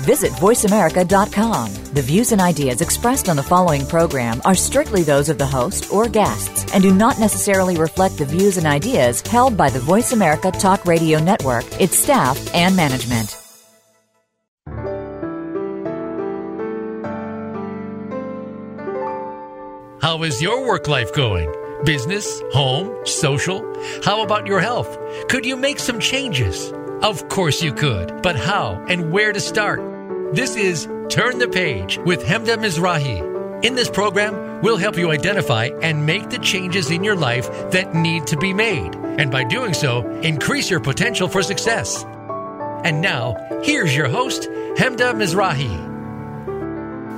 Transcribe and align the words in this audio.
Visit 0.00 0.32
VoiceAmerica.com. 0.32 1.74
The 1.94 2.02
views 2.02 2.32
and 2.32 2.40
ideas 2.40 2.80
expressed 2.80 3.28
on 3.28 3.36
the 3.36 3.42
following 3.42 3.86
program 3.86 4.40
are 4.44 4.54
strictly 4.54 5.02
those 5.02 5.28
of 5.28 5.38
the 5.38 5.46
host 5.46 5.92
or 5.92 6.08
guests 6.08 6.72
and 6.74 6.82
do 6.82 6.94
not 6.94 7.18
necessarily 7.18 7.76
reflect 7.76 8.18
the 8.18 8.24
views 8.24 8.56
and 8.56 8.66
ideas 8.66 9.22
held 9.22 9.56
by 9.56 9.70
the 9.70 9.80
Voice 9.80 10.12
America 10.12 10.50
Talk 10.50 10.84
Radio 10.84 11.18
Network, 11.18 11.64
its 11.80 11.98
staff, 11.98 12.36
and 12.54 12.76
management. 12.76 13.36
How 20.02 20.22
is 20.22 20.40
your 20.40 20.66
work 20.66 20.86
life 20.88 21.12
going? 21.12 21.52
Business, 21.84 22.40
home, 22.52 22.94
social? 23.04 23.60
How 24.04 24.22
about 24.22 24.46
your 24.46 24.60
health? 24.60 24.96
Could 25.28 25.44
you 25.44 25.56
make 25.56 25.78
some 25.78 26.00
changes? 26.00 26.72
Of 27.02 27.28
course 27.28 27.62
you 27.62 27.72
could, 27.72 28.22
but 28.22 28.36
how 28.36 28.84
and 28.88 29.12
where 29.12 29.32
to 29.32 29.40
start? 29.40 29.95
This 30.32 30.56
is 30.56 30.88
Turn 31.08 31.38
the 31.38 31.46
Page 31.46 31.98
with 31.98 32.24
Hemda 32.24 32.56
Mizrahi. 32.56 33.64
In 33.64 33.76
this 33.76 33.88
program, 33.88 34.60
we'll 34.60 34.76
help 34.76 34.98
you 34.98 35.12
identify 35.12 35.70
and 35.82 36.04
make 36.04 36.30
the 36.30 36.38
changes 36.38 36.90
in 36.90 37.04
your 37.04 37.14
life 37.14 37.48
that 37.70 37.94
need 37.94 38.26
to 38.26 38.36
be 38.36 38.52
made, 38.52 38.96
and 38.96 39.30
by 39.30 39.44
doing 39.44 39.72
so, 39.72 40.04
increase 40.22 40.68
your 40.68 40.80
potential 40.80 41.28
for 41.28 41.44
success. 41.44 42.04
And 42.84 43.00
now, 43.00 43.36
here's 43.62 43.94
your 43.94 44.08
host, 44.08 44.48
Hemda 44.76 45.14
Mizrahi. 45.14 45.70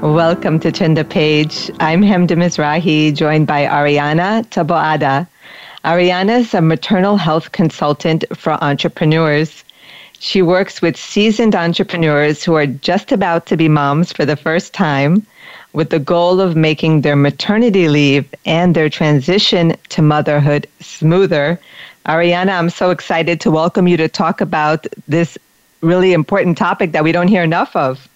Welcome 0.02 0.60
to 0.60 0.70
Turn 0.70 0.92
the 0.92 1.04
Page. 1.04 1.70
I'm 1.80 2.02
Hemda 2.02 2.36
Mizrahi, 2.36 3.14
joined 3.14 3.46
by 3.46 3.64
Arianna 3.64 4.46
Taboada. 4.50 5.26
Arianna 5.82 6.40
is 6.40 6.52
a 6.52 6.60
maternal 6.60 7.16
health 7.16 7.52
consultant 7.52 8.24
for 8.36 8.62
entrepreneurs. 8.62 9.64
She 10.20 10.42
works 10.42 10.82
with 10.82 10.96
seasoned 10.96 11.54
entrepreneurs 11.54 12.42
who 12.42 12.54
are 12.54 12.66
just 12.66 13.12
about 13.12 13.46
to 13.46 13.56
be 13.56 13.68
moms 13.68 14.12
for 14.12 14.24
the 14.24 14.36
first 14.36 14.74
time 14.74 15.24
with 15.72 15.90
the 15.90 15.98
goal 15.98 16.40
of 16.40 16.56
making 16.56 17.02
their 17.02 17.14
maternity 17.14 17.88
leave 17.88 18.26
and 18.44 18.74
their 18.74 18.88
transition 18.88 19.76
to 19.90 20.02
motherhood 20.02 20.66
smoother. 20.80 21.60
Arianna, 22.06 22.58
I'm 22.58 22.70
so 22.70 22.90
excited 22.90 23.40
to 23.42 23.50
welcome 23.50 23.86
you 23.86 23.96
to 23.96 24.08
talk 24.08 24.40
about 24.40 24.86
this 25.06 25.38
really 25.82 26.12
important 26.12 26.58
topic 26.58 26.92
that 26.92 27.04
we 27.04 27.12
don't 27.12 27.28
hear 27.28 27.44
enough 27.44 27.76
of. 27.76 28.08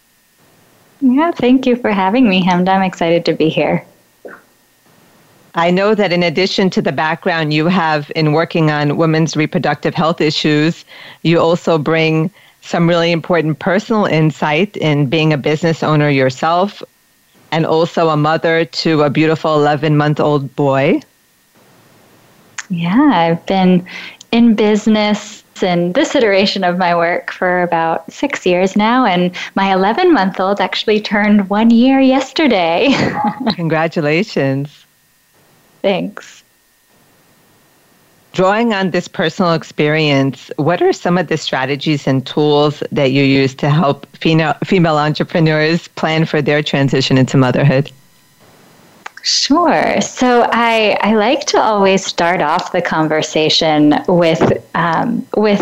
Yeah, 1.00 1.30
thank 1.30 1.66
you 1.66 1.76
for 1.76 1.90
having 1.90 2.28
me, 2.28 2.42
Hemda. 2.42 2.70
I'm 2.70 2.82
excited 2.82 3.24
to 3.26 3.32
be 3.32 3.48
here. 3.48 3.84
I 5.54 5.70
know 5.70 5.94
that 5.94 6.12
in 6.12 6.22
addition 6.22 6.70
to 6.70 6.82
the 6.82 6.92
background 6.92 7.52
you 7.52 7.66
have 7.66 8.10
in 8.16 8.32
working 8.32 8.70
on 8.70 8.96
women's 8.96 9.36
reproductive 9.36 9.94
health 9.94 10.20
issues, 10.20 10.84
you 11.22 11.38
also 11.38 11.76
bring 11.76 12.30
some 12.62 12.88
really 12.88 13.12
important 13.12 13.58
personal 13.58 14.06
insight 14.06 14.76
in 14.76 15.06
being 15.06 15.32
a 15.32 15.36
business 15.36 15.82
owner 15.82 16.08
yourself 16.08 16.82
and 17.50 17.66
also 17.66 18.08
a 18.08 18.16
mother 18.16 18.64
to 18.64 19.02
a 19.02 19.10
beautiful 19.10 19.54
11 19.54 19.96
month 19.96 20.20
old 20.20 20.54
boy. 20.56 21.00
Yeah, 22.70 23.10
I've 23.12 23.44
been 23.44 23.86
in 24.30 24.54
business 24.54 25.44
in 25.62 25.92
this 25.92 26.16
iteration 26.16 26.64
of 26.64 26.78
my 26.78 26.96
work 26.96 27.30
for 27.30 27.62
about 27.62 28.10
six 28.10 28.46
years 28.46 28.74
now, 28.74 29.04
and 29.04 29.30
my 29.54 29.72
11 29.72 30.12
month 30.12 30.40
old 30.40 30.60
actually 30.60 31.00
turned 31.00 31.50
one 31.50 31.70
year 31.70 32.00
yesterday. 32.00 32.88
Congratulations. 33.54 34.81
Thanks. 35.82 36.42
Drawing 38.32 38.72
on 38.72 38.92
this 38.92 39.08
personal 39.08 39.52
experience, 39.52 40.50
what 40.56 40.80
are 40.80 40.92
some 40.92 41.18
of 41.18 41.28
the 41.28 41.36
strategies 41.36 42.06
and 42.06 42.26
tools 42.26 42.82
that 42.90 43.12
you 43.12 43.24
use 43.24 43.54
to 43.56 43.68
help 43.68 44.06
female, 44.16 44.54
female 44.64 44.96
entrepreneurs 44.96 45.86
plan 45.88 46.24
for 46.24 46.40
their 46.40 46.62
transition 46.62 47.18
into 47.18 47.36
motherhood? 47.36 47.90
Sure. 49.22 50.00
So 50.00 50.48
I, 50.50 50.96
I 51.02 51.14
like 51.14 51.44
to 51.46 51.60
always 51.60 52.04
start 52.04 52.40
off 52.40 52.72
the 52.72 52.82
conversation 52.82 53.94
with 54.08 54.64
um, 54.74 55.26
with 55.36 55.60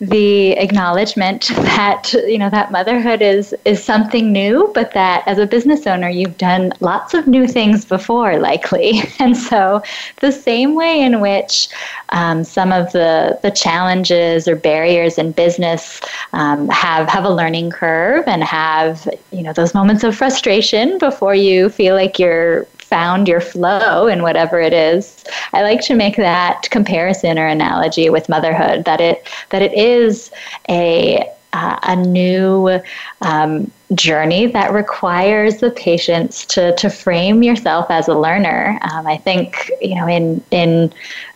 the 0.00 0.52
acknowledgement 0.52 1.48
that 1.54 2.12
you 2.26 2.38
know 2.38 2.50
that 2.50 2.72
motherhood 2.72 3.22
is 3.22 3.54
is 3.64 3.82
something 3.82 4.32
new 4.32 4.70
but 4.74 4.92
that 4.92 5.22
as 5.26 5.38
a 5.38 5.46
business 5.46 5.86
owner 5.86 6.08
you've 6.08 6.36
done 6.36 6.72
lots 6.80 7.14
of 7.14 7.26
new 7.26 7.46
things 7.46 7.84
before 7.84 8.38
likely. 8.38 9.02
And 9.20 9.36
so 9.36 9.82
the 10.20 10.32
same 10.32 10.74
way 10.74 11.00
in 11.00 11.20
which 11.20 11.68
um, 12.10 12.44
some 12.44 12.72
of 12.72 12.92
the 12.92 13.38
the 13.42 13.50
challenges 13.50 14.46
or 14.48 14.56
barriers 14.56 15.18
in 15.18 15.32
business 15.32 16.00
um, 16.32 16.68
have 16.68 17.08
have 17.08 17.24
a 17.24 17.30
learning 17.30 17.70
curve 17.70 18.24
and 18.26 18.42
have 18.44 19.08
you 19.30 19.42
know 19.42 19.52
those 19.52 19.72
moments 19.72 20.04
of 20.04 20.16
frustration 20.16 20.98
before 20.98 21.34
you 21.34 21.70
feel 21.70 21.94
like 21.94 22.18
you're 22.18 22.66
found 22.94 23.26
your 23.26 23.40
flow 23.40 24.06
in 24.06 24.22
whatever 24.22 24.60
it 24.60 24.72
is. 24.72 25.24
I 25.52 25.62
like 25.62 25.80
to 25.86 25.96
make 25.96 26.14
that 26.14 26.68
comparison 26.70 27.40
or 27.40 27.46
analogy 27.48 28.08
with 28.08 28.28
motherhood 28.28 28.84
that 28.84 29.00
it 29.00 29.26
that 29.50 29.62
it 29.62 29.72
is 29.72 30.30
a 30.68 31.28
uh, 31.52 31.76
a 31.82 31.96
new 31.96 32.80
um, 33.20 33.72
journey 33.94 34.46
that 34.46 34.72
requires 34.72 35.58
the 35.58 35.70
patience 35.70 36.44
to 36.46 36.74
to 36.76 36.90
frame 36.90 37.42
yourself 37.42 37.86
as 37.90 38.08
a 38.08 38.14
learner. 38.14 38.78
Um, 38.92 39.06
I 39.06 39.16
think 39.16 39.70
you 39.80 39.94
know 39.94 40.06
in 40.06 40.42
in 40.50 40.92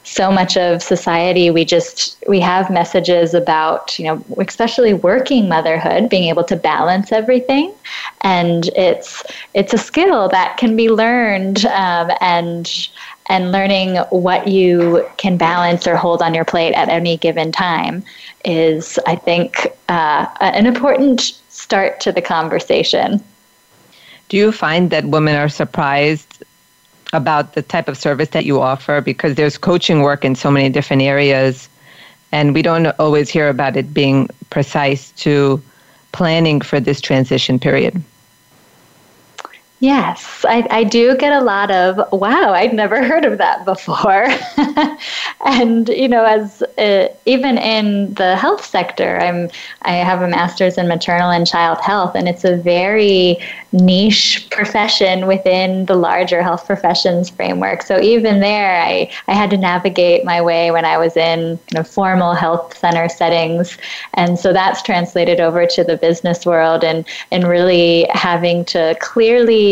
so 0.09 0.33
much 0.33 0.57
of 0.57 0.83
society 0.83 1.51
we 1.51 1.65
just 1.65 2.17
we 2.27 2.41
have 2.41 2.71
messages 2.71 3.35
about 3.35 3.99
you 3.99 4.07
know 4.07 4.25
especially 4.39 4.95
working 4.95 5.49
motherhood 5.49 6.09
being 6.09 6.25
able 6.25 6.43
to 6.43 6.57
balance 6.57 7.13
everything 7.13 7.75
and 8.23 8.69
it's 8.69 9.23
it's 9.53 9.75
a 9.75 9.79
skill 9.79 10.29
that 10.29 10.57
can 10.57 10.75
be 10.77 10.89
learned 10.89 11.67
um, 11.67 12.11
and 12.23 12.89
and 13.29 13.53
learning 13.53 13.97
what 14.09 14.49
you 14.49 15.07
can 15.19 15.37
balance 15.37 15.87
or 15.87 15.95
hold 15.95 16.23
on 16.23 16.33
your 16.33 16.45
plate 16.45 16.73
at 16.73 16.89
any 16.89 17.19
given 17.19 17.53
time 17.53 18.03
is 18.47 18.99
i 19.07 19.15
think 19.15 19.67
uh, 19.91 20.27
an 20.41 20.65
important 20.65 21.39
start 21.59 22.01
to 22.01 22.13
the 22.13 22.23
conversation 22.23 23.23
do 24.29 24.37
you 24.37 24.53
find 24.53 24.91
that 24.91 25.05
women 25.07 25.35
are 25.35 25.49
surprised 25.49 26.45
about 27.13 27.55
the 27.55 27.63
type 27.63 27.89
of 27.89 27.97
service 27.97 28.29
that 28.31 28.45
you 28.45 28.61
offer 28.61 29.01
because 29.01 29.35
there's 29.35 29.59
coaching 29.59 30.03
work 30.03 30.25
in 30.25 30.35
so 30.35 30.51
many 30.51 30.69
different 30.69 31.03
areas 31.03 31.69
and 32.33 32.55
we 32.55 32.63
don't 32.63 32.87
always 32.99 33.29
hear 33.29 33.49
about 33.49 33.77
it 33.77 33.93
being 33.93 34.29
precise 34.51 35.11
to 35.13 35.61
planning 36.13 36.61
for 36.61 36.79
this 36.79 37.01
transition 37.01 37.59
period. 37.59 38.03
Yes, 39.81 40.45
I, 40.49 40.67
I 40.71 40.83
do 40.83 41.17
get 41.17 41.33
a 41.33 41.41
lot 41.41 41.71
of, 41.71 42.01
wow, 42.11 42.53
I'd 42.53 42.75
never 42.75 43.05
heard 43.07 43.25
of 43.25 43.39
that 43.39 43.65
before. 43.65 44.27
and, 45.47 45.89
you 45.89 46.09
know, 46.09 46.25
as 46.25 46.63
uh, 46.79 47.09
even 47.27 47.59
in 47.59 48.13
the 48.15 48.35
health 48.35 48.65
sector, 48.65 49.19
I'm, 49.21 49.51
I 49.83 49.93
have 49.93 50.21
a 50.21 50.27
master's 50.27 50.79
in 50.79 50.89
maternal 50.89 51.31
and 51.31 51.47
child 51.47 51.79
health, 51.81 52.17
and 52.17 52.29
it's 52.29 52.45
a 52.45 52.57
very 52.57 53.39
niche 53.71 54.49
profession 54.51 55.29
within 55.29 55.87
the 55.87 55.95
larger 55.95 56.43
health 56.43 56.67
professions 56.67 57.31
framework. 57.31 57.83
So 57.83 58.01
even 58.01 58.41
there, 58.41 58.83
I, 58.83 59.09
I 59.29 59.35
had 59.35 59.51
to 59.51 59.57
navigate 59.57 60.25
my 60.25 60.41
way 60.41 60.73
when 60.73 60.85
I 60.85 60.99
was 60.99 61.17
in 61.17 61.51
you 61.51 61.59
know, 61.75 61.85
formal 61.85 62.35
health 62.35 62.77
center 62.77 63.09
settings. 63.09 63.79
And 64.15 64.39
so 64.39 64.53
that's 64.53 64.83
translated 64.83 65.39
over 65.39 65.67
to 65.67 65.85
the 65.85 65.97
business 65.97 66.45
world 66.45 66.83
and, 66.83 67.07
and 67.31 67.47
really 67.47 68.09
having 68.13 68.65
to 68.67 68.97
clearly 69.01 69.68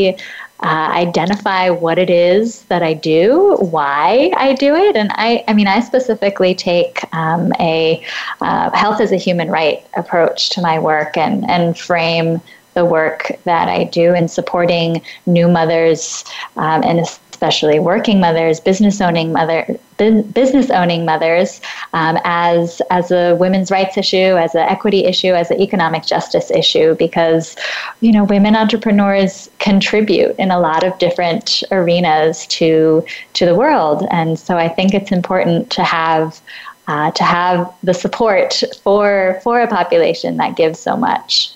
uh, 0.60 0.90
identify 1.06 1.68
what 1.68 1.98
it 1.98 2.08
is 2.08 2.62
that 2.64 2.82
I 2.82 2.94
do, 2.94 3.56
why 3.60 4.32
I 4.36 4.54
do 4.54 4.74
it, 4.74 4.96
and 4.96 5.10
I, 5.14 5.44
I 5.48 5.52
mean, 5.52 5.66
I 5.66 5.80
specifically 5.80 6.54
take 6.54 7.02
um, 7.14 7.52
a 7.60 8.02
uh, 8.40 8.70
health 8.70 9.00
as 9.00 9.12
a 9.12 9.16
human 9.16 9.50
right 9.50 9.86
approach 9.96 10.50
to 10.50 10.62
my 10.62 10.78
work 10.78 11.16
and 11.16 11.48
and 11.50 11.76
frame 11.78 12.40
the 12.76 12.84
work 12.84 13.32
that 13.44 13.68
I 13.68 13.84
do 13.84 14.14
in 14.14 14.28
supporting 14.28 15.02
new 15.24 15.48
mothers 15.48 16.24
um, 16.56 16.82
and 16.84 17.00
especially 17.36 17.78
working 17.78 18.18
mothers, 18.18 18.60
business 18.60 18.98
owning 18.98 19.30
mother, 19.30 19.78
business 19.98 20.70
owning 20.70 21.04
mothers, 21.04 21.60
um, 21.92 22.16
as 22.24 22.80
as 22.90 23.10
a 23.10 23.34
women's 23.34 23.70
rights 23.70 23.98
issue, 23.98 24.38
as 24.46 24.54
an 24.54 24.62
equity 24.62 25.04
issue, 25.04 25.32
as 25.34 25.50
an 25.50 25.60
economic 25.60 26.02
justice 26.06 26.50
issue, 26.50 26.94
because 26.94 27.54
you 28.00 28.10
know 28.10 28.24
women 28.24 28.56
entrepreneurs 28.56 29.50
contribute 29.58 30.34
in 30.38 30.50
a 30.50 30.58
lot 30.58 30.82
of 30.82 30.98
different 30.98 31.62
arenas 31.70 32.46
to 32.46 33.04
to 33.34 33.44
the 33.44 33.54
world, 33.54 34.06
and 34.10 34.38
so 34.38 34.56
I 34.56 34.68
think 34.68 34.94
it's 34.94 35.12
important 35.12 35.68
to 35.72 35.84
have 35.84 36.40
uh, 36.88 37.10
to 37.10 37.22
have 37.22 37.70
the 37.82 37.92
support 37.92 38.62
for 38.82 39.38
for 39.44 39.60
a 39.60 39.68
population 39.68 40.38
that 40.38 40.56
gives 40.56 40.78
so 40.78 40.96
much. 40.96 41.55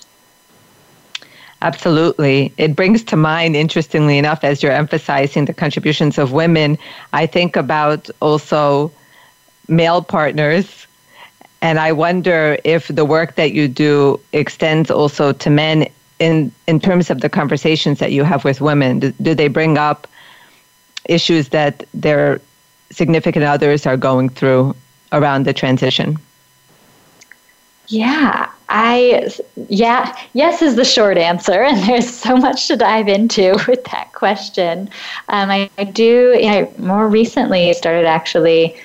Absolutely. 1.63 2.53
It 2.57 2.75
brings 2.75 3.05
to 3.05 3.17
mind, 3.17 3.55
interestingly 3.55 4.17
enough, 4.17 4.45
as 4.45 4.63
you're 4.63 4.73
emphasizing 4.73 5.45
the 5.45 5.53
contributions 5.53 6.17
of 6.17 6.33
women, 6.33 6.79
I 7.13 7.27
think 7.27 7.55
about 7.55 8.09
also 8.21 8.91
male 9.69 10.03
partners. 10.03 10.87
And 11.61 11.79
I 11.79 11.93
wonder 11.93 12.57
if 12.65 12.89
the 12.89 13.05
work 13.05 13.35
that 13.35 13.53
you 13.53 13.69
do 13.69 14.19
extends 14.33 14.91
also 14.91 15.33
to 15.33 15.51
men 15.51 15.87
in, 16.19 16.51
in 16.67 16.81
terms 16.81 17.11
of 17.11 17.21
the 17.21 17.29
conversations 17.29 17.99
that 17.99 18.13
you 18.13 18.25
have 18.25 18.45
with 18.45 18.63
women. 18.63 19.01
Do, 19.01 19.13
do 19.21 19.35
they 19.35 19.49
bring 19.49 19.77
up 19.77 20.07
issues 21.07 21.51
that 21.51 21.85
their 21.93 22.41
significant 22.91 23.45
others 23.45 23.87
are 23.87 23.97
going 23.97 24.31
through 24.31 24.75
around 25.13 25.45
the 25.45 25.53
transition? 25.53 26.19
Yeah, 27.89 28.49
I, 28.71 29.29
yeah, 29.69 30.17
yes 30.33 30.63
is 30.63 30.77
the 30.77 30.85
short 30.85 31.19
answer, 31.19 31.63
and 31.63 31.83
there's 31.89 32.09
so 32.09 32.37
much 32.37 32.69
to 32.69 32.77
dive 32.77 33.09
into 33.09 33.53
with 33.69 33.85
that 33.85 34.13
question. 34.13 34.89
Um, 35.29 35.51
I, 35.51 35.69
I, 35.77 35.85
do, 35.85 36.37
you 36.41 36.51
know, 36.51 36.73
more 36.79 37.09
recently 37.09 37.73
started 37.75 38.07
actually 38.07 38.77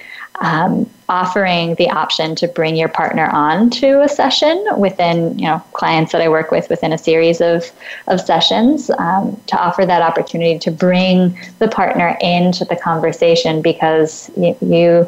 um, 0.42 0.90
offering 1.08 1.76
the 1.76 1.90
option 1.90 2.36
to 2.36 2.48
bring 2.48 2.76
your 2.76 2.90
partner 2.90 3.28
on 3.28 3.70
to 3.70 4.02
a 4.02 4.10
session 4.10 4.66
within, 4.76 5.38
you 5.38 5.46
know, 5.46 5.64
clients 5.74 6.12
that 6.12 6.22
I 6.22 6.28
work 6.28 6.52
with 6.52 6.68
within 6.70 6.92
a 6.92 6.98
series 6.98 7.40
of, 7.40 7.72
of 8.08 8.20
sessions 8.20 8.90
um, 8.98 9.40
to 9.48 9.58
offer 9.58 9.86
that 9.86 10.02
opportunity 10.02 10.58
to 10.60 10.72
bring 10.72 11.40
the 11.60 11.68
partner 11.68 12.18
into 12.22 12.66
the 12.66 12.76
conversation 12.76 13.62
because 13.62 14.30
you, 14.36 14.58
you 14.62 15.08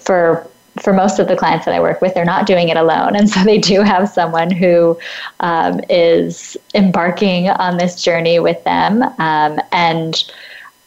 for 0.00 0.46
for 0.80 0.92
most 0.92 1.18
of 1.18 1.28
the 1.28 1.36
clients 1.36 1.64
that 1.64 1.74
I 1.74 1.80
work 1.80 2.00
with, 2.00 2.14
they're 2.14 2.24
not 2.24 2.46
doing 2.46 2.68
it 2.68 2.76
alone. 2.76 3.16
And 3.16 3.28
so 3.28 3.42
they 3.44 3.58
do 3.58 3.82
have 3.82 4.08
someone 4.08 4.50
who 4.50 4.98
um, 5.40 5.80
is 5.88 6.56
embarking 6.74 7.50
on 7.50 7.76
this 7.76 8.02
journey 8.02 8.38
with 8.38 8.62
them. 8.64 9.02
Um, 9.18 9.60
and 9.72 10.24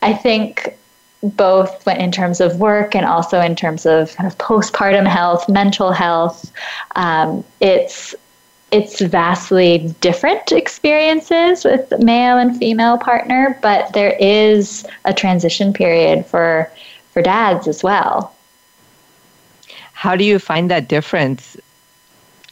I 0.02 0.14
think 0.14 0.78
both 1.24 1.88
in 1.88 2.12
terms 2.12 2.42
of 2.42 2.60
work 2.60 2.96
and 2.96 3.06
also 3.06 3.40
in 3.40 3.56
terms 3.56 3.86
of 3.86 4.16
kind 4.16 4.28
of 4.32 4.38
postpartum 4.38 5.08
health, 5.08 5.48
mental 5.48 5.92
health, 5.92 6.52
um, 6.96 7.44
it's 7.60 8.16
it's 8.72 9.02
vastly 9.02 9.94
different 10.00 10.54
experiences 10.54 11.66
with 11.66 11.92
male 12.00 12.38
and 12.38 12.58
female 12.58 12.98
partner, 12.98 13.60
but 13.62 13.92
there 13.92 14.16
is 14.18 14.88
a 15.04 15.14
transition 15.14 15.74
period 15.74 16.26
for 16.26 16.72
for 17.12 17.22
dads 17.22 17.68
as 17.68 17.84
well. 17.84 18.34
How 20.02 20.16
do 20.16 20.24
you 20.24 20.40
find 20.40 20.72
that 20.72 20.88
difference? 20.88 21.56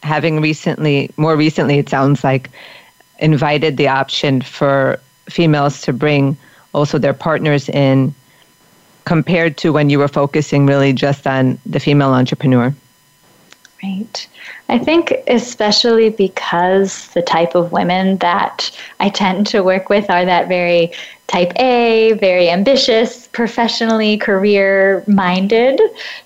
Having 0.04 0.40
recently, 0.40 1.10
more 1.16 1.36
recently, 1.36 1.80
it 1.80 1.88
sounds 1.88 2.22
like, 2.22 2.48
invited 3.18 3.76
the 3.76 3.88
option 3.88 4.40
for 4.40 5.00
females 5.28 5.80
to 5.80 5.92
bring 5.92 6.36
also 6.74 6.96
their 6.96 7.12
partners 7.12 7.68
in 7.68 8.14
compared 9.04 9.56
to 9.56 9.72
when 9.72 9.90
you 9.90 9.98
were 9.98 10.06
focusing 10.06 10.64
really 10.64 10.92
just 10.92 11.26
on 11.26 11.58
the 11.66 11.80
female 11.80 12.10
entrepreneur? 12.10 12.72
Right. 13.82 14.28
I 14.68 14.78
think, 14.78 15.12
especially 15.26 16.10
because 16.10 17.08
the 17.08 17.22
type 17.22 17.56
of 17.56 17.72
women 17.72 18.18
that 18.18 18.70
I 19.00 19.08
tend 19.08 19.48
to 19.48 19.62
work 19.62 19.88
with 19.88 20.08
are 20.08 20.24
that 20.24 20.46
very 20.46 20.92
type 21.30 21.52
A, 21.60 22.14
very 22.14 22.50
ambitious, 22.50 23.28
professionally 23.28 24.16
career 24.16 25.04
minded 25.06 25.80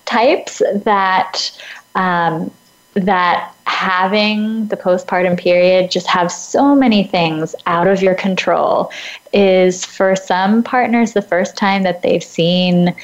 types 0.05 0.61
that 0.73 1.51
um, 1.93 2.51
that 2.95 3.53
having 3.67 4.67
the 4.67 4.77
postpartum 4.77 5.37
period 5.37 5.91
just 5.91 6.07
have 6.07 6.31
so 6.31 6.73
many 6.73 7.03
things 7.03 7.53
out 7.65 7.87
of 7.87 8.01
your 8.01 8.15
control 8.15 8.91
is 9.33 9.85
for 9.85 10.15
some 10.15 10.63
partners 10.63 11.13
the 11.13 11.21
first 11.21 11.57
time 11.57 11.83
that 11.83 12.01
they've 12.01 12.23
seen 12.23 12.95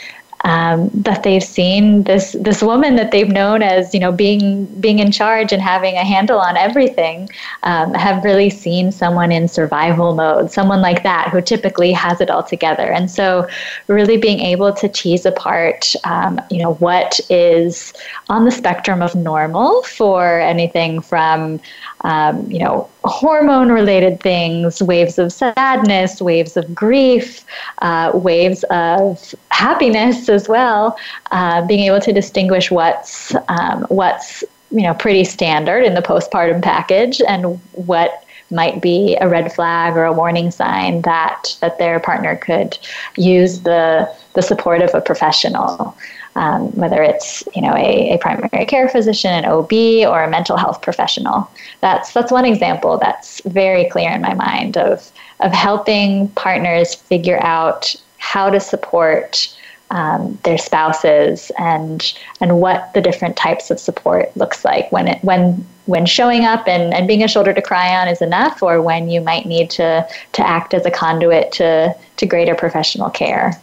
um, 0.43 0.89
that 0.93 1.23
they've 1.23 1.43
seen 1.43 2.03
this 2.03 2.35
this 2.39 2.61
woman 2.61 2.95
that 2.95 3.11
they've 3.11 3.29
known 3.29 3.61
as 3.61 3.93
you 3.93 3.99
know 3.99 4.11
being 4.11 4.65
being 4.79 4.99
in 4.99 5.11
charge 5.11 5.51
and 5.51 5.61
having 5.61 5.95
a 5.95 6.03
handle 6.03 6.39
on 6.39 6.57
everything 6.57 7.29
um, 7.63 7.93
have 7.93 8.23
really 8.23 8.49
seen 8.49 8.91
someone 8.91 9.31
in 9.31 9.47
survival 9.47 10.15
mode 10.15 10.51
someone 10.51 10.81
like 10.81 11.03
that 11.03 11.29
who 11.29 11.41
typically 11.41 11.91
has 11.91 12.21
it 12.21 12.29
all 12.29 12.43
together. 12.43 12.91
And 12.91 13.09
so 13.09 13.47
really 13.87 14.17
being 14.17 14.39
able 14.39 14.73
to 14.73 14.89
tease 14.89 15.25
apart 15.25 15.93
um, 16.03 16.39
you 16.49 16.57
know 16.57 16.73
what 16.75 17.19
is 17.29 17.93
on 18.29 18.45
the 18.45 18.51
spectrum 18.51 19.01
of 19.01 19.15
normal 19.15 19.83
for 19.83 20.39
anything 20.39 21.01
from 21.01 21.59
um, 22.03 22.49
you 22.49 22.59
know, 22.59 22.89
hormone 23.03 23.71
related 23.71 24.19
things, 24.19 24.81
waves 24.81 25.17
of 25.17 25.31
sadness, 25.31 26.21
waves 26.21 26.55
of 26.55 26.73
grief, 26.75 27.43
uh, 27.79 28.11
waves 28.13 28.63
of 28.69 29.33
happiness 29.49 30.29
as 30.29 30.47
well. 30.47 30.97
Uh, 31.31 31.65
being 31.65 31.81
able 31.81 31.99
to 31.99 32.13
distinguish 32.13 32.69
what's 32.69 33.33
um, 33.47 33.85
what's 33.89 34.43
you 34.71 34.83
know 34.83 34.93
pretty 34.93 35.23
standard 35.23 35.83
in 35.83 35.93
the 35.93 36.01
postpartum 36.01 36.61
package 36.61 37.21
and 37.27 37.59
what 37.73 38.23
might 38.51 38.81
be 38.81 39.17
a 39.21 39.27
red 39.27 39.51
flag 39.53 39.95
or 39.95 40.03
a 40.03 40.13
warning 40.13 40.51
sign 40.51 41.01
that 41.01 41.57
that 41.61 41.79
their 41.79 41.99
partner 41.99 42.35
could 42.35 42.77
use 43.15 43.61
the 43.61 44.13
the 44.33 44.41
support 44.41 44.81
of 44.81 44.93
a 44.93 45.01
professional 45.01 45.95
um, 46.35 46.71
whether 46.71 47.01
it's 47.03 47.43
you 47.55 47.61
know 47.61 47.73
a, 47.75 48.13
a, 48.13 48.17
primary 48.19 48.65
care 48.65 48.87
physician, 48.87 49.31
an 49.31 49.45
OB, 49.45 49.71
or 50.07 50.23
a 50.23 50.29
mental 50.29 50.57
health 50.57 50.81
professional. 50.81 51.49
That's 51.81 52.13
that's 52.13 52.31
one 52.31 52.45
example 52.45 52.97
that's 52.97 53.41
very 53.45 53.89
clear 53.89 54.11
in 54.11 54.21
my 54.21 54.33
mind 54.33 54.77
of 54.77 55.11
of 55.41 55.51
helping 55.51 56.29
partners 56.29 56.93
figure 56.95 57.41
out 57.43 57.95
how 58.17 58.49
to 58.49 58.59
support 58.59 59.55
um, 59.91 60.39
their 60.43 60.57
spouses 60.57 61.51
and 61.59 62.13
and 62.39 62.61
what 62.61 62.93
the 62.93 63.01
different 63.01 63.35
types 63.35 63.69
of 63.69 63.79
support 63.79 64.35
looks 64.37 64.63
like 64.63 64.91
when 64.91 65.07
it 65.07 65.23
when 65.23 65.65
when 65.87 66.05
showing 66.05 66.45
up 66.45 66.67
and, 66.67 66.93
and 66.93 67.07
being 67.07 67.23
a 67.23 67.27
shoulder 67.27 67.53
to 67.53 67.61
cry 67.61 67.95
on 67.99 68.07
is 68.07 68.21
enough 68.21 68.63
or 68.63 68.81
when 68.81 69.09
you 69.09 69.19
might 69.19 69.45
need 69.45 69.69
to 69.71 70.07
to 70.31 70.47
act 70.47 70.73
as 70.73 70.85
a 70.85 70.91
conduit 70.91 71.51
to 71.51 71.93
to 72.15 72.25
greater 72.25 72.55
professional 72.55 73.09
care 73.09 73.59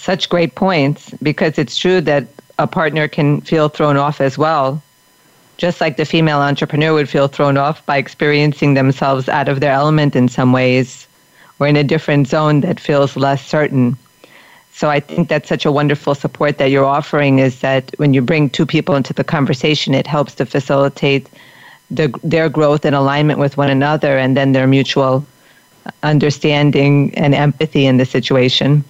such 0.00 0.28
great 0.28 0.54
points 0.54 1.12
because 1.22 1.58
it's 1.58 1.76
true 1.76 2.00
that 2.00 2.26
a 2.58 2.66
partner 2.66 3.06
can 3.06 3.40
feel 3.42 3.68
thrown 3.68 3.96
off 3.96 4.20
as 4.20 4.38
well. 4.38 4.82
Just 5.58 5.80
like 5.80 5.98
the 5.98 6.06
female 6.06 6.40
entrepreneur 6.40 6.94
would 6.94 7.08
feel 7.08 7.28
thrown 7.28 7.58
off 7.58 7.84
by 7.84 7.98
experiencing 7.98 8.74
themselves 8.74 9.28
out 9.28 9.48
of 9.48 9.60
their 9.60 9.72
element 9.72 10.16
in 10.16 10.28
some 10.28 10.52
ways 10.52 11.06
or 11.58 11.66
in 11.66 11.76
a 11.76 11.84
different 11.84 12.28
zone 12.28 12.62
that 12.62 12.80
feels 12.80 13.14
less 13.16 13.46
certain. 13.46 13.96
So 14.72 14.88
I 14.88 15.00
think 15.00 15.28
that's 15.28 15.48
such 15.48 15.66
a 15.66 15.72
wonderful 15.72 16.14
support 16.14 16.56
that 16.56 16.70
you're 16.70 16.86
offering 16.86 17.38
is 17.38 17.60
that 17.60 17.92
when 17.98 18.14
you 18.14 18.22
bring 18.22 18.48
two 18.48 18.64
people 18.64 18.94
into 18.94 19.12
the 19.12 19.24
conversation, 19.24 19.92
it 19.94 20.06
helps 20.06 20.34
to 20.36 20.46
facilitate 20.46 21.28
the, 21.90 22.08
their 22.24 22.48
growth 22.48 22.86
and 22.86 22.94
alignment 22.94 23.38
with 23.38 23.58
one 23.58 23.68
another 23.68 24.16
and 24.16 24.34
then 24.34 24.52
their 24.52 24.66
mutual 24.66 25.26
understanding 26.02 27.14
and 27.16 27.34
empathy 27.34 27.84
in 27.84 27.98
the 27.98 28.06
situation. 28.06 28.82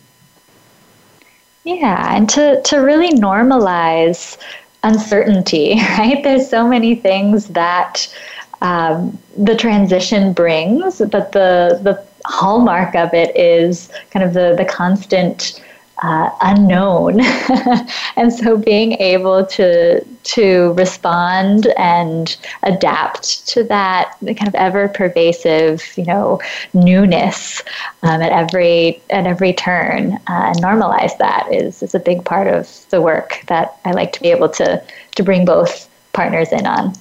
Yeah, 1.64 2.14
and 2.14 2.28
to, 2.30 2.60
to 2.62 2.78
really 2.78 3.10
normalize 3.10 4.38
uncertainty, 4.82 5.74
right? 5.98 6.22
There's 6.22 6.48
so 6.48 6.66
many 6.66 6.94
things 6.94 7.48
that 7.48 8.14
um, 8.62 9.18
the 9.36 9.56
transition 9.56 10.32
brings, 10.32 10.98
but 10.98 11.32
the 11.32 11.80
the 11.82 12.04
hallmark 12.26 12.94
of 12.94 13.14
it 13.14 13.34
is 13.34 13.90
kind 14.10 14.24
of 14.24 14.34
the 14.34 14.54
the 14.56 14.64
constant 14.64 15.62
uh, 16.02 16.30
unknown, 16.40 17.20
and 18.16 18.32
so 18.32 18.56
being 18.56 18.92
able 18.94 19.44
to 19.46 20.02
to 20.22 20.72
respond 20.72 21.66
and 21.76 22.36
adapt 22.62 23.46
to 23.48 23.64
that 23.64 24.16
kind 24.20 24.48
of 24.48 24.54
ever 24.54 24.88
pervasive, 24.88 25.82
you 25.96 26.04
know, 26.04 26.40
newness 26.72 27.62
um, 28.02 28.22
at 28.22 28.32
every 28.32 29.02
at 29.10 29.26
every 29.26 29.52
turn, 29.52 30.14
uh, 30.28 30.52
and 30.52 30.56
normalize 30.56 31.16
that 31.18 31.46
is 31.52 31.82
is 31.82 31.94
a 31.94 32.00
big 32.00 32.24
part 32.24 32.46
of 32.46 32.86
the 32.90 33.00
work 33.00 33.42
that 33.48 33.78
I 33.84 33.92
like 33.92 34.12
to 34.12 34.22
be 34.22 34.30
able 34.30 34.48
to 34.50 34.82
to 35.16 35.22
bring 35.22 35.44
both 35.44 35.88
partners 36.12 36.50
in 36.50 36.66
on. 36.66 36.94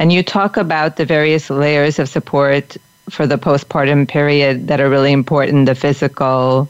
And 0.00 0.12
you 0.12 0.22
talk 0.22 0.56
about 0.56 0.96
the 0.96 1.04
various 1.04 1.50
layers 1.50 1.98
of 1.98 2.08
support 2.08 2.76
for 3.10 3.26
the 3.26 3.38
postpartum 3.38 4.08
period 4.08 4.66
that 4.66 4.80
are 4.80 4.90
really 4.90 5.12
important: 5.12 5.66
the 5.66 5.76
physical 5.76 6.68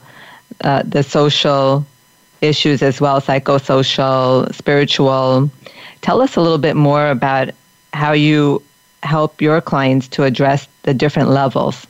uh, 0.62 0.82
the 0.84 1.02
social 1.02 1.86
issues 2.40 2.82
as 2.82 3.00
well, 3.00 3.20
psychosocial, 3.20 4.52
spiritual. 4.54 5.50
Tell 6.00 6.20
us 6.20 6.36
a 6.36 6.40
little 6.40 6.58
bit 6.58 6.76
more 6.76 7.08
about 7.10 7.50
how 7.92 8.12
you 8.12 8.62
help 9.02 9.40
your 9.40 9.60
clients 9.60 10.08
to 10.08 10.24
address 10.24 10.68
the 10.82 10.94
different 10.94 11.30
levels. 11.30 11.86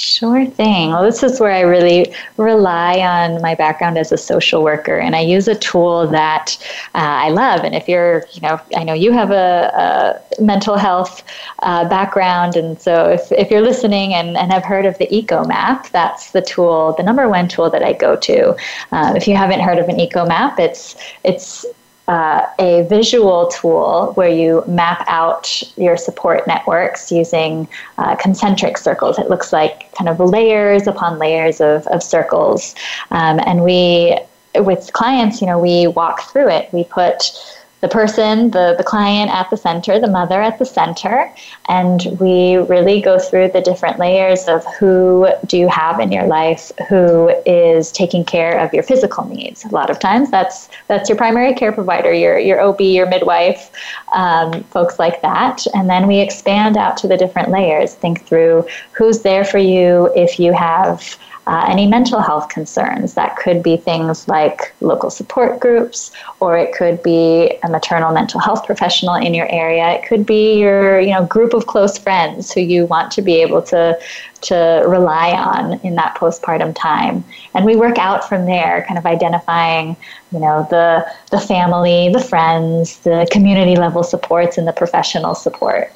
Sure 0.00 0.46
thing. 0.46 0.90
Well, 0.90 1.02
this 1.02 1.24
is 1.24 1.40
where 1.40 1.50
I 1.50 1.62
really 1.62 2.14
rely 2.36 3.00
on 3.00 3.42
my 3.42 3.56
background 3.56 3.98
as 3.98 4.12
a 4.12 4.16
social 4.16 4.62
worker, 4.62 4.96
and 4.96 5.16
I 5.16 5.20
use 5.22 5.48
a 5.48 5.56
tool 5.56 6.06
that 6.06 6.56
uh, 6.94 6.98
I 7.26 7.30
love. 7.30 7.64
And 7.64 7.74
if 7.74 7.88
you're, 7.88 8.24
you 8.30 8.40
know, 8.40 8.60
I 8.76 8.84
know 8.84 8.94
you 8.94 9.10
have 9.10 9.32
a, 9.32 10.22
a 10.38 10.40
mental 10.40 10.76
health 10.76 11.24
uh, 11.64 11.88
background, 11.88 12.54
and 12.54 12.80
so 12.80 13.08
if, 13.10 13.32
if 13.32 13.50
you're 13.50 13.60
listening 13.60 14.14
and, 14.14 14.36
and 14.36 14.52
have 14.52 14.64
heard 14.64 14.86
of 14.86 14.96
the 14.98 15.12
Eco 15.12 15.42
Map, 15.44 15.88
that's 15.88 16.30
the 16.30 16.42
tool, 16.42 16.94
the 16.96 17.02
number 17.02 17.28
one 17.28 17.48
tool 17.48 17.68
that 17.68 17.82
I 17.82 17.92
go 17.92 18.14
to. 18.14 18.50
Um, 18.92 19.16
if 19.16 19.26
you 19.26 19.34
haven't 19.34 19.60
heard 19.60 19.78
of 19.78 19.88
an 19.88 19.98
Eco 19.98 20.24
Map, 20.24 20.60
it's 20.60 20.94
it's 21.24 21.66
uh, 22.08 22.46
a 22.58 22.86
visual 22.88 23.48
tool 23.48 24.12
where 24.14 24.30
you 24.30 24.64
map 24.66 25.04
out 25.08 25.62
your 25.76 25.96
support 25.96 26.46
networks 26.46 27.12
using 27.12 27.68
uh, 27.98 28.16
concentric 28.16 28.78
circles. 28.78 29.18
It 29.18 29.28
looks 29.28 29.52
like 29.52 29.92
kind 29.92 30.08
of 30.08 30.18
layers 30.18 30.86
upon 30.86 31.18
layers 31.18 31.60
of, 31.60 31.86
of 31.88 32.02
circles. 32.02 32.74
Um, 33.10 33.40
and 33.46 33.62
we, 33.62 34.18
with 34.54 34.90
clients, 34.94 35.42
you 35.42 35.46
know, 35.46 35.58
we 35.58 35.86
walk 35.86 36.22
through 36.22 36.48
it. 36.48 36.72
We 36.72 36.84
put 36.84 37.30
the 37.80 37.88
person, 37.88 38.50
the, 38.50 38.74
the 38.76 38.84
client 38.84 39.30
at 39.30 39.48
the 39.50 39.56
center, 39.56 40.00
the 40.00 40.08
mother 40.08 40.40
at 40.42 40.58
the 40.58 40.64
center, 40.64 41.32
and 41.68 42.16
we 42.18 42.56
really 42.56 43.00
go 43.00 43.18
through 43.18 43.48
the 43.48 43.60
different 43.60 43.98
layers 43.98 44.48
of 44.48 44.64
who 44.78 45.28
do 45.46 45.56
you 45.56 45.68
have 45.68 46.00
in 46.00 46.10
your 46.10 46.26
life 46.26 46.72
who 46.88 47.28
is 47.46 47.92
taking 47.92 48.24
care 48.24 48.58
of 48.58 48.74
your 48.74 48.82
physical 48.82 49.24
needs. 49.26 49.64
A 49.64 49.68
lot 49.68 49.90
of 49.90 50.00
times 50.00 50.30
that's 50.30 50.68
that's 50.88 51.08
your 51.08 51.16
primary 51.16 51.54
care 51.54 51.72
provider, 51.72 52.12
your 52.12 52.38
your 52.38 52.60
OB, 52.60 52.80
your 52.80 53.06
midwife, 53.06 53.70
um, 54.12 54.64
folks 54.64 54.98
like 54.98 55.22
that, 55.22 55.64
and 55.74 55.88
then 55.88 56.06
we 56.08 56.18
expand 56.18 56.76
out 56.76 56.96
to 56.98 57.08
the 57.08 57.16
different 57.16 57.50
layers. 57.50 57.94
Think 57.94 58.26
through 58.26 58.66
who's 58.92 59.22
there 59.22 59.44
for 59.44 59.58
you 59.58 60.12
if 60.16 60.40
you 60.40 60.52
have 60.52 61.16
uh, 61.48 61.64
any 61.66 61.86
mental 61.86 62.20
health 62.20 62.50
concerns. 62.50 63.14
That 63.14 63.36
could 63.36 63.62
be 63.62 63.78
things 63.78 64.28
like 64.28 64.74
local 64.82 65.08
support 65.08 65.60
groups, 65.60 66.12
or 66.40 66.58
it 66.58 66.74
could 66.74 67.02
be 67.02 67.58
a 67.62 67.70
maternal 67.70 68.12
mental 68.12 68.38
health 68.38 68.66
professional 68.66 69.14
in 69.14 69.32
your 69.32 69.50
area. 69.50 69.88
It 69.92 70.06
could 70.06 70.26
be 70.26 70.58
your 70.60 71.00
you 71.00 71.10
know 71.10 71.24
group 71.24 71.54
of 71.54 71.66
close 71.66 71.96
friends 71.96 72.52
who 72.52 72.60
you 72.60 72.84
want 72.84 73.10
to 73.12 73.22
be 73.22 73.36
able 73.36 73.62
to 73.62 73.98
to 74.42 74.84
rely 74.86 75.32
on 75.32 75.80
in 75.80 75.94
that 75.94 76.14
postpartum 76.16 76.76
time. 76.76 77.24
And 77.54 77.64
we 77.64 77.76
work 77.76 77.98
out 77.98 78.28
from 78.28 78.44
there, 78.44 78.84
kind 78.86 78.98
of 78.98 79.06
identifying 79.06 79.96
you 80.32 80.40
know 80.40 80.66
the 80.68 81.10
the 81.30 81.40
family, 81.40 82.10
the 82.12 82.22
friends, 82.22 82.98
the 82.98 83.26
community 83.32 83.74
level 83.74 84.02
supports, 84.02 84.58
and 84.58 84.68
the 84.68 84.74
professional 84.74 85.34
support. 85.34 85.90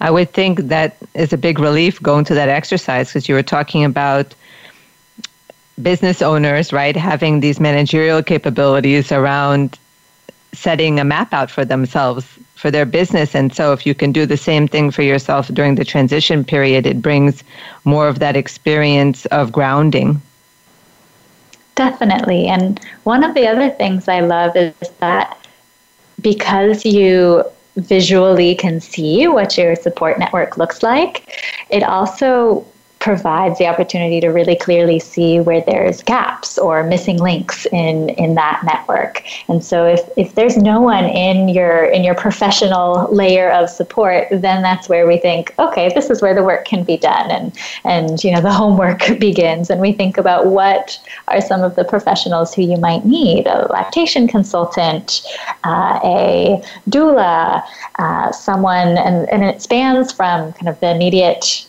I 0.00 0.10
would 0.10 0.32
think 0.32 0.60
that 0.60 0.96
is 1.14 1.32
a 1.32 1.38
big 1.38 1.58
relief 1.58 2.02
going 2.02 2.24
to 2.26 2.34
that 2.34 2.48
exercise 2.48 3.08
because 3.08 3.28
you 3.28 3.34
were 3.34 3.42
talking 3.42 3.84
about 3.84 4.34
business 5.82 6.22
owners, 6.22 6.72
right, 6.72 6.96
having 6.96 7.40
these 7.40 7.60
managerial 7.60 8.22
capabilities 8.22 9.12
around 9.12 9.78
setting 10.52 10.98
a 10.98 11.04
map 11.04 11.32
out 11.32 11.50
for 11.50 11.64
themselves 11.64 12.26
for 12.54 12.70
their 12.70 12.84
business. 12.84 13.34
And 13.34 13.54
so, 13.54 13.72
if 13.72 13.86
you 13.86 13.94
can 13.94 14.12
do 14.12 14.26
the 14.26 14.36
same 14.36 14.68
thing 14.68 14.90
for 14.90 15.02
yourself 15.02 15.48
during 15.48 15.76
the 15.76 15.84
transition 15.84 16.44
period, 16.44 16.86
it 16.86 17.00
brings 17.00 17.42
more 17.84 18.08
of 18.08 18.18
that 18.18 18.36
experience 18.36 19.26
of 19.26 19.52
grounding. 19.52 20.20
Definitely. 21.74 22.46
And 22.46 22.80
one 23.04 23.24
of 23.24 23.34
the 23.34 23.46
other 23.46 23.70
things 23.70 24.08
I 24.08 24.20
love 24.20 24.56
is 24.56 24.74
that 24.98 25.38
because 26.20 26.84
you 26.84 27.44
visually 27.80 28.54
can 28.54 28.80
see 28.80 29.26
what 29.26 29.56
your 29.56 29.74
support 29.76 30.18
network 30.18 30.56
looks 30.56 30.82
like, 30.82 31.24
it 31.70 31.82
also 31.82 32.66
provides 33.00 33.58
the 33.58 33.66
opportunity 33.66 34.20
to 34.20 34.28
really 34.28 34.54
clearly 34.54 34.98
see 34.98 35.40
where 35.40 35.62
there's 35.62 36.02
gaps 36.02 36.58
or 36.58 36.84
missing 36.84 37.16
links 37.16 37.66
in 37.72 38.10
in 38.10 38.34
that 38.34 38.60
network. 38.62 39.24
And 39.48 39.64
so 39.64 39.86
if, 39.86 40.00
if 40.18 40.34
there's 40.34 40.58
no 40.58 40.82
one 40.82 41.06
in 41.06 41.48
your 41.48 41.86
in 41.86 42.04
your 42.04 42.14
professional 42.14 43.08
layer 43.10 43.50
of 43.50 43.70
support, 43.70 44.28
then 44.30 44.62
that's 44.62 44.88
where 44.88 45.06
we 45.06 45.16
think, 45.16 45.54
okay, 45.58 45.90
this 45.94 46.10
is 46.10 46.20
where 46.20 46.34
the 46.34 46.44
work 46.44 46.66
can 46.66 46.84
be 46.84 46.98
done 46.98 47.30
and 47.30 47.58
and 47.84 48.22
you 48.22 48.30
know 48.30 48.42
the 48.42 48.52
homework 48.52 49.00
begins 49.18 49.70
and 49.70 49.80
we 49.80 49.92
think 49.92 50.18
about 50.18 50.46
what 50.46 50.98
are 51.28 51.40
some 51.40 51.62
of 51.62 51.76
the 51.76 51.84
professionals 51.84 52.54
who 52.54 52.62
you 52.62 52.76
might 52.76 53.06
need, 53.06 53.46
a 53.46 53.66
lactation 53.72 54.28
consultant, 54.28 55.22
uh, 55.64 55.98
a 56.04 56.62
doula, 56.90 57.62
uh, 57.98 58.30
someone 58.30 58.98
and, 58.98 59.26
and 59.30 59.42
it 59.42 59.62
spans 59.62 60.12
from 60.12 60.52
kind 60.52 60.68
of 60.68 60.78
the 60.80 60.90
immediate 60.90 61.66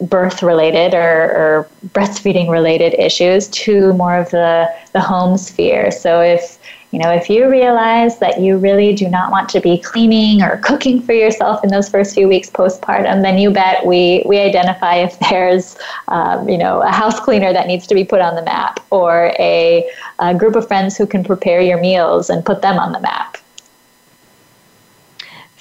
birth 0.00 0.42
related 0.42 0.94
or, 0.94 0.98
or, 1.00 1.68
breastfeeding 1.88 2.50
related 2.50 2.94
issues 2.94 3.48
to 3.48 3.92
more 3.94 4.18
of 4.18 4.30
the, 4.30 4.68
the 4.92 5.00
home 5.00 5.38
sphere. 5.38 5.90
So 5.90 6.20
if 6.20 6.58
you 6.92 7.00
know 7.00 7.10
if 7.10 7.28
you 7.28 7.50
realize 7.50 8.18
that 8.20 8.40
you 8.40 8.58
really 8.58 8.94
do 8.94 9.08
not 9.08 9.30
want 9.30 9.48
to 9.50 9.60
be 9.60 9.78
cleaning 9.78 10.42
or 10.42 10.58
cooking 10.58 11.02
for 11.02 11.12
yourself 11.12 11.64
in 11.64 11.70
those 11.70 11.88
first 11.88 12.14
few 12.14 12.28
weeks 12.28 12.48
postpartum, 12.48 13.22
then 13.22 13.38
you 13.38 13.50
bet 13.50 13.84
we 13.84 14.22
we 14.26 14.38
identify 14.38 14.96
if 14.96 15.18
there's 15.30 15.76
um, 16.08 16.48
you 16.48 16.58
know 16.58 16.82
a 16.82 16.90
house 16.90 17.18
cleaner 17.18 17.52
that 17.52 17.66
needs 17.66 17.86
to 17.86 17.94
be 17.94 18.04
put 18.04 18.20
on 18.20 18.34
the 18.34 18.42
map 18.42 18.80
or 18.90 19.32
a, 19.38 19.88
a 20.20 20.34
group 20.34 20.56
of 20.56 20.66
friends 20.68 20.96
who 20.96 21.06
can 21.06 21.24
prepare 21.24 21.60
your 21.60 21.80
meals 21.80 22.30
and 22.30 22.44
put 22.44 22.62
them 22.62 22.78
on 22.78 22.92
the 22.92 23.00
map. 23.00 23.38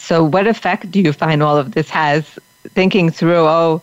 So, 0.06 0.24
what 0.24 0.46
effect 0.46 0.92
do 0.92 1.02
you 1.02 1.12
find 1.12 1.42
all 1.42 1.58
of 1.58 1.72
this 1.72 1.90
has? 1.90 2.38
Thinking 2.76 3.10
through, 3.10 3.48
oh, 3.48 3.82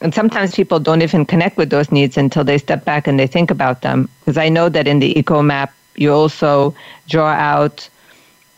and 0.00 0.12
sometimes 0.14 0.54
people 0.54 0.78
don't 0.78 1.02
even 1.02 1.24
connect 1.24 1.56
with 1.56 1.70
those 1.70 1.90
needs 1.90 2.16
until 2.16 2.44
they 2.44 2.58
step 2.58 2.84
back 2.84 3.06
and 3.06 3.18
they 3.18 3.26
think 3.26 3.50
about 3.50 3.82
them. 3.82 4.08
Because 4.20 4.36
I 4.36 4.48
know 4.48 4.68
that 4.68 4.86
in 4.86 4.98
the 4.98 5.18
eco 5.18 5.42
map, 5.42 5.72
you 5.94 6.12
also 6.12 6.74
draw 7.08 7.30
out 7.30 7.88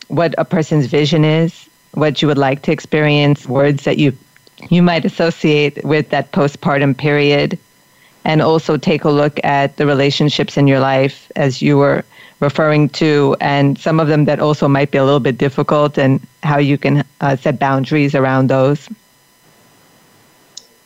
what 0.07 0.33
a 0.37 0.45
person's 0.45 0.87
vision 0.87 1.23
is, 1.23 1.69
what 1.93 2.21
you 2.21 2.27
would 2.27 2.37
like 2.37 2.63
to 2.63 2.71
experience, 2.71 3.47
words 3.47 3.83
that 3.83 3.97
you 3.97 4.13
you 4.69 4.83
might 4.83 5.05
associate 5.05 5.81
with 5.85 6.09
that 6.09 6.33
postpartum 6.33 6.97
period, 6.97 7.57
and 8.25 8.41
also 8.41 8.75
take 8.75 9.05
a 9.05 9.09
look 9.09 9.39
at 9.45 9.77
the 9.77 9.85
relationships 9.85 10.57
in 10.57 10.67
your 10.67 10.81
life 10.81 11.31
as 11.37 11.61
you 11.61 11.77
were 11.77 12.03
referring 12.41 12.89
to, 12.89 13.37
and 13.39 13.77
some 13.77 14.01
of 14.01 14.09
them 14.09 14.25
that 14.25 14.41
also 14.41 14.67
might 14.67 14.91
be 14.91 14.97
a 14.97 15.05
little 15.05 15.21
bit 15.21 15.37
difficult, 15.37 15.97
and 15.97 16.19
how 16.43 16.57
you 16.57 16.77
can 16.77 17.05
uh, 17.21 17.37
set 17.37 17.57
boundaries 17.57 18.13
around 18.13 18.47
those. 18.49 18.89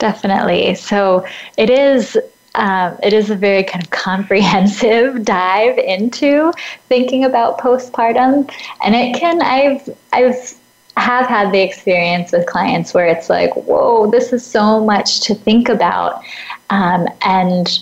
Definitely. 0.04 0.76
So 0.76 1.26
it 1.56 1.70
is 1.70 2.18
um, 2.56 2.98
it 3.02 3.14
is 3.14 3.30
a 3.30 3.36
very 3.36 3.64
kind 3.64 3.82
of 3.82 3.90
comprehensive 3.92 5.24
dive 5.38 5.78
into 5.78 6.52
thinking 6.90 7.24
about 7.24 7.58
postpartum, 7.58 8.52
and 8.84 8.96
it 8.96 9.18
can 9.18 9.42
I've 9.42 9.90
I've 10.12 10.56
have 10.98 11.26
had 11.28 11.54
the 11.54 11.62
experience 11.62 12.34
with 12.34 12.46
clients 12.48 12.94
where 12.94 13.08
it's 13.08 13.30
like, 13.30 13.56
whoa, 13.56 14.12
this 14.12 14.34
is 14.34 14.46
so 14.46 14.84
much 14.84 15.22
to 15.22 15.36
think 15.36 15.70
about, 15.70 16.22
um, 16.70 17.08
and 17.22 17.80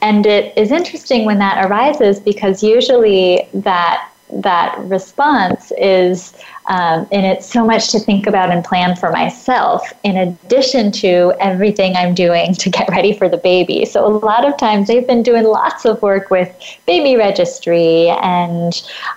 and 0.00 0.24
it 0.24 0.56
is 0.56 0.72
interesting 0.72 1.26
when 1.26 1.38
that 1.40 1.66
arises 1.70 2.18
because 2.18 2.62
usually 2.62 3.46
that 3.52 4.09
that 4.32 4.78
response 4.80 5.72
is 5.78 6.34
um, 6.68 7.08
and 7.10 7.26
it's 7.26 7.50
so 7.50 7.64
much 7.64 7.90
to 7.90 7.98
think 7.98 8.26
about 8.26 8.50
and 8.50 8.64
plan 8.64 8.94
for 8.94 9.10
myself 9.10 9.92
in 10.04 10.16
addition 10.16 10.92
to 10.92 11.32
everything 11.40 11.96
i'm 11.96 12.14
doing 12.14 12.54
to 12.54 12.70
get 12.70 12.88
ready 12.88 13.12
for 13.12 13.28
the 13.28 13.36
baby. 13.38 13.84
So 13.84 14.06
a 14.06 14.08
lot 14.08 14.46
of 14.46 14.56
times 14.56 14.88
they've 14.88 15.06
been 15.06 15.22
doing 15.22 15.44
lots 15.44 15.84
of 15.84 16.00
work 16.02 16.30
with 16.30 16.54
baby 16.86 17.16
registry 17.16 18.08
and 18.08 18.72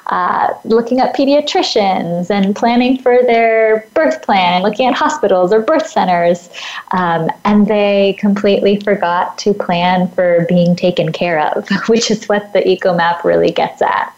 uh, 0.08 0.54
looking 0.64 1.00
at 1.00 1.16
pediatricians 1.16 2.30
and 2.30 2.56
planning 2.56 2.98
for 2.98 3.22
their 3.24 3.88
birth 3.94 4.22
plan 4.22 4.64
looking 4.64 4.88
at 4.88 4.94
hospitals 4.94 5.52
or 5.52 5.62
birth 5.62 5.88
centers. 5.88 6.50
Um, 6.92 7.30
and 7.46 7.68
they 7.68 8.16
completely 8.20 8.80
forgot 8.80 9.38
to 9.40 9.54
plan 9.54 10.08
for 10.10 10.46
being 10.48 10.76
taken 10.76 11.12
care 11.12 11.40
of 11.40 11.68
which 11.88 12.12
is 12.12 12.26
what 12.30 12.54
the 12.54 12.68
eco 12.68 12.94
map 12.94 13.24
really 13.24 13.52
gets 13.52 13.82
at 13.82 14.16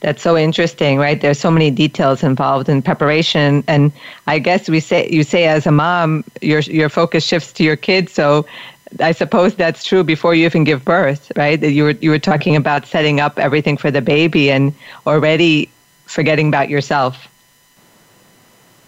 that's 0.00 0.22
so 0.22 0.36
interesting, 0.36 0.98
right? 0.98 1.20
There's 1.20 1.40
so 1.40 1.50
many 1.50 1.70
details 1.70 2.22
involved 2.22 2.68
in 2.68 2.82
preparation, 2.82 3.64
and 3.66 3.92
I 4.26 4.38
guess 4.38 4.68
we 4.68 4.80
say 4.80 5.08
you 5.10 5.24
say 5.24 5.46
as 5.46 5.66
a 5.66 5.72
mom, 5.72 6.24
your 6.40 6.60
your 6.60 6.88
focus 6.88 7.24
shifts 7.24 7.52
to 7.54 7.64
your 7.64 7.76
kids. 7.76 8.12
So, 8.12 8.46
I 9.00 9.12
suppose 9.12 9.54
that's 9.54 9.84
true 9.84 10.04
before 10.04 10.34
you 10.34 10.44
even 10.46 10.64
give 10.64 10.84
birth, 10.84 11.32
right? 11.36 11.60
That 11.60 11.72
you 11.72 11.82
were 11.84 11.96
you 12.00 12.10
were 12.10 12.18
talking 12.18 12.54
about 12.54 12.86
setting 12.86 13.18
up 13.18 13.38
everything 13.38 13.76
for 13.76 13.90
the 13.90 14.00
baby, 14.00 14.50
and 14.50 14.72
already 15.06 15.68
forgetting 16.06 16.48
about 16.48 16.68
yourself. 16.68 17.28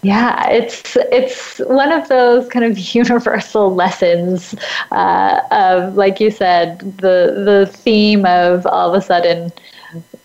Yeah, 0.03 0.49
it's 0.49 0.95
it's 1.11 1.59
one 1.59 1.91
of 1.91 2.07
those 2.07 2.47
kind 2.47 2.65
of 2.65 2.79
universal 2.95 3.75
lessons 3.75 4.55
uh, 4.91 5.41
of, 5.51 5.95
like 5.95 6.19
you 6.21 6.31
said, 6.31 6.79
the 6.97 7.43
the 7.45 7.69
theme 7.71 8.25
of 8.25 8.65
all 8.65 8.95
of 8.95 9.01
a 9.01 9.05
sudden 9.05 9.51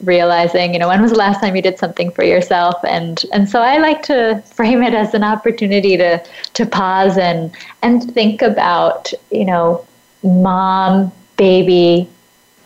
realizing, 0.03 0.73
you 0.73 0.79
know, 0.79 0.89
when 0.89 1.03
was 1.03 1.13
the 1.13 1.19
last 1.19 1.41
time 1.41 1.57
you 1.57 1.63
did 1.63 1.79
something 1.79 2.11
for 2.11 2.25
yourself? 2.25 2.77
And 2.85 3.25
and 3.33 3.49
so 3.49 3.61
I 3.63 3.79
like 3.79 4.03
to 4.05 4.43
frame 4.47 4.83
it 4.83 4.95
as 4.95 5.15
an 5.15 5.25
opportunity 5.25 5.97
to 5.97 6.23
to 6.55 6.67
pause 6.67 7.17
and 7.17 7.51
and 7.83 8.13
think 8.13 8.43
about, 8.43 9.13
you 9.31 9.45
know, 9.45 9.87
mom, 10.23 11.13
baby, 11.37 12.09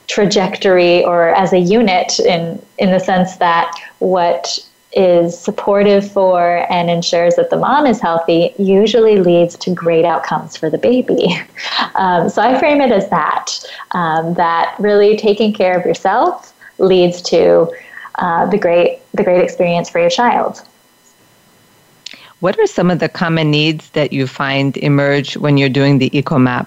trajectory 0.06 1.04
or 1.04 1.28
as 1.30 1.52
a 1.52 1.58
unit 1.58 2.18
in 2.20 2.60
in 2.78 2.90
the 2.90 2.98
sense 2.98 3.36
that 3.36 3.72
what 4.00 4.58
is 4.92 5.38
supportive 5.38 6.10
for 6.10 6.66
and 6.68 6.90
ensures 6.90 7.36
that 7.36 7.48
the 7.50 7.56
mom 7.56 7.86
is 7.86 8.00
healthy 8.00 8.52
usually 8.58 9.20
leads 9.20 9.56
to 9.56 9.72
great 9.72 10.04
outcomes 10.04 10.56
for 10.56 10.68
the 10.68 10.78
baby. 10.78 11.28
Um, 11.94 12.28
so 12.28 12.40
I 12.40 12.58
frame 12.58 12.80
it 12.80 12.92
as 12.92 13.08
that 13.10 13.46
um, 13.92 14.34
that 14.34 14.74
really 14.78 15.16
taking 15.16 15.52
care 15.52 15.78
of 15.78 15.84
yourself 15.84 16.54
leads 16.80 17.22
to 17.22 17.70
uh, 18.16 18.46
the 18.46 18.58
great 18.58 19.00
the 19.14 19.22
great 19.22 19.42
experience 19.42 19.88
for 19.88 20.00
your 20.00 20.10
child. 20.10 20.62
What 22.40 22.58
are 22.58 22.66
some 22.66 22.90
of 22.90 22.98
the 22.98 23.08
common 23.08 23.50
needs 23.50 23.90
that 23.90 24.12
you 24.12 24.26
find 24.26 24.76
emerge 24.78 25.36
when 25.36 25.58
you're 25.58 25.68
doing 25.68 25.98
the 25.98 26.08
EcoMap? 26.10 26.66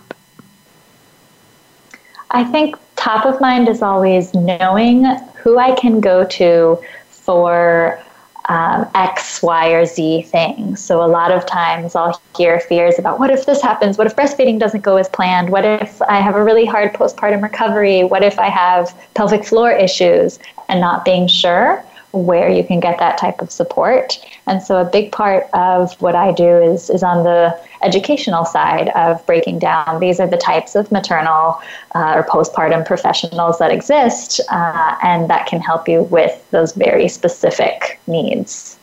I 2.29 2.43
think 2.43 2.75
top 2.95 3.25
of 3.25 3.41
mind 3.41 3.67
is 3.67 3.81
always 3.81 4.33
knowing 4.33 5.05
who 5.35 5.57
I 5.57 5.75
can 5.75 5.99
go 5.99 6.25
to 6.25 6.79
for 7.09 8.03
um, 8.45 8.85
X, 8.95 9.41
Y, 9.41 9.69
or 9.69 9.85
Z 9.85 10.23
thing. 10.23 10.75
So 10.75 11.03
a 11.03 11.07
lot 11.07 11.31
of 11.31 11.45
times 11.45 11.95
I'll 11.95 12.21
hear 12.37 12.59
fears 12.59 12.99
about 12.99 13.19
what 13.19 13.31
if 13.31 13.45
this 13.45 13.61
happens? 13.61 13.97
What 13.97 14.07
if 14.07 14.15
breastfeeding 14.15 14.59
doesn't 14.59 14.81
go 14.81 14.97
as 14.97 15.07
planned? 15.09 15.49
What 15.49 15.65
if 15.65 16.01
I 16.03 16.19
have 16.19 16.35
a 16.35 16.43
really 16.43 16.65
hard 16.65 16.93
postpartum 16.93 17.41
recovery? 17.41 18.03
What 18.03 18.23
if 18.23 18.37
I 18.39 18.49
have 18.49 18.95
pelvic 19.13 19.45
floor 19.45 19.71
issues 19.71 20.39
and 20.67 20.81
not 20.81 21.05
being 21.05 21.27
sure? 21.27 21.83
Where 22.13 22.49
you 22.49 22.63
can 22.63 22.79
get 22.79 22.99
that 22.99 23.17
type 23.17 23.41
of 23.41 23.51
support. 23.51 24.23
And 24.45 24.61
so 24.61 24.77
a 24.77 24.85
big 24.85 25.11
part 25.11 25.47
of 25.53 25.99
what 25.99 26.15
I 26.15 26.31
do 26.31 26.57
is, 26.57 26.89
is 26.89 27.03
on 27.03 27.23
the 27.23 27.59
educational 27.81 28.45
side 28.45 28.89
of 28.89 29.25
breaking 29.25 29.59
down 29.59 29.99
these 29.99 30.19
are 30.19 30.27
the 30.27 30.37
types 30.37 30.75
of 30.75 30.91
maternal 30.91 31.59
uh, 31.95 32.13
or 32.15 32.23
postpartum 32.23 32.85
professionals 32.85 33.57
that 33.59 33.71
exist, 33.71 34.39
uh, 34.51 34.95
and 35.03 35.29
that 35.29 35.47
can 35.47 35.59
help 35.59 35.89
you 35.89 36.03
with 36.03 36.49
those 36.51 36.73
very 36.73 37.07
specific 37.07 37.99
needs. 38.07 38.77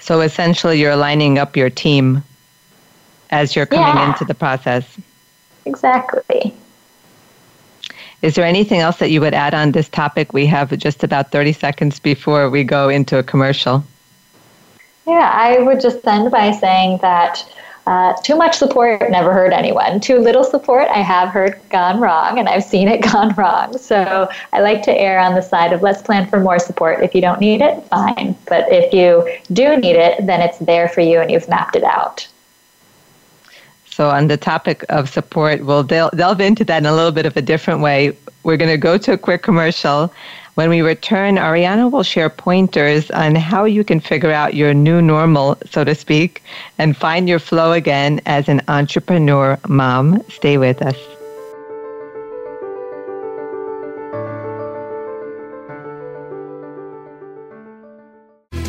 So 0.00 0.20
essentially, 0.20 0.80
you're 0.80 0.96
lining 0.96 1.38
up 1.38 1.56
your 1.56 1.70
team 1.70 2.24
as 3.30 3.54
you're 3.54 3.66
coming 3.66 3.94
yeah. 3.94 4.12
into 4.12 4.24
the 4.24 4.34
process. 4.34 4.98
Exactly. 5.64 6.54
Is 8.22 8.34
there 8.34 8.44
anything 8.44 8.80
else 8.80 8.98
that 8.98 9.10
you 9.10 9.20
would 9.20 9.32
add 9.32 9.54
on 9.54 9.72
this 9.72 9.88
topic? 9.88 10.32
We 10.32 10.46
have 10.46 10.76
just 10.76 11.02
about 11.02 11.30
30 11.30 11.52
seconds 11.52 11.98
before 11.98 12.50
we 12.50 12.64
go 12.64 12.88
into 12.88 13.18
a 13.18 13.22
commercial. 13.22 13.82
Yeah, 15.06 15.30
I 15.32 15.58
would 15.58 15.80
just 15.80 16.06
end 16.06 16.30
by 16.30 16.50
saying 16.52 16.98
that 17.00 17.44
uh, 17.86 18.12
too 18.22 18.36
much 18.36 18.56
support 18.56 19.10
never 19.10 19.32
hurt 19.32 19.52
anyone. 19.52 20.00
Too 20.00 20.18
little 20.18 20.44
support, 20.44 20.88
I 20.90 20.98
have 20.98 21.30
heard 21.30 21.58
gone 21.70 21.98
wrong, 21.98 22.38
and 22.38 22.48
I've 22.48 22.62
seen 22.62 22.88
it 22.88 23.00
gone 23.12 23.34
wrong. 23.34 23.76
So 23.78 24.28
I 24.52 24.60
like 24.60 24.82
to 24.82 24.92
err 24.92 25.18
on 25.18 25.34
the 25.34 25.40
side 25.40 25.72
of 25.72 25.82
let's 25.82 26.02
plan 26.02 26.28
for 26.28 26.38
more 26.38 26.58
support. 26.58 27.02
If 27.02 27.14
you 27.14 27.20
don't 27.20 27.40
need 27.40 27.62
it, 27.62 27.82
fine. 27.86 28.36
But 28.46 28.70
if 28.70 28.92
you 28.92 29.34
do 29.52 29.76
need 29.78 29.96
it, 29.96 30.26
then 30.26 30.40
it's 30.40 30.58
there 30.58 30.88
for 30.88 31.00
you 31.00 31.20
and 31.20 31.30
you've 31.30 31.48
mapped 31.48 31.74
it 31.74 31.84
out. 31.84 32.28
So, 34.00 34.08
on 34.08 34.28
the 34.28 34.38
topic 34.38 34.82
of 34.88 35.10
support, 35.10 35.62
we'll 35.62 35.82
del- 35.82 36.08
delve 36.16 36.40
into 36.40 36.64
that 36.64 36.78
in 36.78 36.86
a 36.86 36.94
little 36.94 37.12
bit 37.12 37.26
of 37.26 37.36
a 37.36 37.42
different 37.42 37.82
way. 37.82 38.16
We're 38.44 38.56
going 38.56 38.70
to 38.70 38.78
go 38.78 38.96
to 38.96 39.12
a 39.12 39.18
quick 39.18 39.42
commercial. 39.42 40.10
When 40.54 40.70
we 40.70 40.80
return, 40.80 41.36
Arianna 41.36 41.90
will 41.90 42.02
share 42.02 42.30
pointers 42.30 43.10
on 43.10 43.34
how 43.34 43.66
you 43.66 43.84
can 43.84 44.00
figure 44.00 44.32
out 44.32 44.54
your 44.54 44.72
new 44.72 45.02
normal, 45.02 45.58
so 45.68 45.84
to 45.84 45.94
speak, 45.94 46.42
and 46.78 46.96
find 46.96 47.28
your 47.28 47.38
flow 47.38 47.72
again 47.72 48.22
as 48.24 48.48
an 48.48 48.62
entrepreneur 48.68 49.58
mom. 49.68 50.24
Stay 50.30 50.56
with 50.56 50.80
us. 50.80 51.19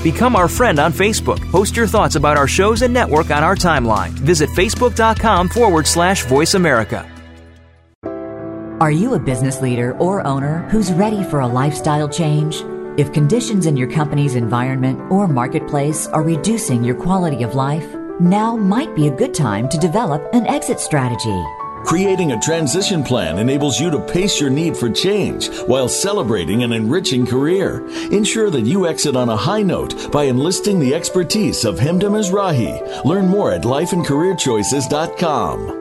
Become 0.04 0.36
our 0.36 0.48
friend 0.48 0.80
on 0.80 0.92
Facebook. 0.92 1.40
Post 1.52 1.78
your 1.78 1.86
thoughts 1.86 2.16
about 2.16 2.36
our 2.36 2.48
shows 2.48 2.82
and 2.82 2.92
network 2.92 3.30
on 3.30 3.44
our 3.44 3.56
timeline. 3.56 4.10
Visit 4.10 4.50
facebook.com 4.50 5.50
forward 5.50 5.86
slash 5.86 6.26
voice 6.26 6.56
America. 6.56 7.08
Are 8.82 8.90
you 8.90 9.14
a 9.14 9.20
business 9.20 9.62
leader 9.62 9.96
or 10.00 10.26
owner 10.26 10.68
who's 10.72 10.92
ready 10.92 11.24
for 11.26 11.42
a 11.42 11.48
lifestyle 11.48 12.10
change? 12.10 12.64
If 13.00 13.14
conditions 13.14 13.68
in 13.68 13.78
your 13.78 13.92
company's 13.92 14.34
environment 14.34 15.00
or 15.12 15.28
marketplace 15.28 16.08
are 16.08 16.24
reducing 16.24 16.84
your 16.84 16.96
quality 16.96 17.44
of 17.44 17.54
life, 17.54 17.86
now 18.20 18.56
might 18.58 18.96
be 18.96 19.08
a 19.08 19.16
good 19.16 19.36
time 19.36 19.70
to 19.70 19.78
develop 19.78 20.28
an 20.34 20.48
exit 20.48 20.80
strategy. 20.80 21.46
Creating 21.86 22.32
a 22.32 22.40
transition 22.40 23.04
plan 23.04 23.38
enables 23.40 23.80
you 23.80 23.90
to 23.90 24.00
pace 24.00 24.40
your 24.40 24.50
need 24.50 24.78
for 24.78 24.90
change 24.90 25.50
while 25.62 25.90
celebrating 25.90 26.64
an 26.64 26.72
enriching 26.72 27.26
career. 27.26 27.86
Ensure 28.12 28.50
that 28.50 28.66
you 28.66 28.88
exit 28.88 29.16
on 29.16 29.30
a 29.30 29.36
high 29.36 29.64
note 29.64 30.12
by 30.12 30.26
enlisting 30.26 30.80
the 30.80 30.94
expertise 30.94 31.66
of 31.66 31.80
Hemda 31.80 32.10
Mizrahi. 32.10 33.04
Learn 33.04 33.28
more 33.28 33.52
at 33.52 33.64
lifeandcareerchoices.com. 33.64 35.81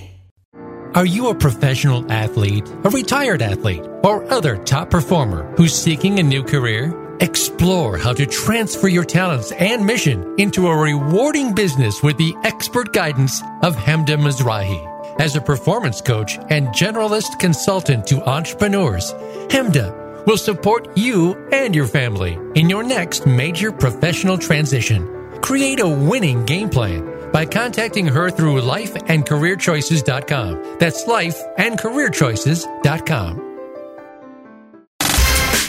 Are 0.93 1.05
you 1.05 1.29
a 1.29 1.35
professional 1.35 2.11
athlete, 2.11 2.67
a 2.83 2.89
retired 2.89 3.41
athlete, 3.41 3.81
or 4.03 4.29
other 4.29 4.57
top 4.57 4.89
performer 4.89 5.43
who's 5.55 5.73
seeking 5.73 6.19
a 6.19 6.23
new 6.23 6.43
career? 6.43 6.93
Explore 7.21 7.97
how 7.97 8.11
to 8.11 8.25
transfer 8.25 8.89
your 8.89 9.05
talents 9.05 9.53
and 9.53 9.85
mission 9.85 10.35
into 10.37 10.67
a 10.67 10.75
rewarding 10.75 11.55
business 11.55 12.03
with 12.03 12.17
the 12.17 12.35
expert 12.43 12.91
guidance 12.91 13.41
of 13.61 13.73
Hemda 13.77 14.17
Mizrahi. 14.17 14.85
As 15.21 15.37
a 15.37 15.41
performance 15.41 16.01
coach 16.01 16.37
and 16.49 16.67
generalist 16.69 17.39
consultant 17.39 18.05
to 18.07 18.27
entrepreneurs, 18.27 19.13
Hemda 19.47 20.25
will 20.25 20.37
support 20.37 20.89
you 20.97 21.37
and 21.53 21.73
your 21.73 21.87
family 21.87 22.37
in 22.55 22.69
your 22.69 22.83
next 22.83 23.25
major 23.25 23.71
professional 23.71 24.37
transition. 24.37 25.07
Create 25.41 25.79
a 25.79 25.87
winning 25.87 26.45
game 26.45 26.69
plan 26.69 27.10
by 27.31 27.45
contacting 27.45 28.07
her 28.07 28.29
through 28.29 28.61
lifeandcareerchoices.com. 28.61 30.77
That's 30.79 31.05
lifeandcareerchoices.com. 31.05 33.50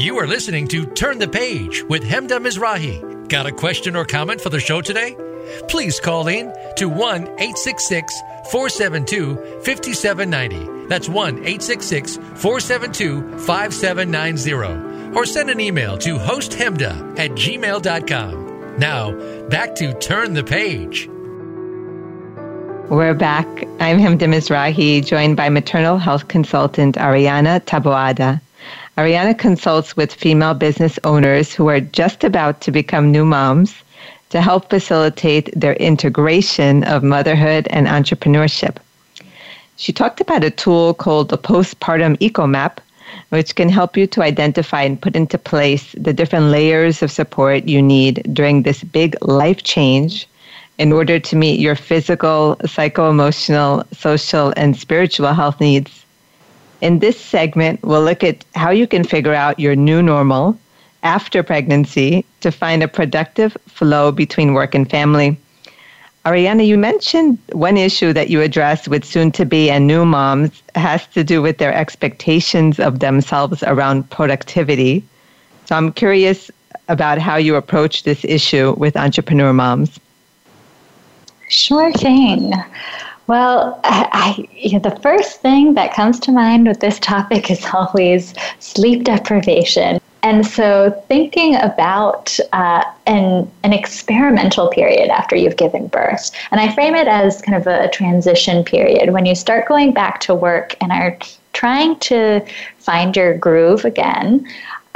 You 0.00 0.18
are 0.18 0.26
listening 0.26 0.66
to 0.68 0.86
Turn 0.86 1.18
the 1.18 1.28
Page 1.28 1.84
with 1.84 2.02
Hemda 2.02 2.40
Mizrahi. 2.40 3.28
Got 3.28 3.44
a 3.44 3.52
question 3.52 3.94
or 3.94 4.06
comment 4.06 4.40
for 4.40 4.48
the 4.48 4.58
show 4.58 4.80
today? 4.80 5.14
Please 5.68 6.00
call 6.00 6.26
in 6.26 6.54
to 6.76 6.88
1 6.88 7.24
866 7.24 8.18
472 8.50 9.36
5790. 9.62 10.86
That's 10.86 11.06
1 11.06 11.34
866 11.40 12.16
472 12.16 13.40
5790. 13.40 15.14
Or 15.18 15.26
send 15.26 15.50
an 15.50 15.60
email 15.60 15.98
to 15.98 16.16
hosthemda 16.16 17.18
at 17.18 17.32
gmail.com. 17.32 18.78
Now, 18.78 19.12
back 19.48 19.74
to 19.74 19.92
Turn 19.98 20.32
the 20.32 20.44
Page. 20.44 21.10
We're 22.88 23.12
back. 23.12 23.46
I'm 23.80 23.98
Hemda 23.98 24.22
Mizrahi, 24.22 25.04
joined 25.04 25.36
by 25.36 25.50
maternal 25.50 25.98
health 25.98 26.28
consultant 26.28 26.96
Arianna 26.96 27.60
Taboada. 27.60 28.40
Arianna 29.00 29.38
consults 29.38 29.96
with 29.96 30.12
female 30.12 30.52
business 30.52 30.98
owners 31.04 31.54
who 31.54 31.68
are 31.70 31.80
just 31.80 32.22
about 32.22 32.60
to 32.60 32.70
become 32.70 33.10
new 33.10 33.24
moms 33.24 33.74
to 34.28 34.42
help 34.42 34.68
facilitate 34.68 35.48
their 35.58 35.72
integration 35.76 36.84
of 36.84 37.02
motherhood 37.02 37.66
and 37.70 37.86
entrepreneurship. 37.86 38.76
She 39.76 39.94
talked 39.94 40.20
about 40.20 40.44
a 40.44 40.50
tool 40.50 40.92
called 40.92 41.30
the 41.30 41.38
Postpartum 41.38 42.18
Eco 42.20 42.46
Map, 42.46 42.78
which 43.30 43.54
can 43.54 43.70
help 43.70 43.96
you 43.96 44.06
to 44.08 44.20
identify 44.22 44.82
and 44.82 45.00
put 45.00 45.16
into 45.16 45.38
place 45.38 45.92
the 45.96 46.12
different 46.12 46.52
layers 46.52 47.02
of 47.02 47.10
support 47.10 47.64
you 47.64 47.80
need 47.80 48.22
during 48.34 48.64
this 48.64 48.84
big 48.84 49.16
life 49.22 49.62
change 49.62 50.28
in 50.76 50.92
order 50.92 51.18
to 51.18 51.36
meet 51.36 51.58
your 51.58 51.74
physical, 51.74 52.58
psycho 52.66 53.08
emotional, 53.08 53.82
social, 53.92 54.52
and 54.58 54.76
spiritual 54.76 55.32
health 55.32 55.58
needs. 55.58 56.04
In 56.80 56.98
this 56.98 57.20
segment, 57.20 57.82
we'll 57.82 58.02
look 58.02 58.24
at 58.24 58.44
how 58.54 58.70
you 58.70 58.86
can 58.86 59.04
figure 59.04 59.34
out 59.34 59.58
your 59.58 59.76
new 59.76 60.02
normal 60.02 60.58
after 61.02 61.42
pregnancy 61.42 62.24
to 62.40 62.50
find 62.50 62.82
a 62.82 62.88
productive 62.88 63.56
flow 63.66 64.12
between 64.12 64.54
work 64.54 64.74
and 64.74 64.88
family. 64.88 65.36
Arianna, 66.26 66.66
you 66.66 66.76
mentioned 66.76 67.38
one 67.52 67.78
issue 67.78 68.12
that 68.12 68.28
you 68.28 68.42
addressed 68.42 68.88
with 68.88 69.04
soon 69.04 69.32
to 69.32 69.46
be 69.46 69.70
and 69.70 69.86
new 69.86 70.04
moms 70.04 70.62
has 70.74 71.06
to 71.08 71.24
do 71.24 71.40
with 71.40 71.56
their 71.56 71.72
expectations 71.72 72.78
of 72.78 72.98
themselves 72.98 73.62
around 73.62 74.08
productivity. 74.10 75.02
So 75.64 75.76
I'm 75.76 75.92
curious 75.92 76.50
about 76.88 77.18
how 77.18 77.36
you 77.36 77.56
approach 77.56 78.02
this 78.02 78.24
issue 78.24 78.74
with 78.76 78.96
entrepreneur 78.96 79.52
moms. 79.54 79.98
Sure 81.48 81.90
thing. 81.92 82.52
Well, 83.30 83.78
I, 83.84 84.48
know, 84.72 84.80
the 84.80 84.98
first 85.02 85.40
thing 85.40 85.74
that 85.74 85.94
comes 85.94 86.18
to 86.18 86.32
mind 86.32 86.66
with 86.66 86.80
this 86.80 86.98
topic 86.98 87.48
is 87.48 87.64
always 87.72 88.34
sleep 88.58 89.04
deprivation. 89.04 90.00
And 90.24 90.44
so, 90.44 90.90
thinking 91.06 91.54
about 91.54 92.36
uh, 92.52 92.82
an, 93.06 93.48
an 93.62 93.72
experimental 93.72 94.66
period 94.70 95.10
after 95.10 95.36
you've 95.36 95.56
given 95.56 95.86
birth, 95.86 96.32
and 96.50 96.60
I 96.60 96.74
frame 96.74 96.96
it 96.96 97.06
as 97.06 97.40
kind 97.40 97.56
of 97.56 97.68
a 97.68 97.88
transition 97.90 98.64
period 98.64 99.12
when 99.12 99.26
you 99.26 99.36
start 99.36 99.68
going 99.68 99.92
back 99.92 100.18
to 100.22 100.34
work 100.34 100.74
and 100.80 100.90
are 100.90 101.16
trying 101.52 102.00
to 102.00 102.44
find 102.78 103.14
your 103.14 103.38
groove 103.38 103.84
again 103.84 104.44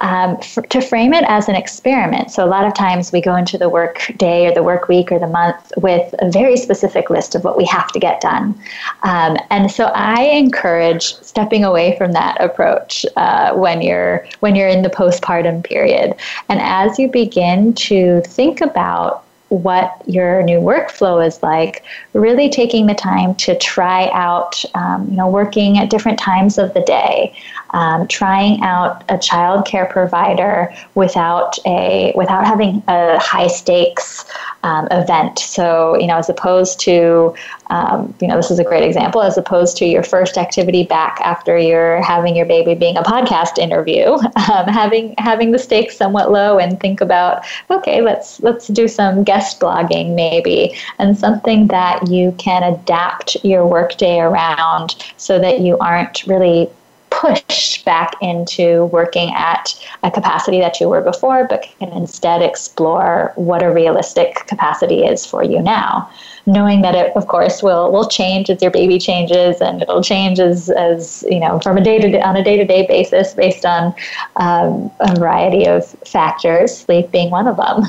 um, 0.00 0.36
f- 0.40 0.68
to 0.70 0.80
frame 0.80 1.14
it 1.14 1.24
as 1.28 1.48
an 1.48 1.54
experiment. 1.54 2.30
So, 2.30 2.44
a 2.44 2.48
lot 2.48 2.66
of 2.66 2.74
times 2.74 3.12
we 3.12 3.20
go 3.20 3.36
into 3.36 3.56
the 3.56 3.68
work 3.68 4.10
day 4.16 4.46
or 4.46 4.54
the 4.54 4.62
work 4.62 4.88
week 4.88 5.12
or 5.12 5.18
the 5.18 5.28
month 5.28 5.72
with 5.76 6.14
a 6.18 6.30
very 6.30 6.56
specific 6.56 7.10
list 7.10 7.34
of 7.34 7.44
what 7.44 7.56
we 7.56 7.64
have 7.66 7.92
to 7.92 8.00
get 8.00 8.20
done. 8.20 8.58
Um, 9.02 9.36
and 9.50 9.70
so, 9.70 9.86
I 9.94 10.22
encourage 10.22 11.14
stepping 11.14 11.64
away 11.64 11.96
from 11.96 12.12
that 12.12 12.40
approach 12.40 13.06
uh, 13.16 13.54
when 13.54 13.82
you're 13.82 14.26
when 14.40 14.56
you're 14.56 14.68
in 14.68 14.82
the 14.82 14.90
postpartum 14.90 15.62
period. 15.64 16.14
And 16.48 16.60
as 16.60 16.98
you 16.98 17.08
begin 17.08 17.74
to 17.74 18.20
think 18.22 18.60
about 18.60 19.24
what 19.62 20.02
your 20.06 20.42
new 20.42 20.58
workflow 20.58 21.24
is 21.24 21.42
like, 21.42 21.84
really 22.12 22.48
taking 22.48 22.86
the 22.86 22.94
time 22.94 23.34
to 23.36 23.56
try 23.58 24.10
out, 24.12 24.64
um, 24.74 25.06
you 25.10 25.16
know, 25.16 25.28
working 25.28 25.78
at 25.78 25.90
different 25.90 26.18
times 26.18 26.58
of 26.58 26.72
the 26.74 26.80
day, 26.80 27.34
um, 27.74 28.06
trying 28.06 28.62
out 28.62 29.04
a 29.08 29.18
child 29.18 29.66
care 29.66 29.84
provider 29.86 30.72
without 30.94 31.58
a 31.66 32.12
without 32.14 32.46
having 32.46 32.82
a 32.88 33.18
high 33.18 33.48
stakes 33.48 34.24
um, 34.62 34.86
event. 34.90 35.40
So 35.40 35.98
you 35.98 36.06
know, 36.06 36.16
as 36.16 36.28
opposed 36.28 36.80
to 36.80 37.34
um, 37.70 38.14
you 38.20 38.28
know, 38.28 38.36
this 38.36 38.50
is 38.50 38.60
a 38.60 38.64
great 38.64 38.84
example. 38.84 39.22
As 39.22 39.36
opposed 39.36 39.76
to 39.78 39.86
your 39.86 40.04
first 40.04 40.38
activity 40.38 40.84
back 40.84 41.20
after 41.22 41.58
you're 41.58 42.00
having 42.02 42.36
your 42.36 42.46
baby 42.46 42.74
being 42.74 42.96
a 42.96 43.02
podcast 43.02 43.58
interview, 43.58 44.04
um, 44.50 44.68
having 44.68 45.14
having 45.18 45.50
the 45.50 45.58
stakes 45.58 45.96
somewhat 45.96 46.30
low 46.30 46.58
and 46.58 46.78
think 46.78 47.00
about 47.00 47.44
okay, 47.70 48.00
let's 48.00 48.40
let's 48.40 48.68
do 48.68 48.86
some 48.86 49.24
guest 49.24 49.58
blogging 49.58 50.14
maybe, 50.14 50.76
and 51.00 51.18
something 51.18 51.66
that 51.68 52.06
you 52.08 52.32
can 52.38 52.62
adapt 52.62 53.36
your 53.44 53.66
workday 53.66 54.20
around 54.20 54.94
so 55.16 55.40
that 55.40 55.60
you 55.60 55.76
aren't 55.78 56.24
really 56.26 56.70
pushed 57.20 57.84
back 57.84 58.14
into 58.20 58.86
working 58.86 59.32
at 59.34 59.74
a 60.02 60.10
capacity 60.10 60.58
that 60.60 60.80
you 60.80 60.88
were 60.88 61.00
before, 61.00 61.46
but 61.48 61.66
can 61.78 61.90
instead 61.92 62.42
explore 62.42 63.32
what 63.36 63.62
a 63.62 63.70
realistic 63.70 64.34
capacity 64.46 65.04
is 65.04 65.24
for 65.24 65.42
you 65.42 65.60
now. 65.60 66.10
Knowing 66.46 66.82
that 66.82 66.94
it, 66.94 67.16
of 67.16 67.26
course, 67.26 67.62
will 67.62 67.90
will 67.90 68.08
change 68.08 68.50
as 68.50 68.60
your 68.60 68.70
baby 68.70 68.98
changes, 68.98 69.60
and 69.60 69.80
it'll 69.80 70.02
change 70.02 70.38
as, 70.38 70.68
as 70.70 71.24
you 71.30 71.40
know 71.40 71.58
from 71.60 71.78
a 71.78 71.80
day 71.80 71.98
to 71.98 72.20
on 72.20 72.36
a 72.36 72.44
day 72.44 72.56
to 72.56 72.64
day 72.64 72.86
basis 72.86 73.32
based 73.32 73.64
on 73.64 73.94
um, 74.36 74.90
a 75.00 75.14
variety 75.14 75.66
of 75.66 75.88
factors, 76.06 76.76
sleep 76.76 77.10
being 77.10 77.30
one 77.30 77.48
of 77.48 77.56
them. 77.56 77.84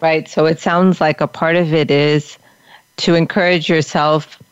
Right. 0.00 0.28
So 0.28 0.46
it 0.46 0.58
sounds 0.58 1.00
like 1.00 1.20
a 1.20 1.28
part 1.28 1.54
of 1.54 1.72
it 1.72 1.90
is 1.90 2.36
to 2.96 3.14
encourage 3.14 3.68
yourself 3.68 4.42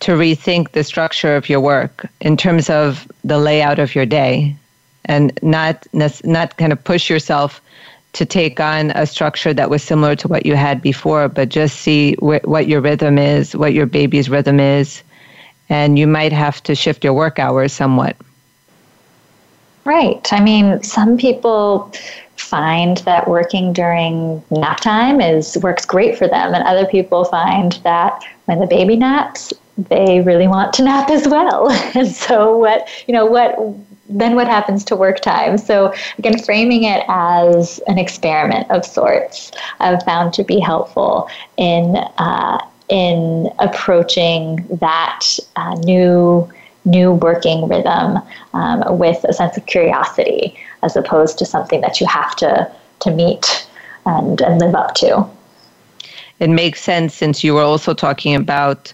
to 0.00 0.12
rethink 0.12 0.70
the 0.72 0.82
structure 0.82 1.36
of 1.36 1.48
your 1.48 1.60
work 1.60 2.06
in 2.20 2.36
terms 2.36 2.70
of 2.70 3.10
the 3.24 3.38
layout 3.38 3.78
of 3.78 3.94
your 3.94 4.06
day 4.06 4.56
and 5.04 5.38
not 5.42 5.86
not 5.94 6.56
kind 6.56 6.72
of 6.72 6.82
push 6.82 7.08
yourself 7.08 7.60
to 8.12 8.24
take 8.24 8.58
on 8.58 8.90
a 8.92 9.06
structure 9.06 9.54
that 9.54 9.70
was 9.70 9.82
similar 9.82 10.16
to 10.16 10.26
what 10.26 10.44
you 10.44 10.56
had 10.56 10.82
before 10.82 11.28
but 11.28 11.48
just 11.48 11.80
see 11.80 12.14
wh- 12.14 12.44
what 12.44 12.66
your 12.66 12.80
rhythm 12.80 13.18
is 13.18 13.54
what 13.54 13.72
your 13.72 13.86
baby's 13.86 14.28
rhythm 14.28 14.58
is 14.58 15.02
and 15.70 15.98
you 15.98 16.06
might 16.06 16.32
have 16.32 16.62
to 16.64 16.74
shift 16.74 17.04
your 17.04 17.14
work 17.14 17.38
hours 17.38 17.72
somewhat. 17.72 18.16
Right. 19.84 20.30
I 20.32 20.40
mean 20.40 20.82
some 20.82 21.16
people 21.16 21.92
find 22.36 22.98
that 22.98 23.28
working 23.28 23.72
during 23.72 24.42
nap 24.50 24.80
time 24.80 25.20
is 25.20 25.56
works 25.62 25.84
great 25.86 26.18
for 26.18 26.26
them 26.26 26.54
and 26.54 26.64
other 26.64 26.86
people 26.86 27.24
find 27.24 27.72
that 27.84 28.22
when 28.46 28.58
the 28.58 28.66
baby 28.66 28.96
naps 28.96 29.52
they 29.88 30.20
really 30.20 30.48
want 30.48 30.72
to 30.74 30.82
nap 30.82 31.10
as 31.10 31.26
well. 31.28 31.70
and 31.94 32.08
so 32.08 32.56
what, 32.56 32.88
you 33.06 33.14
know, 33.14 33.26
what 33.26 33.56
then 34.12 34.34
what 34.34 34.48
happens 34.48 34.84
to 34.84 34.96
work 34.96 35.20
time? 35.20 35.56
So 35.56 35.94
again, 36.18 36.38
framing 36.42 36.84
it 36.84 37.04
as 37.08 37.78
an 37.86 37.98
experiment 37.98 38.68
of 38.70 38.84
sorts, 38.84 39.52
I've 39.78 40.02
found 40.02 40.34
to 40.34 40.44
be 40.44 40.58
helpful 40.58 41.28
in 41.56 41.96
uh, 42.18 42.58
in 42.88 43.48
approaching 43.60 44.66
that 44.80 45.24
uh, 45.56 45.74
new 45.76 46.50
new 46.84 47.12
working 47.12 47.68
rhythm 47.68 48.18
um, 48.52 48.98
with 48.98 49.22
a 49.24 49.32
sense 49.32 49.56
of 49.56 49.66
curiosity, 49.66 50.58
as 50.82 50.96
opposed 50.96 51.38
to 51.38 51.44
something 51.44 51.80
that 51.82 52.00
you 52.00 52.06
have 52.06 52.34
to 52.36 52.70
to 53.00 53.10
meet 53.10 53.66
and, 54.06 54.40
and 54.40 54.60
live 54.60 54.74
up 54.74 54.94
to. 54.94 55.24
It 56.40 56.48
makes 56.48 56.82
sense 56.82 57.14
since 57.14 57.44
you 57.44 57.54
were 57.54 57.62
also 57.62 57.94
talking 57.94 58.34
about 58.34 58.92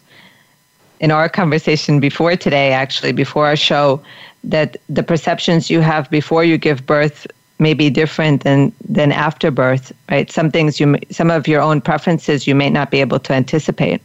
in 1.00 1.10
our 1.10 1.28
conversation 1.28 2.00
before 2.00 2.36
today, 2.36 2.72
actually, 2.72 3.12
before 3.12 3.46
our 3.46 3.56
show, 3.56 4.02
that 4.44 4.76
the 4.88 5.02
perceptions 5.02 5.70
you 5.70 5.80
have 5.80 6.10
before 6.10 6.44
you 6.44 6.56
give 6.56 6.86
birth 6.86 7.26
may 7.58 7.74
be 7.74 7.90
different 7.90 8.44
than 8.44 8.72
than 8.88 9.12
after 9.12 9.50
birth, 9.50 9.92
right? 10.10 10.30
Some 10.30 10.50
things 10.50 10.78
you, 10.78 10.98
some 11.10 11.30
of 11.30 11.48
your 11.48 11.62
own 11.62 11.80
preferences, 11.80 12.46
you 12.46 12.54
may 12.54 12.70
not 12.70 12.90
be 12.90 13.00
able 13.00 13.18
to 13.20 13.32
anticipate. 13.32 14.00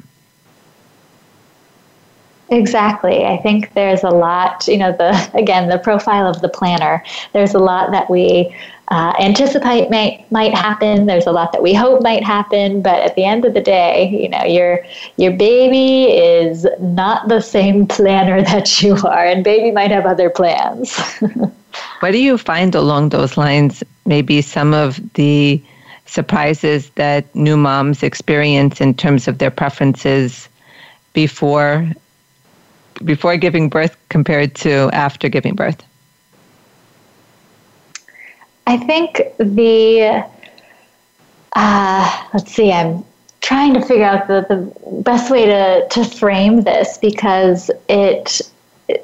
Exactly. 2.49 3.25
I 3.25 3.37
think 3.37 3.73
there's 3.75 4.03
a 4.03 4.09
lot, 4.09 4.67
you 4.67 4.77
know, 4.77 4.91
the 4.91 5.31
again, 5.33 5.69
the 5.69 5.79
profile 5.79 6.27
of 6.27 6.41
the 6.41 6.49
planner. 6.49 7.03
There's 7.33 7.53
a 7.53 7.59
lot 7.59 7.91
that 7.91 8.09
we 8.09 8.53
uh, 8.91 9.13
anticipate 9.19 9.89
might 9.89 10.29
might 10.31 10.53
happen. 10.53 11.05
There's 11.05 11.25
a 11.25 11.31
lot 11.31 11.53
that 11.53 11.63
we 11.63 11.73
hope 11.73 12.03
might 12.03 12.25
happen, 12.25 12.81
but 12.81 12.99
at 12.99 13.15
the 13.15 13.23
end 13.23 13.45
of 13.45 13.53
the 13.53 13.61
day, 13.61 14.09
you 14.09 14.27
know, 14.27 14.43
your 14.43 14.85
your 15.15 15.31
baby 15.31 16.11
is 16.11 16.67
not 16.79 17.29
the 17.29 17.39
same 17.39 17.87
planner 17.95 18.43
that 18.43 18.81
you 18.81 18.97
are, 18.97 19.25
and 19.25 19.45
baby 19.45 19.71
might 19.71 19.91
have 19.91 20.05
other 20.05 20.29
plans. 20.29 20.99
what 22.01 22.11
do 22.11 22.17
you 22.17 22.37
find 22.37 22.75
along 22.75 23.09
those 23.09 23.37
lines? 23.37 23.81
Maybe 24.05 24.41
some 24.41 24.73
of 24.73 24.99
the 25.13 25.63
surprises 26.05 26.89
that 26.95 27.33
new 27.33 27.55
moms 27.55 28.03
experience 28.03 28.81
in 28.81 28.93
terms 28.93 29.29
of 29.29 29.37
their 29.37 29.51
preferences 29.51 30.49
before 31.13 31.89
before 33.05 33.37
giving 33.37 33.69
birth 33.69 33.95
compared 34.09 34.53
to 34.55 34.89
after 34.91 35.29
giving 35.29 35.55
birth? 35.55 35.81
I 38.71 38.77
think 38.77 39.21
the 39.37 40.25
uh, 41.51 42.27
let's 42.33 42.53
see, 42.53 42.71
I'm 42.71 43.03
trying 43.41 43.73
to 43.73 43.81
figure 43.81 44.05
out 44.05 44.29
the, 44.29 44.45
the 44.47 45.01
best 45.01 45.29
way 45.29 45.45
to, 45.45 45.85
to 45.89 46.05
frame 46.05 46.61
this 46.61 46.97
because 46.97 47.69
it 47.89 48.39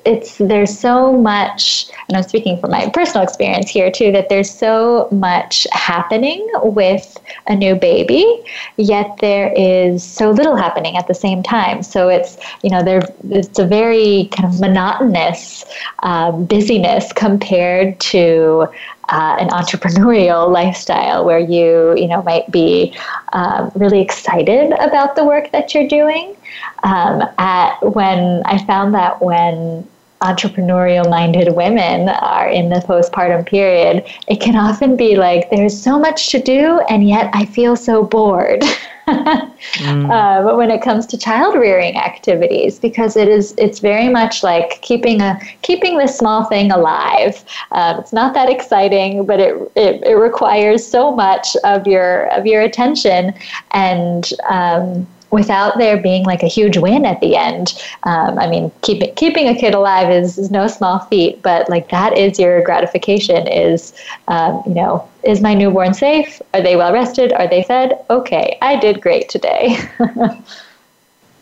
it's 0.06 0.38
there's 0.40 0.78
so 0.78 1.14
much 1.14 1.90
and 2.10 2.18
i'm 2.18 2.24
speaking 2.24 2.60
from 2.60 2.72
my 2.72 2.90
personal 2.90 3.24
experience 3.24 3.70
here 3.70 3.90
too 3.90 4.12
that 4.12 4.28
there's 4.28 4.54
so 4.54 5.08
much 5.12 5.66
happening 5.72 6.46
with 6.62 7.18
a 7.48 7.56
new 7.56 7.74
baby 7.74 8.44
yet 8.78 9.18
there 9.20 9.52
is 9.56 10.04
so 10.04 10.32
little 10.32 10.56
happening 10.56 10.96
at 10.98 11.08
the 11.08 11.14
same 11.14 11.44
time. 11.44 11.84
So 11.84 12.10
it's 12.10 12.38
you 12.64 12.70
know 12.70 12.84
there 12.84 13.02
it's 13.30 13.60
a 13.60 13.66
very 13.66 14.30
kind 14.32 14.54
of 14.54 14.60
monotonous 14.60 15.66
um, 16.00 16.46
busyness 16.46 17.12
compared 17.14 18.00
to 18.00 18.68
uh, 19.10 19.38
an 19.40 19.50
entrepreneurial 19.50 20.52
lifestyle 20.60 21.26
where 21.26 21.40
you 21.40 21.96
you 21.98 22.08
know 22.08 22.22
might 22.24 22.50
be 22.52 22.96
um, 23.34 23.72
really 23.76 24.02
excited 24.02 24.72
about 24.74 25.16
the 25.16 25.24
work 25.24 25.52
that 25.52 25.74
you're 25.74 25.88
doing 25.88 26.36
um, 26.84 27.24
at 27.38 27.78
when 27.82 28.42
I 28.46 28.64
found 28.66 28.94
that 28.94 29.22
when 29.22 29.88
entrepreneurial 30.22 31.08
minded 31.10 31.56
women 31.56 32.10
are 32.10 32.50
in 32.50 32.70
the 32.70 32.78
postpartum 32.78 33.46
period, 33.46 34.04
it 34.28 34.42
can 34.42 34.56
often 34.56 34.98
be 34.98 35.16
like 35.16 35.50
there's 35.52 35.80
so 35.80 36.00
much 36.00 36.30
to 36.30 36.42
do 36.42 36.80
and 36.90 37.08
yet 37.08 37.30
I 37.34 37.46
feel 37.46 37.76
so 37.76 38.04
bored. 38.04 38.64
mm. 39.08 40.12
uh, 40.12 40.44
but 40.44 40.58
when 40.58 40.70
it 40.72 40.82
comes 40.82 41.06
to 41.08 41.18
child 41.18 41.56
rearing 41.56 41.98
activities, 41.98 42.80
because 42.80 43.16
it 43.16 43.28
is 43.28 43.54
it's 43.58 43.80
very 43.80 44.10
much 44.10 44.44
like 44.44 44.82
keeping 44.82 45.22
a 45.22 45.40
keeping 45.62 45.98
this 45.98 46.18
small 46.18 46.46
thing 46.46 46.72
alive. 46.72 47.44
Um, 47.72 48.00
it's 48.00 48.14
not 48.14 48.34
that 48.34 48.50
exciting, 48.50 49.26
but 49.26 49.40
it, 49.40 49.56
it, 49.76 50.04
it 50.04 50.16
requires 50.16 50.86
so 50.86 51.16
much 51.16 51.56
of 51.64 51.88
your 51.88 52.28
of 52.34 52.46
your 52.46 52.62
attention 52.62 53.34
and. 53.72 54.32
Um, 54.50 55.08
without 55.32 55.78
there 55.78 56.02
being 56.02 56.24
like 56.24 56.44
a 56.44 56.48
huge 56.48 56.78
win 56.78 57.06
at 57.06 57.20
the 57.20 57.36
end. 57.36 57.74
Um, 58.04 58.40
I 58.40 58.48
mean, 58.48 58.72
keep, 58.82 59.16
keeping 59.16 59.48
a 59.48 59.56
kid 59.56 59.74
alive 59.74 60.10
is, 60.10 60.38
is, 60.38 60.52
no 60.52 60.68
small 60.68 61.00
feat, 61.00 61.42
but 61.42 61.70
like 61.70 61.90
that 61.90 62.18
is 62.18 62.40
your 62.40 62.62
gratification 62.62 63.48
is, 63.48 63.94
um, 64.28 64.64
you 64.66 64.74
know, 64.74 65.08
is 65.24 65.42
my 65.42 65.54
newborn 65.54 65.94
safe? 65.94 66.42
Are 66.54 66.62
they 66.62 66.76
well 66.76 66.94
rested? 66.94 67.34
Are 67.34 67.48
they 67.48 67.64
fed? 67.64 68.04
Okay, 68.10 68.58
I 68.62 68.78
did 68.78 69.02
great 69.02 69.30
today. 69.30 69.78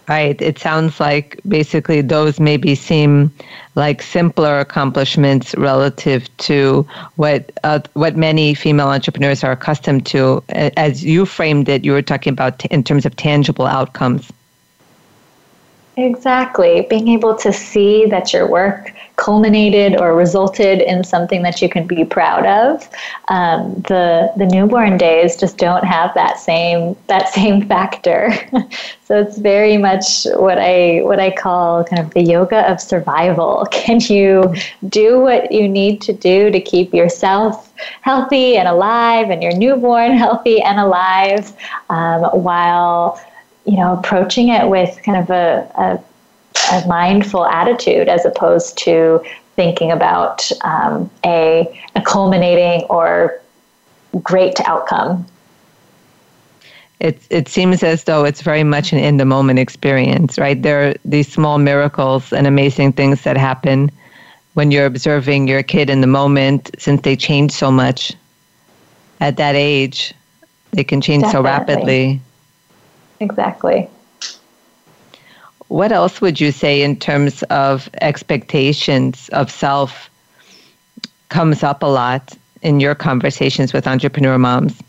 Right. 0.07 0.39
It 0.39 0.59
sounds 0.59 0.99
like 0.99 1.41
basically 1.47 2.01
those 2.01 2.39
maybe 2.39 2.75
seem 2.75 3.31
like 3.73 4.03
simpler 4.03 4.59
accomplishments 4.59 5.55
relative 5.55 6.29
to 6.37 6.87
what 7.15 7.51
uh, 7.63 7.79
what 7.93 8.15
many 8.15 8.53
female 8.53 8.89
entrepreneurs 8.89 9.43
are 9.43 9.51
accustomed 9.53 10.05
to. 10.07 10.43
As 10.49 11.03
you 11.03 11.25
framed 11.25 11.69
it, 11.69 11.83
you 11.83 11.91
were 11.91 12.03
talking 12.03 12.33
about 12.33 12.59
t- 12.59 12.67
in 12.69 12.83
terms 12.83 13.07
of 13.07 13.15
tangible 13.15 13.65
outcomes. 13.65 14.31
Exactly. 15.97 16.85
Being 16.89 17.07
able 17.07 17.35
to 17.37 17.53
see 17.53 18.05
that 18.07 18.33
your 18.33 18.47
work 18.49 18.93
culminated 19.15 19.95
or 19.97 20.13
resulted 20.13 20.81
in 20.81 21.05
something 21.05 21.41
that 21.43 21.61
you 21.61 21.69
can 21.69 21.87
be 21.87 22.03
proud 22.03 22.45
of. 22.45 22.89
Um, 23.29 23.75
the 23.87 24.29
the 24.35 24.45
newborn 24.45 24.97
days 24.97 25.37
just 25.37 25.57
don't 25.57 25.85
have 25.85 26.13
that 26.15 26.37
same 26.37 26.97
that 27.07 27.29
same 27.29 27.65
factor. 27.69 28.33
so 29.05 29.21
it's 29.21 29.37
very 29.37 29.77
much 29.77 30.25
what 30.35 30.57
I 30.59 30.99
what 31.03 31.21
I 31.21 31.31
call 31.31 31.85
kind 31.85 32.01
of 32.05 32.13
the 32.13 32.23
yoga 32.23 32.69
of 32.69 32.81
survival. 32.81 33.65
Can 33.71 34.01
you 34.01 34.53
do 34.89 35.21
what 35.21 35.49
you 35.49 35.69
need 35.69 36.01
to 36.01 36.11
do 36.13 36.51
to 36.51 36.59
keep 36.59 36.93
yourself 36.93 37.71
healthy 38.01 38.57
and 38.57 38.67
alive, 38.67 39.29
and 39.29 39.41
your 39.41 39.55
newborn 39.55 40.11
healthy 40.17 40.61
and 40.61 40.77
alive, 40.77 41.53
um, 41.89 42.23
while 42.43 43.17
you 43.65 43.77
know 43.77 43.93
approaching 43.97 44.49
it 44.49 44.69
with 44.69 45.01
kind 45.03 45.17
of 45.17 45.29
a, 45.29 45.71
a 45.75 45.99
a 46.71 46.87
mindful 46.87 47.45
attitude 47.45 48.07
as 48.07 48.25
opposed 48.25 48.77
to 48.77 49.23
thinking 49.55 49.91
about 49.91 50.49
um, 50.61 51.09
a, 51.25 51.81
a 51.95 52.01
culminating 52.01 52.83
or 52.83 53.39
great 54.23 54.59
outcome. 54.61 55.25
It, 56.99 57.21
it 57.29 57.47
seems 57.49 57.83
as 57.83 58.05
though 58.05 58.23
it's 58.23 58.41
very 58.41 58.63
much 58.63 58.93
an 58.93 58.99
in 58.99 59.17
the 59.17 59.25
moment 59.25 59.59
experience, 59.59 60.37
right? 60.37 60.61
There 60.61 60.89
are 60.89 60.93
these 61.03 61.31
small 61.31 61.57
miracles 61.57 62.31
and 62.31 62.47
amazing 62.47 62.93
things 62.93 63.21
that 63.23 63.37
happen 63.37 63.91
when 64.53 64.71
you're 64.71 64.85
observing 64.85 65.47
your 65.47 65.61
kid 65.61 65.89
in 65.89 65.99
the 65.99 66.07
moment, 66.07 66.71
since 66.79 67.01
they 67.01 67.15
change 67.17 67.51
so 67.51 67.69
much 67.69 68.13
at 69.19 69.35
that 69.37 69.55
age. 69.55 70.13
They 70.71 70.85
can 70.85 71.01
change 71.01 71.23
Definitely. 71.23 71.37
so 71.37 71.43
rapidly. 71.43 72.21
Exactly. 73.19 73.89
What 75.67 75.91
else 75.91 76.21
would 76.21 76.39
you 76.39 76.51
say 76.51 76.83
in 76.83 76.97
terms 76.97 77.43
of 77.43 77.89
expectations 78.01 79.29
of 79.29 79.49
self 79.49 80.09
comes 81.29 81.63
up 81.63 81.81
a 81.81 81.87
lot 81.87 82.37
in 82.61 82.79
your 82.79 82.95
conversations 82.95 83.73
with 83.73 83.87
entrepreneur 83.87 84.37
moms? 84.37 84.79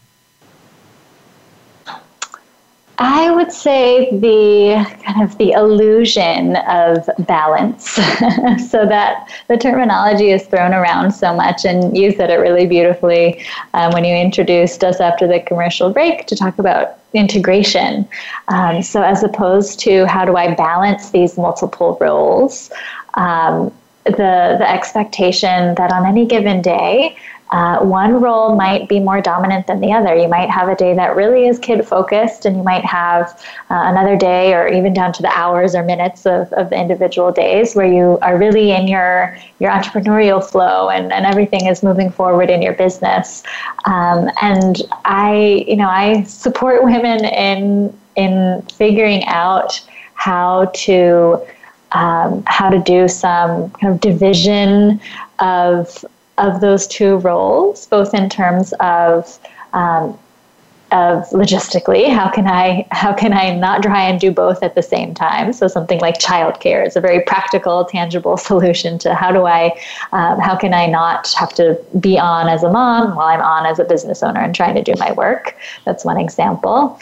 I 2.99 3.31
would 3.31 3.53
say 3.53 4.11
the 4.11 4.87
kind 5.05 5.23
of 5.23 5.37
the 5.37 5.53
illusion 5.53 6.57
of 6.57 7.09
balance. 7.27 7.91
so 8.71 8.87
that 8.87 9.29
the 9.49 9.57
terminology 9.59 10.31
is 10.31 10.47
thrown 10.47 10.73
around 10.73 11.13
so 11.13 11.35
much, 11.35 11.67
and 11.67 11.97
you 11.97 12.13
said 12.13 12.31
it 12.31 12.37
really 12.37 12.67
beautifully 12.67 13.45
um, 13.75 13.93
when 13.93 14.05
you 14.05 14.15
introduced 14.15 14.83
us 14.83 15.01
after 15.01 15.27
the 15.27 15.41
commercial 15.41 15.91
break 15.91 16.27
to 16.27 16.37
talk 16.37 16.59
about 16.59 16.99
integration. 17.13 18.09
Um, 18.49 18.83
so 18.83 19.03
as 19.03 19.23
opposed 19.23 19.79
to 19.81 20.07
how 20.07 20.25
do 20.25 20.37
I 20.37 20.55
balance 20.55 21.11
these 21.11 21.37
multiple 21.37 21.99
roles, 22.01 22.71
um, 23.15 23.73
the 24.05 24.57
the 24.59 24.71
expectation 24.71 25.75
that 25.75 25.93
on 25.93 26.07
any 26.07 26.25
given 26.25 26.63
day 26.63 27.17
uh, 27.51 27.79
one 27.79 28.21
role 28.21 28.57
might 28.57 28.89
be 28.89 28.99
more 28.99 29.21
dominant 29.21 29.67
than 29.67 29.81
the 29.81 29.93
other. 29.93 30.17
You 30.17 30.29
might 30.29 30.51
have 30.51 30.69
a 30.69 30.75
day 30.75 30.95
that 30.95 31.15
really 31.15 31.47
is 31.47 31.59
kid 31.59 31.87
focused, 31.87 32.45
and 32.45 32.57
you 32.57 32.63
might 32.63 32.85
have 32.85 33.41
uh, 33.71 33.83
another 33.85 34.17
day, 34.17 34.53
or 34.53 34.67
even 34.67 34.93
down 34.93 35.13
to 35.13 35.23
the 35.23 35.29
hours 35.29 35.75
or 35.75 35.85
minutes 35.85 36.27
of, 36.27 36.53
of 36.55 36.71
the 36.71 36.77
individual 36.77 37.31
days, 37.31 37.75
where 37.75 37.87
you 37.87 38.19
are 38.23 38.37
really 38.37 38.73
in 38.73 38.89
your 38.89 39.37
your 39.61 39.71
entrepreneurial 39.71 40.45
flow, 40.45 40.91
and, 40.91 41.13
and 41.13 41.25
everything 41.25 41.67
is 41.67 41.83
moving 41.83 42.11
forward 42.11 42.51
in 42.51 42.63
your 42.63 42.75
business. 42.75 43.43
Um, 43.85 44.29
and 44.43 44.83
I, 45.05 45.65
you 45.69 45.77
know, 45.77 45.89
I 45.89 46.25
support 46.25 46.83
women 46.93 47.25
in 47.25 47.97
in 48.17 48.63
figuring 48.73 49.25
out 49.27 49.81
how 50.15 50.65
to 50.75 51.41
um, 51.93 52.43
how 52.47 52.71
to 52.71 52.81
do 52.81 53.07
some 53.07 53.71
kind 53.71 53.95
of 53.95 54.01
division 54.01 55.01
of 55.39 56.05
of 56.39 56.61
those 56.61 56.87
two 56.87 57.17
roles, 57.17 57.87
both 57.87 58.15
in 58.15 58.29
terms 58.29 58.73
of 58.81 59.39
um, 59.73 60.19
of 60.93 61.29
logistically, 61.31 62.09
how 62.09 62.31
can 62.31 62.47
I 62.47 62.87
how 62.93 63.13
can 63.13 63.33
I 63.33 63.55
not 63.57 63.83
try 63.83 64.03
and 64.03 64.21
do 64.21 64.31
both 64.31 64.63
at 64.63 64.77
the 64.77 64.83
same 64.83 65.15
time? 65.15 65.53
So 65.53 65.67
something 65.67 66.01
like 66.01 66.19
childcare 66.19 66.87
is 66.87 66.95
a 66.95 67.01
very 67.01 67.21
practical, 67.23 67.85
tangible 67.85 68.37
solution 68.51 68.99
to 69.01 69.15
how 69.15 69.33
do 69.33 69.47
I 69.47 69.79
um, 70.13 70.39
how 70.39 70.57
can 70.57 70.75
I 70.75 70.87
not 70.87 71.33
have 71.35 71.53
to 71.55 71.79
be 71.99 72.19
on 72.19 72.49
as 72.49 72.63
a 72.63 72.71
mom 72.71 73.17
while 73.17 73.27
I'm 73.27 73.41
on 73.41 73.67
as 73.67 73.79
a 73.79 73.85
business 73.85 74.23
owner 74.23 74.41
and 74.41 74.55
trying 74.55 74.77
to 74.77 74.83
do 74.83 74.95
my 74.99 75.13
work. 75.13 75.57
That's 75.85 76.05
one 76.05 76.19
example. 76.19 77.01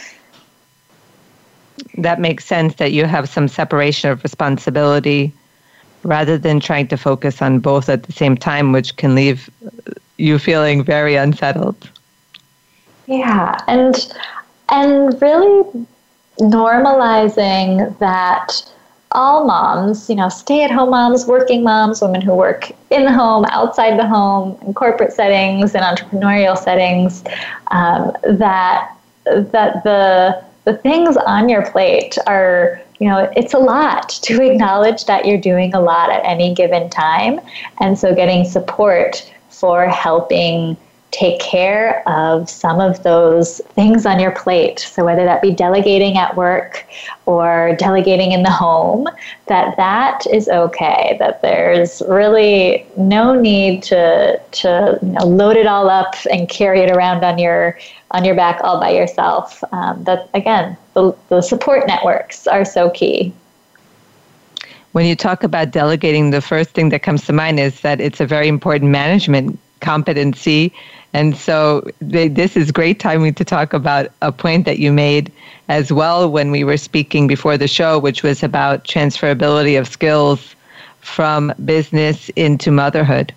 That 1.99 2.21
makes 2.21 2.45
sense 2.45 2.77
that 2.77 2.93
you 2.93 3.05
have 3.05 3.29
some 3.29 3.49
separation 3.49 4.11
of 4.11 4.23
responsibility 4.23 5.35
rather 6.05 6.39
than 6.39 6.61
trying 6.61 6.89
to 6.89 6.97
focus 6.97 7.43
on 7.43 7.59
both 7.59 7.89
at 7.89 8.05
the 8.05 8.13
same 8.13 8.37
time, 8.37 8.73
which 8.73 8.97
can 8.97 9.15
leave 9.15 9.51
you 10.17 10.39
feeling 10.39 10.85
very 10.85 11.17
unsettled. 11.17 11.91
Yeah, 13.07 13.59
and 13.69 14.15
and 14.71 15.21
really 15.21 15.87
normalizing 16.39 17.97
that 17.99 18.73
all 19.13 19.47
moms, 19.47 20.09
you 20.09 20.17
know, 20.17 20.29
stay-at-home 20.29 20.91
moms, 20.91 21.27
working 21.27 21.63
moms, 21.63 22.03
women 22.03 22.21
who 22.21 22.35
work 22.35 22.73
in 22.91 23.05
the 23.05 23.13
home, 23.13 23.45
outside 23.51 23.97
the 23.99 24.07
home, 24.07 24.59
in 24.63 24.75
corporate 24.75 25.13
settings, 25.13 25.75
in 25.75 25.83
entrepreneurial 25.83 26.59
settings, 26.59 27.23
um, 27.71 28.13
that 28.25 28.91
that 29.25 29.85
the 29.85 30.45
the 30.65 30.77
things 30.79 31.17
on 31.17 31.49
your 31.49 31.69
plate 31.71 32.17
are 32.27 32.81
you 33.01 33.09
know, 33.09 33.31
it's 33.37 33.55
a 33.55 33.59
lot 33.59 34.09
to 34.23 34.43
acknowledge 34.43 35.05
that 35.07 35.27
you're 35.27 35.41
doing 35.41 35.75
a 35.75 35.81
lot 35.81 36.11
at 36.11 36.25
any 36.25 36.55
given 36.55 36.89
time. 36.91 37.41
And 37.81 37.99
so 37.99 38.15
getting 38.15 38.45
support 38.45 39.31
for 39.51 39.87
helping 39.87 40.77
take 41.15 41.39
care 41.39 42.07
of 42.09 42.51
some 42.51 42.81
of 42.81 43.01
those 43.05 43.61
things 43.77 44.05
on 44.05 44.19
your 44.19 44.33
plate. 44.33 44.81
So 44.81 45.05
whether 45.05 45.25
that 45.25 45.41
be 45.41 45.53
delegating 45.53 46.19
at 46.19 46.37
work 46.37 46.85
or 47.27 47.77
delegating 47.79 48.33
in 48.33 48.43
the 48.43 48.51
home, 48.51 49.07
that 49.47 49.77
that 49.77 50.27
is 50.33 50.49
okay. 50.49 51.17
That 51.21 51.41
there's 51.41 52.03
really 52.09 52.85
no 52.97 53.41
need 53.41 53.85
to 53.85 54.41
to 54.63 54.99
you 55.03 55.09
know, 55.09 55.25
load 55.25 55.57
it 55.57 55.67
all 55.67 55.89
up 55.89 56.15
and 56.33 56.49
carry 56.49 56.81
it 56.81 56.91
around 56.91 57.25
on 57.25 57.39
your 57.39 57.79
on 58.11 58.25
your 58.25 58.35
back 58.35 58.61
all 58.65 58.81
by 58.81 58.91
yourself. 58.91 59.63
Um, 59.73 60.03
that 60.05 60.29
again, 60.35 60.77
the, 60.95 61.17
the 61.29 61.43
support 61.43 61.87
networks 61.87 62.49
are 62.49 62.65
so 62.65 62.91
key. 62.91 63.33
when 64.93 65.07
you 65.07 65.17
talk 65.17 65.43
about 65.45 65.71
delegating, 65.71 66.31
the 66.31 66.41
first 66.41 66.71
thing 66.71 66.89
that 66.89 67.03
comes 67.03 67.27
to 67.27 67.33
mind 67.33 67.61
is 67.61 67.81
that 67.83 68.01
it's 68.01 68.21
a 68.21 68.27
very 68.27 68.49
important 68.49 68.91
management 68.91 69.59
competency. 69.81 70.73
And 71.15 71.37
so 71.37 71.89
they, 72.01 72.27
this 72.27 72.57
is 72.57 72.73
great 72.73 72.99
timing 72.99 73.35
to 73.35 73.45
talk 73.45 73.73
about 73.73 74.09
a 74.21 74.33
point 74.33 74.67
that 74.67 74.81
you 74.81 74.93
made 74.93 75.33
as 75.69 75.93
well 75.93 76.29
when 76.29 76.51
we 76.51 76.65
were 76.65 76.77
speaking 76.77 77.29
before 77.29 77.57
the 77.57 77.69
show, 77.69 78.01
which 78.01 78.25
was 78.25 78.43
about 78.43 78.85
transferability 78.85 79.79
of 79.79 79.87
skills 79.89 80.55
from 81.01 81.53
business 81.65 82.31
into 82.31 82.73
motherhood. 82.73 83.33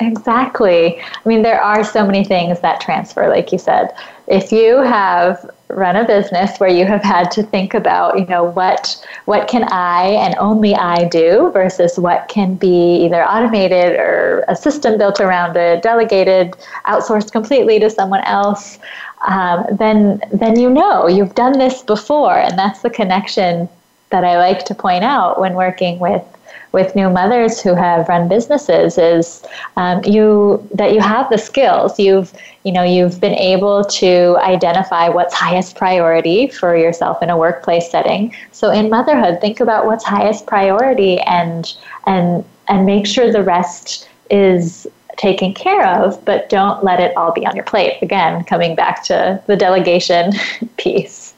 Exactly. 0.00 1.00
I 1.00 1.28
mean, 1.28 1.42
there 1.42 1.62
are 1.62 1.84
so 1.84 2.04
many 2.04 2.24
things 2.24 2.60
that 2.60 2.80
transfer, 2.80 3.28
like 3.28 3.52
you 3.52 3.58
said. 3.58 3.94
If 4.26 4.50
you 4.50 4.78
have 4.78 5.48
run 5.74 5.96
a 5.96 6.04
business 6.04 6.58
where 6.58 6.70
you 6.70 6.84
have 6.86 7.02
had 7.02 7.30
to 7.32 7.42
think 7.42 7.74
about, 7.74 8.18
you 8.18 8.26
know, 8.26 8.44
what 8.44 9.04
what 9.24 9.48
can 9.48 9.64
I 9.70 10.06
and 10.24 10.34
only 10.38 10.74
I 10.74 11.08
do 11.08 11.50
versus 11.52 11.98
what 11.98 12.28
can 12.28 12.54
be 12.54 13.04
either 13.04 13.24
automated 13.24 13.98
or 13.98 14.44
a 14.48 14.56
system 14.56 14.98
built 14.98 15.20
around 15.20 15.56
it, 15.56 15.82
delegated, 15.82 16.52
outsourced 16.86 17.32
completely 17.32 17.78
to 17.80 17.90
someone 17.90 18.22
else, 18.24 18.78
um, 19.26 19.66
then 19.72 20.20
then 20.32 20.58
you 20.58 20.70
know 20.70 21.06
you've 21.06 21.34
done 21.34 21.58
this 21.58 21.82
before, 21.82 22.38
and 22.38 22.58
that's 22.58 22.82
the 22.82 22.90
connection 22.90 23.68
that 24.10 24.24
I 24.24 24.38
like 24.38 24.64
to 24.66 24.74
point 24.74 25.04
out 25.04 25.40
when 25.40 25.54
working 25.54 25.98
with 25.98 26.24
with 26.72 26.94
new 26.94 27.10
mothers 27.10 27.60
who 27.60 27.74
have 27.74 28.08
run 28.08 28.28
businesses 28.28 28.96
is 28.96 29.42
um, 29.76 30.02
you 30.04 30.66
that 30.74 30.92
you 30.92 31.00
have 31.00 31.28
the 31.30 31.38
skills. 31.38 31.98
You've 31.98 32.32
you 32.64 32.72
know 32.72 32.82
you've 32.82 33.20
been 33.20 33.34
able 33.34 33.84
to 33.84 34.36
identify 34.40 35.08
what's 35.08 35.34
highest 35.34 35.76
priority 35.76 36.48
for 36.48 36.76
yourself 36.76 37.22
in 37.22 37.30
a 37.30 37.36
workplace 37.36 37.90
setting. 37.90 38.34
So 38.52 38.70
in 38.70 38.90
motherhood 38.90 39.40
think 39.40 39.60
about 39.60 39.86
what's 39.86 40.04
highest 40.04 40.46
priority 40.46 41.18
and 41.20 41.72
and 42.06 42.44
and 42.68 42.86
make 42.86 43.06
sure 43.06 43.32
the 43.32 43.42
rest 43.42 44.08
is 44.30 44.86
taken 45.16 45.52
care 45.52 45.86
of 45.86 46.24
but 46.24 46.48
don't 46.48 46.82
let 46.82 46.98
it 46.98 47.14
all 47.16 47.32
be 47.32 47.44
on 47.46 47.56
your 47.56 47.64
plate. 47.64 47.98
Again 48.02 48.44
coming 48.44 48.74
back 48.74 49.04
to 49.04 49.42
the 49.46 49.56
delegation 49.56 50.32
piece. 50.76 51.34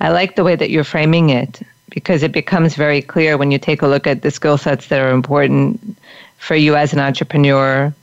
I 0.00 0.10
like 0.10 0.36
the 0.36 0.44
way 0.44 0.54
that 0.56 0.70
you're 0.70 0.84
framing 0.84 1.30
it 1.30 1.62
because 1.94 2.24
it 2.24 2.32
becomes 2.32 2.74
very 2.74 3.00
clear 3.00 3.38
when 3.38 3.52
you 3.52 3.58
take 3.58 3.80
a 3.80 3.86
look 3.86 4.04
at 4.04 4.22
the 4.22 4.30
skill 4.30 4.58
sets 4.58 4.88
that 4.88 5.00
are 5.00 5.12
important 5.12 5.96
for 6.38 6.56
you 6.56 6.74
as 6.74 6.92
an 6.92 6.98
entrepreneur 6.98 7.94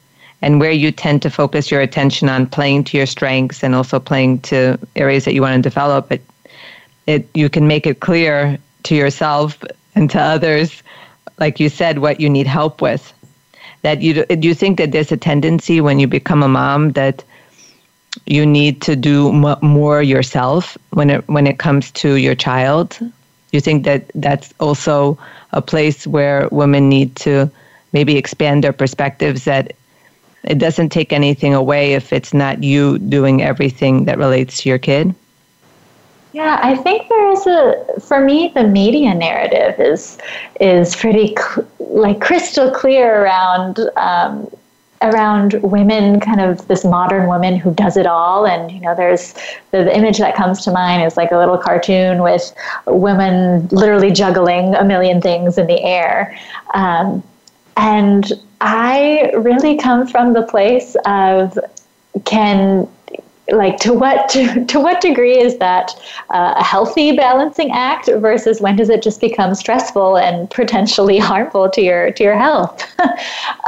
and 0.42 0.62
where 0.62 0.72
you 0.72 0.92
tend 0.94 1.22
to 1.22 1.30
focus 1.30 1.70
your 1.70 1.82
attention 1.82 2.30
on 2.30 2.48
playing 2.48 2.86
to 2.86 2.98
your 2.98 3.06
strengths 3.06 3.64
and 3.64 3.76
also 3.76 4.00
playing 4.00 4.40
to 4.40 4.80
areas 4.96 5.26
that 5.26 5.34
you 5.34 5.42
want 5.42 5.62
to 5.62 5.62
develop. 5.62 6.10
It 6.10 6.26
it 7.06 7.28
you 7.34 7.50
can 7.50 7.68
make 7.68 7.86
it 7.86 8.00
clear 8.00 8.58
to 8.84 8.96
yourself 8.96 9.62
and 9.94 10.10
to 10.10 10.20
others 10.20 10.82
like 11.38 11.60
you 11.60 11.68
said 11.68 12.00
what 12.00 12.22
you 12.22 12.30
need 12.30 12.48
help 12.48 12.82
with. 12.82 13.14
That 13.82 14.02
you 14.02 14.26
do 14.26 14.48
you 14.48 14.56
think 14.56 14.78
that 14.78 14.94
there's 14.94 15.12
a 15.12 15.18
tendency 15.18 15.82
when 15.82 16.00
you 16.00 16.08
become 16.08 16.44
a 16.44 16.48
mom 16.48 16.94
that 16.94 17.26
you 18.26 18.46
need 18.46 18.82
to 18.84 18.96
do 18.96 19.34
more 19.62 20.02
yourself 20.02 20.78
when 20.92 21.10
it 21.10 21.28
when 21.28 21.46
it 21.46 21.60
comes 21.60 21.92
to 22.04 22.16
your 22.16 22.36
child 22.36 22.98
you 23.52 23.62
think 23.62 23.84
that 23.86 24.10
that's 24.16 24.54
also 24.60 25.18
a 25.52 25.62
place 25.62 26.08
where 26.08 26.48
women 26.52 26.90
need 26.90 27.16
to 27.18 27.52
maybe 27.94 28.18
expand 28.18 28.64
their 28.64 28.74
perspectives 28.74 29.44
that 29.46 29.74
it 30.44 30.58
doesn't 30.58 30.90
take 30.90 31.14
anything 31.14 31.54
away 31.54 31.94
if 31.94 32.12
it's 32.12 32.34
not 32.34 32.64
you 32.64 32.98
doing 33.00 33.42
everything 33.42 34.06
that 34.06 34.18
relates 34.18 34.62
to 34.62 34.70
your 34.70 34.80
kid? 34.80 35.14
Yeah, 36.34 36.60
I 36.64 36.76
think 36.78 37.10
there 37.10 37.32
is 37.32 37.46
a 37.46 38.00
for 38.00 38.22
me 38.22 38.52
the 38.56 38.64
media 38.64 39.14
narrative 39.14 39.80
is 39.80 40.18
is 40.62 40.96
pretty 40.96 41.36
cl- 41.36 41.68
like 41.80 42.22
crystal 42.22 42.72
clear 42.72 43.22
around 43.22 43.80
um, 43.98 44.50
around 45.02 45.54
women, 45.64 46.20
kind 46.20 46.40
of 46.40 46.68
this 46.68 46.86
modern 46.86 47.28
woman 47.28 47.56
who 47.56 47.74
does 47.74 47.98
it 47.98 48.06
all. 48.06 48.46
And, 48.46 48.72
you 48.72 48.80
know, 48.80 48.96
there's 48.96 49.34
the, 49.72 49.84
the, 49.84 49.98
image 49.98 50.20
that 50.20 50.36
comes 50.36 50.64
to 50.66 50.72
mind 50.72 51.04
is 51.04 51.18
like 51.18 51.32
a 51.32 51.38
little 51.38 51.58
cartoon 51.58 52.22
with 52.22 52.54
women 52.86 53.68
literally 53.70 54.12
juggling 54.12 54.76
a 54.76 54.84
million 54.84 55.22
things 55.22 55.58
in 55.58 55.68
the 55.68 55.82
air. 55.82 56.38
Um, 56.74 57.24
and 57.78 58.32
I 58.62 59.32
really 59.36 59.78
come 59.78 60.08
from 60.08 60.34
the 60.34 60.44
place 60.44 60.96
of 61.06 61.58
can 62.26 62.88
like 63.50 63.78
to 63.80 63.94
what 63.94 64.30
to, 64.34 64.66
to 64.66 64.80
what 64.80 65.02
degree 65.02 65.40
is 65.40 65.58
that 65.58 65.94
uh, 66.30 66.56
a 66.58 66.64
healthy 66.64 67.16
balancing 67.16 67.72
act 67.72 68.08
versus 68.08 68.62
when 68.62 68.76
does 68.76 68.90
it 68.90 69.02
just 69.02 69.22
become 69.22 69.56
stressful 69.56 70.18
and 70.18 70.50
potentially 70.50 71.18
harmful 71.30 71.70
to 71.70 71.82
your 71.82 72.12
to 72.12 72.24
your 72.24 72.38
health? 72.38 72.84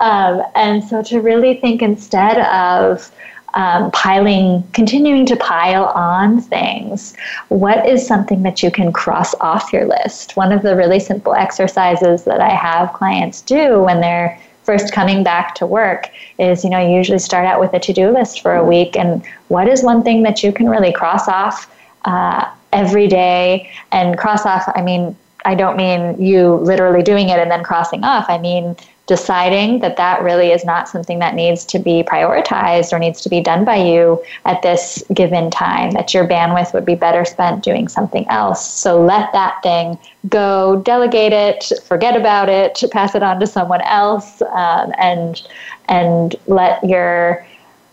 Um, 0.01 0.41
and 0.55 0.83
so 0.83 1.01
to 1.03 1.21
really 1.21 1.55
think 1.55 1.81
instead 1.81 2.39
of 2.39 3.11
um, 3.53 3.91
piling 3.91 4.63
continuing 4.73 5.25
to 5.27 5.35
pile 5.35 5.85
on 5.85 6.41
things 6.41 7.13
what 7.49 7.87
is 7.87 8.05
something 8.05 8.41
that 8.43 8.63
you 8.63 8.71
can 8.71 8.91
cross 8.91 9.33
off 9.35 9.71
your 9.71 9.85
list? 9.85 10.35
One 10.35 10.51
of 10.51 10.61
the 10.61 10.75
really 10.75 10.99
simple 10.99 11.33
exercises 11.35 12.23
that 12.23 12.41
i 12.41 12.49
have 12.49 12.91
clients 12.93 13.41
do 13.41 13.81
when 13.81 14.01
they're 14.01 14.37
first 14.63 14.93
coming 14.93 15.23
back 15.23 15.55
to 15.55 15.65
work 15.65 16.09
is 16.39 16.63
you 16.63 16.69
know 16.69 16.79
you 16.79 16.95
usually 16.95 17.19
start 17.19 17.45
out 17.45 17.59
with 17.59 17.73
a 17.73 17.79
to-do 17.79 18.09
list 18.09 18.41
for 18.41 18.55
a 18.55 18.63
week 18.63 18.95
and 18.95 19.23
what 19.47 19.67
is 19.67 19.83
one 19.83 20.03
thing 20.03 20.23
that 20.23 20.43
you 20.43 20.51
can 20.51 20.69
really 20.69 20.91
cross 20.91 21.27
off 21.27 21.73
uh, 22.05 22.49
every 22.71 23.07
day? 23.07 23.69
And 23.91 24.17
cross 24.17 24.45
off 24.45 24.63
i 24.75 24.81
mean 24.81 25.15
i 25.45 25.55
don't 25.55 25.77
mean 25.77 26.21
you 26.21 26.55
literally 26.55 27.03
doing 27.03 27.29
it 27.29 27.39
and 27.39 27.51
then 27.51 27.63
crossing 27.63 28.03
off. 28.03 28.25
I 28.29 28.37
mean 28.37 28.75
deciding 29.05 29.79
that 29.79 29.97
that 29.97 30.21
really 30.23 30.51
is 30.51 30.63
not 30.63 30.87
something 30.87 31.19
that 31.19 31.35
needs 31.35 31.65
to 31.65 31.77
be 31.77 32.03
prioritized 32.03 32.93
or 32.93 32.99
needs 32.99 33.19
to 33.21 33.29
be 33.29 33.41
done 33.41 33.65
by 33.65 33.75
you 33.75 34.23
at 34.45 34.61
this 34.61 35.03
given 35.13 35.51
time, 35.51 35.91
that 35.91 36.13
your 36.13 36.25
bandwidth 36.25 36.73
would 36.73 36.85
be 36.85 36.95
better 36.95 37.25
spent 37.25 37.63
doing 37.63 37.87
something 37.89 38.25
else. 38.29 38.65
So 38.65 39.03
let 39.03 39.31
that 39.33 39.61
thing 39.61 39.97
go, 40.29 40.81
delegate 40.85 41.33
it, 41.33 41.71
forget 41.85 42.15
about 42.15 42.47
it, 42.47 42.81
pass 42.91 43.13
it 43.13 43.23
on 43.23 43.39
to 43.41 43.47
someone 43.47 43.81
else, 43.81 44.41
um, 44.41 44.93
and 44.97 45.41
and 45.89 46.35
let 46.47 46.81
your 46.83 47.45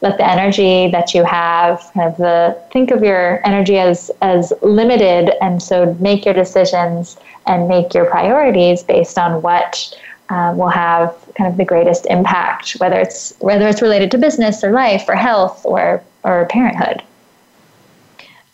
let 0.02 0.16
the 0.16 0.26
energy 0.26 0.90
that 0.90 1.12
you 1.12 1.24
have 1.24 1.90
of 1.96 2.16
the 2.16 2.56
think 2.72 2.90
of 2.90 3.02
your 3.02 3.46
energy 3.46 3.78
as 3.78 4.10
as 4.22 4.52
limited 4.62 5.30
and 5.42 5.62
so 5.62 5.94
make 6.00 6.24
your 6.24 6.34
decisions 6.34 7.18
and 7.46 7.68
make 7.68 7.92
your 7.92 8.06
priorities 8.06 8.82
based 8.82 9.18
on 9.18 9.42
what 9.42 9.92
um, 10.30 10.56
will 10.56 10.68
have 10.68 11.14
kind 11.36 11.50
of 11.50 11.56
the 11.56 11.64
greatest 11.64 12.06
impact, 12.06 12.72
whether 12.78 12.98
it's 12.98 13.34
whether 13.40 13.66
it's 13.66 13.82
related 13.82 14.10
to 14.12 14.18
business 14.18 14.64
or 14.64 14.70
life 14.70 15.04
or 15.08 15.16
health 15.16 15.66
or 15.66 16.02
or 16.22 16.46
parenthood. 16.46 17.02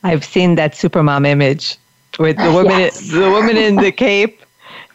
I've 0.03 0.25
seen 0.25 0.55
that 0.55 0.73
supermom 0.73 1.27
image 1.27 1.77
with 2.19 2.39
the 2.39 2.51
woman 2.59 2.81
yes. 2.81 3.11
the 3.11 3.31
woman 3.31 3.57
in 3.57 3.77
the 3.77 3.93
cape. 3.93 4.43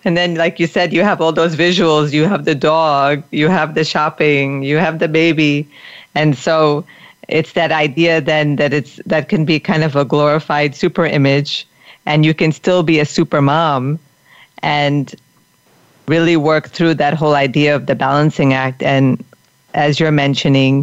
And 0.03 0.17
then 0.17 0.33
like 0.33 0.59
you 0.59 0.65
said 0.65 0.91
you 0.91 1.03
have 1.03 1.21
all 1.21 1.31
those 1.31 1.55
visuals. 1.55 2.11
You 2.11 2.25
have 2.25 2.45
the 2.45 2.55
dog. 2.55 3.23
You 3.31 3.47
have 3.47 3.75
the 3.75 3.83
shopping. 3.83 4.63
You 4.63 4.77
have 4.77 4.97
the 4.97 5.07
baby. 5.07 5.69
And 6.15 6.35
so 6.35 6.83
it's 7.27 7.53
that 7.53 7.71
idea 7.71 8.19
then 8.19 8.55
that 8.55 8.73
it's 8.73 8.99
that 9.05 9.29
can 9.29 9.45
be 9.45 9.59
kind 9.59 9.83
of 9.83 9.95
a 9.95 10.03
glorified 10.03 10.75
super 10.75 11.05
image. 11.05 11.67
And 12.07 12.25
you 12.25 12.33
can 12.33 12.51
still 12.51 12.81
be 12.81 12.99
a 12.99 13.05
super 13.05 13.43
mom 13.43 13.99
and 14.63 15.13
really 16.11 16.37
work 16.51 16.65
through 16.75 16.93
that 17.03 17.13
whole 17.13 17.35
idea 17.47 17.75
of 17.75 17.85
the 17.85 17.95
balancing 17.95 18.53
act 18.53 18.83
and, 18.83 19.23
as 19.73 19.99
you're 19.99 20.17
mentioning, 20.25 20.75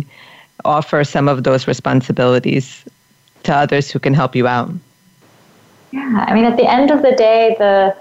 offer 0.64 1.04
some 1.04 1.28
of 1.28 1.44
those 1.44 1.68
responsibilities 1.68 2.66
to 3.44 3.54
others 3.54 3.90
who 3.90 3.98
can 3.98 4.14
help 4.14 4.34
you 4.34 4.46
out. 4.46 4.70
Yeah, 5.92 6.24
I 6.28 6.34
mean, 6.34 6.44
at 6.44 6.56
the 6.56 6.68
end 6.78 6.90
of 6.90 7.02
the 7.02 7.14
day, 7.14 7.54
the 7.58 7.96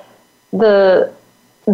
the 0.53 1.11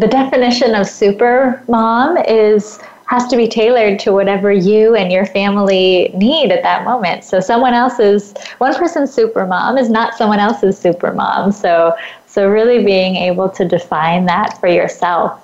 the 0.03 0.07
definition 0.07 0.73
of 0.75 0.87
super 0.87 1.63
mom 1.67 2.17
is 2.17 2.79
has 3.05 3.27
to 3.27 3.37
be 3.37 3.47
tailored 3.47 3.99
to 3.99 4.11
whatever 4.11 4.51
you 4.51 4.95
and 4.95 5.11
your 5.11 5.25
family 5.25 6.11
need 6.15 6.51
at 6.51 6.63
that 6.63 6.83
moment. 6.83 7.23
So 7.23 7.39
someone 7.39 7.73
else's 7.73 8.33
one 8.57 8.73
person's 8.75 9.13
super 9.13 9.45
mom 9.45 9.77
is 9.77 9.89
not 9.89 10.15
someone 10.15 10.39
else's 10.39 10.77
super 10.77 11.13
mom. 11.13 11.51
So 11.51 11.95
so 12.33 12.49
really 12.49 12.83
being 12.83 13.15
able 13.15 13.49
to 13.49 13.63
define 13.65 14.25
that 14.25 14.57
for 14.59 14.67
yourself, 14.67 15.42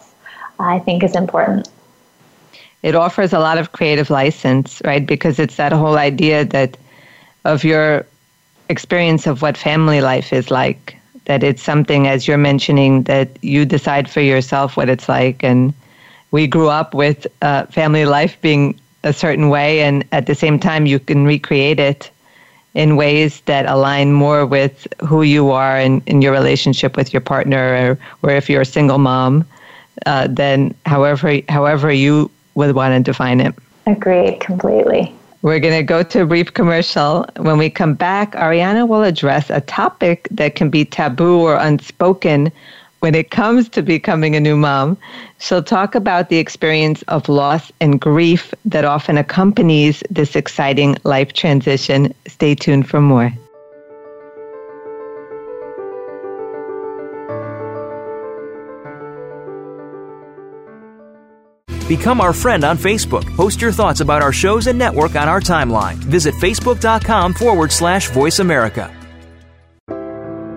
I 0.59 0.79
think 0.79 1.03
is 1.03 1.15
important. 1.15 1.69
It 2.83 2.95
offers 2.95 3.33
a 3.33 3.39
lot 3.39 3.57
of 3.57 3.71
creative 3.71 4.09
license, 4.09 4.81
right? 4.85 5.05
Because 5.05 5.39
it's 5.39 5.57
that 5.57 5.71
whole 5.71 5.97
idea 5.97 6.45
that 6.45 6.77
of 7.45 7.63
your 7.63 8.05
experience 8.69 9.27
of 9.27 9.41
what 9.41 9.57
family 9.57 10.01
life 10.01 10.31
is 10.31 10.51
like, 10.51 10.97
that 11.25 11.43
it's 11.43 11.61
something, 11.61 12.07
as 12.07 12.27
you're 12.27 12.37
mentioning, 12.37 13.03
that 13.03 13.29
you 13.41 13.65
decide 13.65 14.09
for 14.09 14.21
yourself 14.21 14.77
what 14.77 14.89
it's 14.89 15.09
like. 15.09 15.43
And 15.43 15.73
we 16.31 16.47
grew 16.47 16.69
up 16.69 16.93
with 16.93 17.27
uh, 17.41 17.65
family 17.67 18.05
life 18.05 18.39
being 18.41 18.79
a 19.03 19.13
certain 19.13 19.49
way, 19.49 19.81
and 19.81 20.05
at 20.11 20.27
the 20.27 20.35
same 20.35 20.59
time, 20.59 20.85
you 20.85 20.99
can 20.99 21.25
recreate 21.25 21.79
it 21.79 22.11
in 22.75 22.95
ways 22.95 23.41
that 23.41 23.65
align 23.65 24.13
more 24.13 24.45
with 24.45 24.87
who 25.01 25.23
you 25.23 25.51
are 25.51 25.79
in, 25.79 26.01
in 26.05 26.21
your 26.21 26.31
relationship 26.31 26.95
with 26.95 27.13
your 27.13 27.21
partner, 27.21 27.97
or, 28.23 28.29
or 28.29 28.35
if 28.35 28.49
you're 28.49 28.61
a 28.61 28.65
single 28.65 28.99
mom, 28.99 29.45
uh, 30.05 30.27
then 30.29 30.73
however 30.85 31.39
however 31.49 31.91
you 31.91 32.29
would 32.55 32.75
want 32.75 32.93
to 32.93 33.11
define 33.11 33.39
it. 33.39 33.53
Agreed 33.87 34.39
completely. 34.39 35.13
We're 35.41 35.59
going 35.59 35.77
to 35.77 35.83
go 35.83 36.03
to 36.03 36.23
a 36.23 36.25
brief 36.25 36.53
commercial. 36.53 37.25
When 37.37 37.57
we 37.57 37.69
come 37.69 37.93
back, 37.93 38.33
Arianna 38.33 38.87
will 38.87 39.03
address 39.03 39.49
a 39.49 39.61
topic 39.61 40.27
that 40.31 40.55
can 40.55 40.69
be 40.69 40.83
taboo 40.83 41.39
or 41.39 41.55
unspoken 41.55 42.51
when 42.99 43.15
it 43.15 43.31
comes 43.31 43.69
to 43.69 43.81
becoming 43.81 44.35
a 44.35 44.39
new 44.41 44.57
mom. 44.57 44.97
She'll 45.37 45.63
talk 45.63 45.95
about 45.95 46.27
the 46.27 46.37
experience 46.37 47.01
of 47.03 47.29
loss 47.29 47.71
and 47.79 48.01
grief 48.01 48.53
that 48.65 48.83
often 48.83 49.17
accompanies 49.17 50.03
this 50.09 50.35
exciting 50.35 50.97
life 51.05 51.31
transition. 51.31 52.13
Stay 52.27 52.53
tuned 52.53 52.89
for 52.89 52.99
more. 52.99 53.31
Become 61.89 62.21
our 62.21 62.33
friend 62.33 62.63
on 62.63 62.77
Facebook. 62.77 63.25
Post 63.35 63.59
your 63.59 63.71
thoughts 63.71 63.99
about 63.99 64.21
our 64.21 64.31
shows 64.31 64.67
and 64.67 64.77
network 64.77 65.15
on 65.15 65.27
our 65.27 65.41
timeline. 65.41 65.95
Visit 65.95 66.35
facebook.com 66.35 67.33
forward 67.33 67.71
slash 67.71 68.11
voice 68.11 68.37
America. 68.37 68.95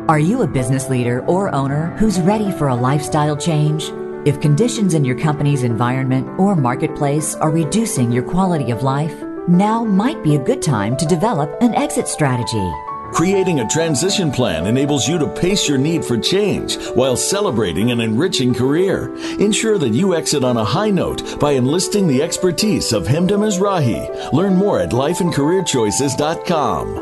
Are 0.09 0.19
you 0.19 0.43
a 0.43 0.47
business 0.47 0.91
leader 0.91 1.25
or 1.25 1.55
owner 1.55 1.97
who's 1.97 2.21
ready 2.21 2.53
for 2.53 2.69
a 2.69 2.75
lifestyle 2.75 3.35
change? 3.35 3.91
If 4.27 4.43
conditions 4.43 4.93
in 4.93 5.07
your 5.07 5.19
company's 5.19 5.63
environment 5.63 6.29
or 6.39 6.55
marketplace 6.55 7.35
are 7.37 7.51
reducing 7.51 8.13
your 8.13 8.25
quality 8.25 8.71
of 8.71 8.83
life, 8.83 9.15
now 9.49 9.85
might 9.85 10.23
be 10.23 10.37
a 10.37 10.45
good 10.45 10.61
time 10.61 10.99
to 10.99 11.07
develop 11.07 11.57
an 11.63 11.75
exit 11.75 12.09
strategy. 12.09 12.71
Creating 13.13 13.61
a 13.61 13.69
transition 13.69 14.33
plan 14.33 14.67
enables 14.67 15.07
you 15.07 15.19
to 15.19 15.27
pace 15.27 15.69
your 15.69 15.77
need 15.77 16.03
for 16.05 16.17
change 16.17 16.79
while 16.95 17.15
celebrating 17.15 17.91
an 17.91 18.01
enriching 18.01 18.55
career. 18.55 19.15
Ensure 19.39 19.77
that 19.79 19.91
you 19.91 20.15
exit 20.15 20.43
on 20.43 20.57
a 20.57 20.65
high 20.65 20.91
note 20.91 21.39
by 21.39 21.53
enlisting 21.53 22.09
the 22.09 22.23
expertise 22.23 22.93
of 22.93 23.07
Hemda 23.07 23.39
Mizrahi. 23.39 24.33
Learn 24.33 24.55
more 24.55 24.81
at 24.81 24.91
lifeandcareerchoices.com. 24.91 27.02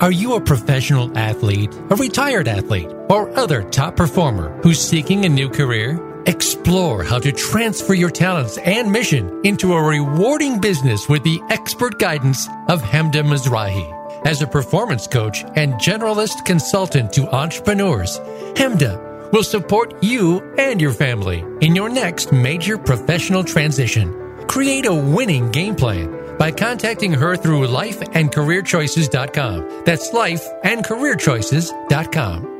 Are 0.00 0.10
you 0.10 0.32
a 0.32 0.40
professional 0.40 1.16
athlete, 1.18 1.74
a 1.90 1.94
retired 1.94 2.48
athlete, 2.48 2.88
or 3.10 3.28
other 3.38 3.62
top 3.62 3.96
performer 3.96 4.58
who's 4.62 4.80
seeking 4.80 5.26
a 5.26 5.28
new 5.28 5.50
career? 5.50 6.00
Explore 6.24 7.04
how 7.04 7.18
to 7.18 7.30
transfer 7.32 7.92
your 7.92 8.08
talents 8.08 8.56
and 8.56 8.90
mission 8.90 9.42
into 9.44 9.74
a 9.74 9.82
rewarding 9.82 10.58
business 10.58 11.06
with 11.06 11.22
the 11.22 11.38
expert 11.50 11.98
guidance 11.98 12.48
of 12.68 12.80
Hemda 12.80 13.22
Mizrahi. 13.22 14.26
As 14.26 14.40
a 14.40 14.46
performance 14.46 15.06
coach 15.06 15.44
and 15.54 15.74
generalist 15.74 16.46
consultant 16.46 17.12
to 17.12 17.28
entrepreneurs, 17.34 18.20
Hemda 18.54 19.32
will 19.34 19.44
support 19.44 20.02
you 20.02 20.40
and 20.56 20.80
your 20.80 20.94
family 20.94 21.44
in 21.60 21.76
your 21.76 21.90
next 21.90 22.32
major 22.32 22.78
professional 22.78 23.44
transition. 23.44 24.14
Create 24.46 24.86
a 24.86 24.94
winning 24.94 25.50
game 25.50 25.76
plan 25.76 26.19
by 26.40 26.50
contacting 26.50 27.12
her 27.12 27.36
through 27.36 27.68
lifeandcareerchoices.com. 27.68 29.84
That's 29.84 30.10
lifeandcareerchoices.com. 30.10 32.59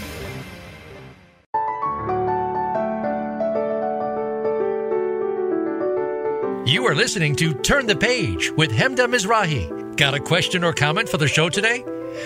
Are 6.91 6.95
listening 6.95 7.37
to 7.37 7.53
Turn 7.53 7.87
the 7.87 7.95
Page 7.95 8.51
with 8.57 8.69
Hemda 8.69 9.07
Mizrahi. 9.07 9.95
Got 9.95 10.13
a 10.13 10.19
question 10.19 10.61
or 10.61 10.73
comment 10.73 11.07
for 11.07 11.15
the 11.15 11.25
show 11.25 11.47
today? 11.47 11.85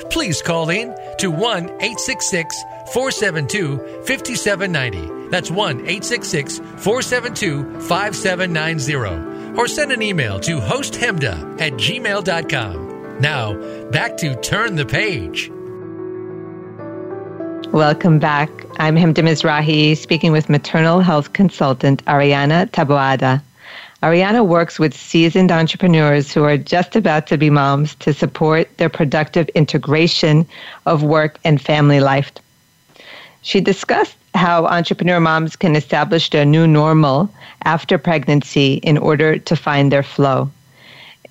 Please 0.09 0.41
call 0.41 0.71
in 0.71 0.95
to 1.19 1.29
1 1.29 1.65
866 1.65 2.63
472 2.91 3.77
5790. 4.07 5.29
That's 5.29 5.51
1 5.51 5.81
866 5.81 6.57
472 6.57 7.79
5790. 7.81 9.55
Or 9.55 9.67
send 9.67 9.91
an 9.91 10.01
email 10.01 10.39
to 10.39 10.59
hosthemda 10.59 11.61
at 11.61 11.73
gmail.com. 11.73 13.19
Now, 13.21 13.53
back 13.91 14.17
to 14.17 14.35
Turn 14.41 14.77
the 14.77 14.85
Page. 14.87 15.51
Welcome 17.71 18.17
back. 18.17 18.49
I'm 18.79 18.95
Hemda 18.95 19.21
Mizrahi, 19.21 19.95
speaking 19.95 20.31
with 20.31 20.49
maternal 20.49 21.01
health 21.01 21.33
consultant 21.33 22.03
Arianna 22.05 22.67
Taboada. 22.71 23.43
Arianna 24.05 24.45
works 24.45 24.77
with 24.77 24.95
seasoned 24.95 25.51
entrepreneurs 25.51 26.31
who 26.31 26.43
are 26.43 26.59
just 26.59 26.95
about 26.95 27.25
to 27.25 27.39
be 27.39 27.49
moms 27.49 27.95
to 27.95 28.13
support 28.13 28.69
their 28.77 28.87
productive 28.87 29.49
integration 29.55 30.45
of 30.85 31.01
work 31.01 31.39
and 31.43 31.59
family 31.59 31.99
life. 31.99 32.31
She 33.41 33.59
discussed 33.59 34.15
how 34.35 34.67
entrepreneur 34.67 35.19
moms 35.19 35.55
can 35.55 35.75
establish 35.75 36.29
their 36.29 36.45
new 36.45 36.67
normal 36.67 37.31
after 37.63 37.97
pregnancy 37.97 38.75
in 38.83 38.99
order 38.99 39.39
to 39.39 39.55
find 39.55 39.91
their 39.91 40.03
flow. 40.03 40.51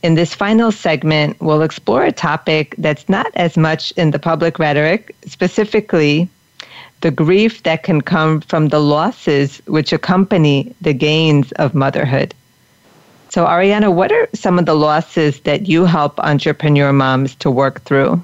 In 0.03 0.15
this 0.15 0.35
final 0.35 0.73
segment, 0.73 1.41
we'll 1.41 1.63
explore 1.63 2.05
a 2.05 2.11
topic 2.11 2.75
that's 2.79 3.09
not 3.09 3.31
as 3.37 3.57
much 3.57 3.93
in 3.93 4.11
the 4.11 4.19
public 4.19 4.59
rhetoric, 4.59 5.15
specifically 5.27 6.29
the 7.03 7.13
grief 7.13 7.63
that 7.63 7.85
can 7.85 8.01
come 8.01 8.41
from 8.41 8.71
the 8.71 8.81
losses 8.81 9.63
which 9.67 9.93
accompany 9.93 10.75
the 10.81 10.93
gains 10.93 11.53
of 11.53 11.73
motherhood. 11.73 12.35
So, 13.35 13.47
Arianna, 13.47 13.93
what 13.93 14.13
are 14.13 14.29
some 14.33 14.61
of 14.61 14.67
the 14.67 14.77
losses 14.77 15.41
that 15.41 15.67
you 15.67 15.87
help 15.87 16.21
entrepreneur 16.21 16.93
moms 16.93 17.35
to 17.43 17.51
work 17.51 17.83
through? 17.83 18.23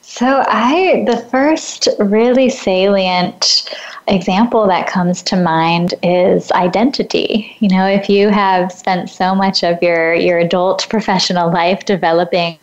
So, 0.00 0.42
I, 0.48 1.04
the 1.06 1.18
first 1.30 1.86
really 1.98 2.48
salient 2.48 3.68
example 4.08 4.66
that 4.68 4.86
comes 4.86 5.22
to 5.24 5.36
mind 5.36 5.92
is 6.02 6.50
identity. 6.52 7.54
You 7.58 7.68
know, 7.68 7.86
if 7.86 8.08
you 8.08 8.30
have 8.30 8.72
spent 8.72 9.10
so 9.10 9.34
much 9.34 9.62
of 9.62 9.82
your, 9.82 10.14
your 10.14 10.38
adult 10.38 10.86
professional 10.88 11.52
life 11.52 11.84
developing 11.84 12.58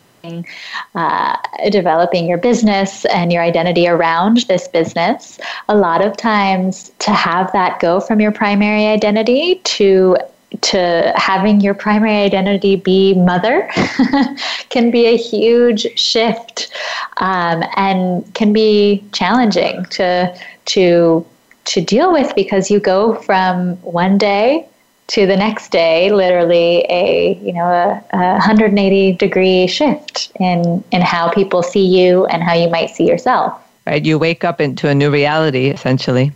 uh, 0.94 1.36
developing 1.70 2.26
your 2.26 2.38
business 2.38 3.04
and 3.06 3.32
your 3.32 3.42
identity 3.42 3.88
around 3.88 4.38
this 4.48 4.68
business, 4.68 5.40
a 5.68 5.76
lot 5.76 6.04
of 6.04 6.16
times 6.16 6.92
to 7.00 7.10
have 7.10 7.50
that 7.52 7.80
go 7.80 7.98
from 8.00 8.20
your 8.20 8.30
primary 8.30 8.86
identity 8.86 9.56
to 9.64 10.16
to 10.60 11.12
having 11.16 11.60
your 11.60 11.74
primary 11.74 12.16
identity 12.16 12.76
be 12.76 13.14
mother 13.14 13.68
can 14.68 14.90
be 14.90 15.06
a 15.06 15.16
huge 15.16 15.86
shift 15.98 16.72
um, 17.18 17.64
and 17.76 18.34
can 18.34 18.52
be 18.52 19.02
challenging 19.12 19.84
to 19.86 20.38
to 20.66 21.24
to 21.64 21.80
deal 21.80 22.12
with 22.12 22.34
because 22.34 22.70
you 22.70 22.80
go 22.80 23.14
from 23.14 23.76
one 23.82 24.18
day 24.18 24.66
to 25.06 25.26
the 25.26 25.36
next 25.36 25.70
day 25.70 26.12
literally 26.12 26.84
a 26.88 27.34
you 27.42 27.52
know 27.52 27.64
a, 27.64 28.04
a 28.12 28.32
180 28.32 29.12
degree 29.12 29.66
shift 29.66 30.32
in 30.38 30.84
in 30.90 31.00
how 31.00 31.30
people 31.30 31.62
see 31.62 31.86
you 31.86 32.26
and 32.26 32.42
how 32.42 32.52
you 32.52 32.68
might 32.68 32.90
see 32.90 33.06
yourself. 33.06 33.58
Right 33.86 34.04
you 34.04 34.18
wake 34.18 34.44
up 34.44 34.60
into 34.60 34.88
a 34.88 34.94
new 34.94 35.10
reality 35.10 35.68
essentially. 35.68 36.32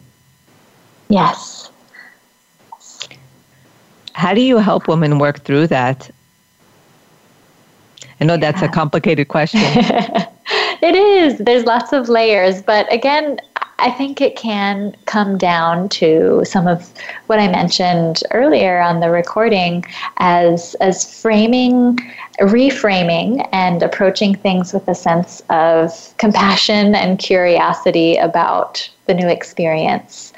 Yes 1.09 1.56
how 4.17 4.33
do 4.33 4.41
you 4.41 4.57
help 4.57 4.89
women 4.89 5.19
work 5.19 5.45
through 5.45 5.67
that? 5.67 6.11
I 8.19 8.25
know 8.25 8.39
that's 8.39 8.63
a 8.63 8.69
complicated 8.69 9.29
question. 9.29 9.61
it 10.83 10.95
is. 10.95 11.37
There's 11.37 11.65
lots 11.65 11.93
of 11.93 12.09
layers, 12.09 12.63
but 12.63 12.91
again, 12.91 13.39
I 13.79 13.91
think 13.91 14.21
it 14.21 14.37
can 14.37 14.97
come 15.05 15.37
down 15.37 15.89
to 15.91 16.43
some 16.45 16.67
of 16.67 16.93
what 17.27 17.39
I 17.39 17.49
mentioned 17.49 18.23
earlier 18.31 18.81
on 18.81 19.01
the 19.01 19.11
recording 19.11 19.85
as 20.17 20.75
as 20.77 21.21
framing, 21.21 21.99
reframing 22.41 23.47
and 23.53 23.83
approaching 23.83 24.35
things 24.35 24.73
with 24.73 24.89
a 24.89 24.95
sense 24.95 25.43
of 25.51 26.15
compassion 26.17 26.95
and 26.95 27.19
curiosity 27.19 28.17
about 28.17 28.89
the 29.07 29.15
new 29.15 29.29
experience. 29.29 30.33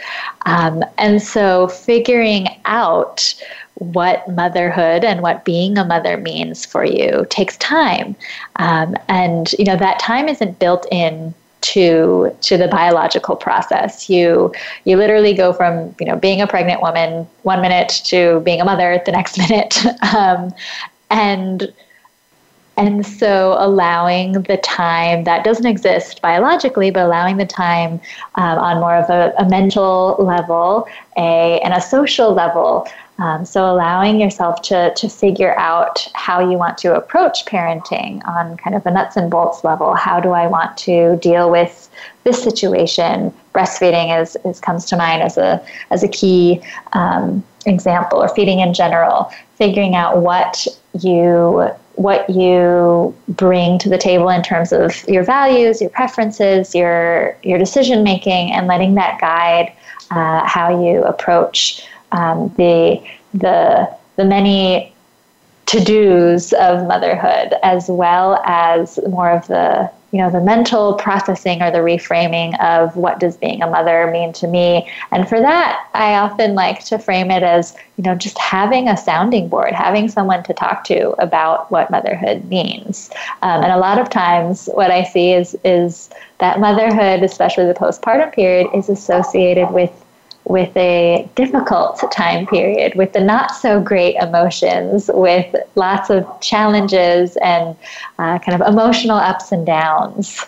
Um, 0.47 0.83
and 0.99 1.23
so 1.23 1.69
figuring 1.69 2.49
out 2.65 3.35
what 3.75 4.29
motherhood 4.29 5.05
and 5.05 5.23
what 5.23 5.45
being 5.45 5.79
a 5.79 5.85
mother 5.85 6.17
means 6.17 6.67
for 6.67 6.85
you 6.85 7.25
takes 7.31 7.57
time. 7.59 8.17
Um, 8.57 8.97
and 9.09 9.53
you 9.53 9.65
know 9.65 9.77
that 9.77 10.01
time 10.01 10.29
isn't 10.29 10.59
built 10.59 10.87
in 10.91 11.35
to 11.61 12.35
to 12.43 12.57
the 12.57 12.69
biological 12.69 13.37
process. 13.37 14.09
You 14.09 14.53
you 14.85 14.97
literally 14.97 15.35
go 15.35 15.53
from 15.53 15.95
you 16.01 16.07
know 16.07 16.17
being 16.17 16.41
a 16.41 16.47
pregnant 16.47 16.81
woman 16.81 17.27
one 17.43 17.61
minute 17.61 17.89
to 18.07 18.41
being 18.41 18.61
a 18.61 18.65
mother 18.65 19.01
the 19.05 19.13
next 19.13 19.39
minute, 19.49 19.85
um, 20.15 20.53
and 21.11 21.73
and 22.79 23.05
so 23.05 23.57
allowing 23.59 24.33
the 24.43 24.57
time 24.59 25.25
that 25.25 25.45
doesn't 25.45 25.67
exist 25.67 26.23
biologically, 26.23 26.91
but 26.91 27.05
allowing 27.05 27.37
the 27.37 27.47
time 27.47 28.01
um, 28.37 28.59
on 28.59 28.81
more 28.81 28.95
of 28.95 29.11
a, 29.11 29.35
a 29.39 29.49
mental 29.49 30.17
level, 30.19 30.89
a 31.17 31.61
and 31.61 31.75
a 31.75 31.81
social 31.81 32.33
level 32.33 32.87
um, 33.19 33.45
so 33.45 33.69
allowing 33.69 34.21
yourself 34.21 34.63
to 34.63 34.93
to 34.95 35.09
figure 35.09 35.59
out 35.59 36.09
how 36.15 36.39
you 36.39 36.57
want 36.57 36.79
to 36.79 36.95
approach 36.95 37.45
parenting 37.47 38.27
on 38.29 38.57
kind 38.57 38.77
of 38.77 38.87
a 38.87 38.91
nuts 38.93 39.17
and 39.17 39.31
bolts 39.31 39.65
level. 39.65 39.95
How 39.95 40.21
do 40.21 40.31
I 40.31 40.47
want 40.47 40.77
to 40.79 41.17
deal 41.17 41.51
with 41.51 41.91
this 42.23 42.41
situation? 42.41 43.35
Breastfeeding 43.55 44.21
is, 44.21 44.37
is 44.45 44.61
comes 44.61 44.85
to 44.87 44.97
mind 44.97 45.23
as 45.23 45.37
a 45.37 45.61
as 45.91 46.05
a 46.05 46.09
key 46.09 46.63
um, 46.93 47.43
example, 47.67 48.23
or 48.23 48.29
feeding 48.29 48.61
in 48.61 48.73
general. 48.73 49.33
Figuring 49.57 49.97
out 49.97 50.19
what 50.19 50.69
you 51.01 51.69
what 51.99 52.31
you 52.31 53.15
bring 53.29 53.79
to 53.81 53.89
the 53.89 53.99
table 53.99 54.29
in 54.29 54.43
terms 54.43 54.73
of 54.73 55.07
your 55.09 55.25
values, 55.25 55.81
your 55.81 55.91
preferences, 55.91 56.75
your 56.75 57.37
your 57.43 57.59
decision 57.59 58.05
making, 58.05 58.53
and 58.53 58.67
letting 58.67 58.95
that 58.95 59.21
guide 59.21 59.73
uh, 60.11 60.47
how 60.47 60.83
you 60.85 61.03
approach 61.05 61.85
um, 62.13 62.53
the 62.57 63.03
the 63.35 63.93
the 64.17 64.25
many 64.25 64.93
to 65.67 65.85
dos 65.85 66.53
of 66.55 66.87
motherhood, 66.87 67.55
as 67.63 67.89
well 67.89 68.41
as 68.47 68.99
more 69.09 69.31
of 69.31 69.47
the 69.49 69.91
you 70.13 70.19
know 70.19 70.31
the 70.31 70.41
mental 70.41 70.95
processing 70.95 71.63
or 71.63 71.71
the 71.71 71.79
reframing 71.79 72.59
of 72.63 72.97
what 72.97 73.21
does 73.21 73.37
being 73.37 73.63
a 73.63 73.67
mother 73.69 74.11
mean 74.11 74.33
to 74.33 74.47
me. 74.47 74.91
And 75.11 75.29
for 75.29 75.41
that 75.41 75.89
i 75.95 76.15
often 76.15 76.55
like 76.55 76.85
to 76.85 76.99
frame 76.99 77.31
it 77.31 77.43
as 77.43 77.77
you 77.97 78.05
know 78.05 78.15
just 78.15 78.39
having 78.39 78.89
a 78.89 78.97
sounding 78.97 79.49
board 79.49 79.75
having 79.75 80.09
someone 80.09 80.43
to 80.45 80.55
talk 80.55 80.85
to 80.85 81.11
about 81.23 81.71
what 81.71 81.91
motherhood 81.91 82.45
means. 82.47 83.11
Um, 83.43 83.63
and 83.63 83.73
a 83.73 83.79
lot 83.79 83.99
of 83.99 84.11
times 84.11 84.69
what 84.75 84.91
i 84.91 85.03
see 85.03 85.33
is 85.33 85.57
is 85.65 86.11
that 86.39 86.61
motherhood 86.61 87.23
especially 87.23 87.67
the 87.67 87.75
postpartum 87.75 88.33
period 88.33 88.69
is 88.75 88.89
associated 88.89 89.71
with 89.71 89.93
with 90.49 90.75
a 90.77 91.29
difficult 91.35 92.03
time 92.11 92.47
period, 92.47 92.95
with 92.95 93.13
the 93.13 93.21
not 93.21 93.55
so 93.55 93.81
great 93.81 94.17
emotions, 94.17 95.11
with 95.13 95.55
lots 95.75 96.11
of 96.11 96.27
challenges 96.41 97.37
and 97.37 97.77
uh, 98.19 98.39
kind 98.39 98.61
of 98.61 98.67
emotional 98.67 99.19
ups 99.19 99.53
and 99.53 99.67
downs. 99.67 100.45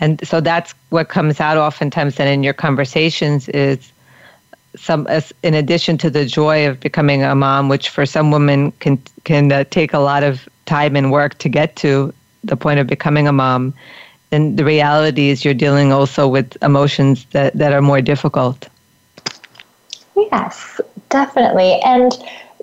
And 0.00 0.26
so 0.26 0.40
that's 0.40 0.74
what 0.90 1.08
comes 1.08 1.40
out 1.40 1.56
oftentimes 1.56 2.16
then 2.16 2.26
in 2.26 2.42
your 2.42 2.52
conversations 2.52 3.48
is 3.50 3.92
some 4.74 5.06
in 5.42 5.54
addition 5.54 5.98
to 5.98 6.10
the 6.10 6.24
joy 6.24 6.66
of 6.66 6.80
becoming 6.80 7.22
a 7.22 7.34
mom, 7.34 7.68
which 7.68 7.88
for 7.88 8.04
some 8.06 8.30
women 8.30 8.72
can 8.80 9.00
can 9.24 9.52
uh, 9.52 9.64
take 9.70 9.92
a 9.92 9.98
lot 9.98 10.24
of 10.24 10.48
time 10.66 10.96
and 10.96 11.12
work 11.12 11.38
to 11.38 11.48
get 11.48 11.76
to 11.76 12.12
the 12.42 12.56
point 12.56 12.80
of 12.80 12.86
becoming 12.86 13.28
a 13.28 13.32
mom. 13.32 13.74
Then 14.30 14.56
the 14.56 14.64
reality 14.64 15.28
is 15.28 15.44
you're 15.44 15.54
dealing 15.54 15.92
also 15.92 16.26
with 16.26 16.56
emotions 16.62 17.26
that, 17.32 17.52
that 17.54 17.72
are 17.72 17.82
more 17.82 18.00
difficult. 18.00 18.68
Yes, 20.16 20.80
definitely. 21.08 21.80
And 21.84 22.12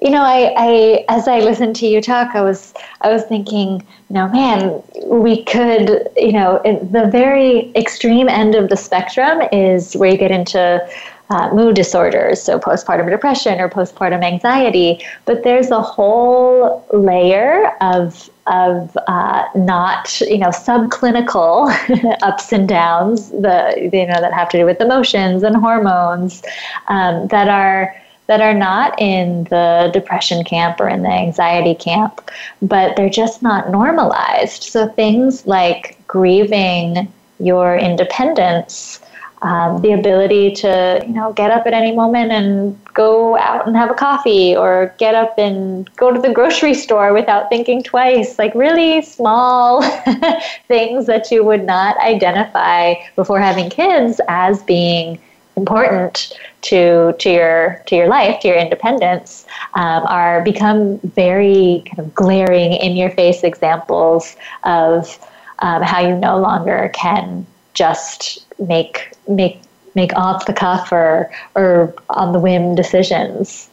you 0.01 0.11
know, 0.11 0.21
I, 0.21 0.53
I 0.55 1.05
as 1.09 1.27
I 1.27 1.39
listened 1.39 1.75
to 1.77 1.87
you 1.87 2.01
talk, 2.01 2.35
I 2.35 2.41
was 2.41 2.73
I 3.01 3.09
was 3.09 3.23
thinking, 3.23 3.85
you 4.09 4.13
know, 4.13 4.29
man, 4.29 4.81
we 5.05 5.43
could, 5.43 6.07
you 6.15 6.31
know, 6.31 6.61
the 6.63 7.09
very 7.11 7.71
extreme 7.75 8.29
end 8.29 8.55
of 8.55 8.69
the 8.69 8.77
spectrum 8.77 9.41
is 9.51 9.95
where 9.97 10.11
you 10.11 10.17
get 10.17 10.31
into 10.31 10.87
uh, 11.29 11.53
mood 11.53 11.75
disorders, 11.75 12.41
so 12.41 12.59
postpartum 12.59 13.09
depression 13.09 13.59
or 13.59 13.69
postpartum 13.69 14.23
anxiety. 14.23 15.03
But 15.25 15.43
there's 15.43 15.69
a 15.69 15.81
whole 15.81 16.85
layer 16.91 17.71
of 17.81 18.29
of 18.47 18.97
uh, 19.07 19.45
not 19.55 20.19
you 20.21 20.39
know 20.39 20.49
subclinical 20.49 21.69
ups 22.23 22.51
and 22.51 22.67
downs 22.67 23.29
the 23.29 23.73
you 23.77 24.07
know 24.07 24.19
that 24.19 24.33
have 24.33 24.49
to 24.49 24.57
do 24.57 24.65
with 24.65 24.81
emotions 24.81 25.43
and 25.43 25.55
hormones 25.55 26.41
um, 26.87 27.27
that 27.27 27.47
are 27.47 27.95
that 28.25 28.41
are 28.41 28.53
not 28.53 28.99
in 28.99 29.43
the 29.45 29.89
depression 29.93 30.43
camp 30.43 30.79
or 30.79 30.87
in 30.87 31.03
the 31.03 31.09
anxiety 31.09 31.75
camp 31.75 32.29
but 32.61 32.95
they're 32.95 33.09
just 33.09 33.43
not 33.43 33.69
normalized 33.69 34.63
so 34.63 34.87
things 34.87 35.45
like 35.45 35.97
grieving 36.07 37.11
your 37.39 37.77
independence 37.77 38.99
um, 39.41 39.81
the 39.81 39.93
ability 39.93 40.51
to 40.51 41.01
you 41.05 41.13
know 41.13 41.31
get 41.33 41.51
up 41.51 41.65
at 41.65 41.73
any 41.73 41.95
moment 41.95 42.31
and 42.31 42.77
go 42.93 43.37
out 43.37 43.65
and 43.67 43.75
have 43.75 43.89
a 43.89 43.93
coffee 43.93 44.55
or 44.55 44.93
get 44.97 45.15
up 45.15 45.37
and 45.37 45.93
go 45.95 46.11
to 46.11 46.19
the 46.19 46.33
grocery 46.33 46.73
store 46.73 47.13
without 47.13 47.49
thinking 47.49 47.81
twice. 47.81 48.37
Like 48.37 48.53
really 48.53 49.01
small 49.01 49.81
things 50.67 51.05
that 51.05 51.31
you 51.31 51.43
would 51.43 51.65
not 51.65 51.97
identify 51.99 52.95
before 53.15 53.39
having 53.39 53.69
kids 53.69 54.19
as 54.27 54.61
being 54.63 55.19
important 55.55 56.37
to 56.61 57.13
to 57.19 57.29
your 57.29 57.83
to 57.85 57.95
your 57.95 58.07
life 58.07 58.39
to 58.41 58.47
your 58.47 58.57
independence 58.57 59.45
um, 59.75 60.03
are 60.07 60.41
become 60.43 60.99
very 60.99 61.83
kind 61.85 61.99
of 61.99 62.13
glaring 62.13 62.73
in 62.73 62.95
your 62.95 63.09
face 63.09 63.43
examples 63.43 64.35
of 64.63 65.19
um, 65.59 65.81
how 65.81 65.99
you 65.99 66.15
no 66.15 66.39
longer 66.39 66.89
can 66.93 67.45
just 67.73 68.45
make 68.59 69.11
make 69.27 69.61
make 69.95 70.13
off 70.15 70.45
the 70.45 70.53
cuff 70.53 70.91
or 70.91 71.31
or 71.55 71.93
on 72.09 72.33
the 72.33 72.39
whim 72.39 72.75
decisions. 72.75 73.69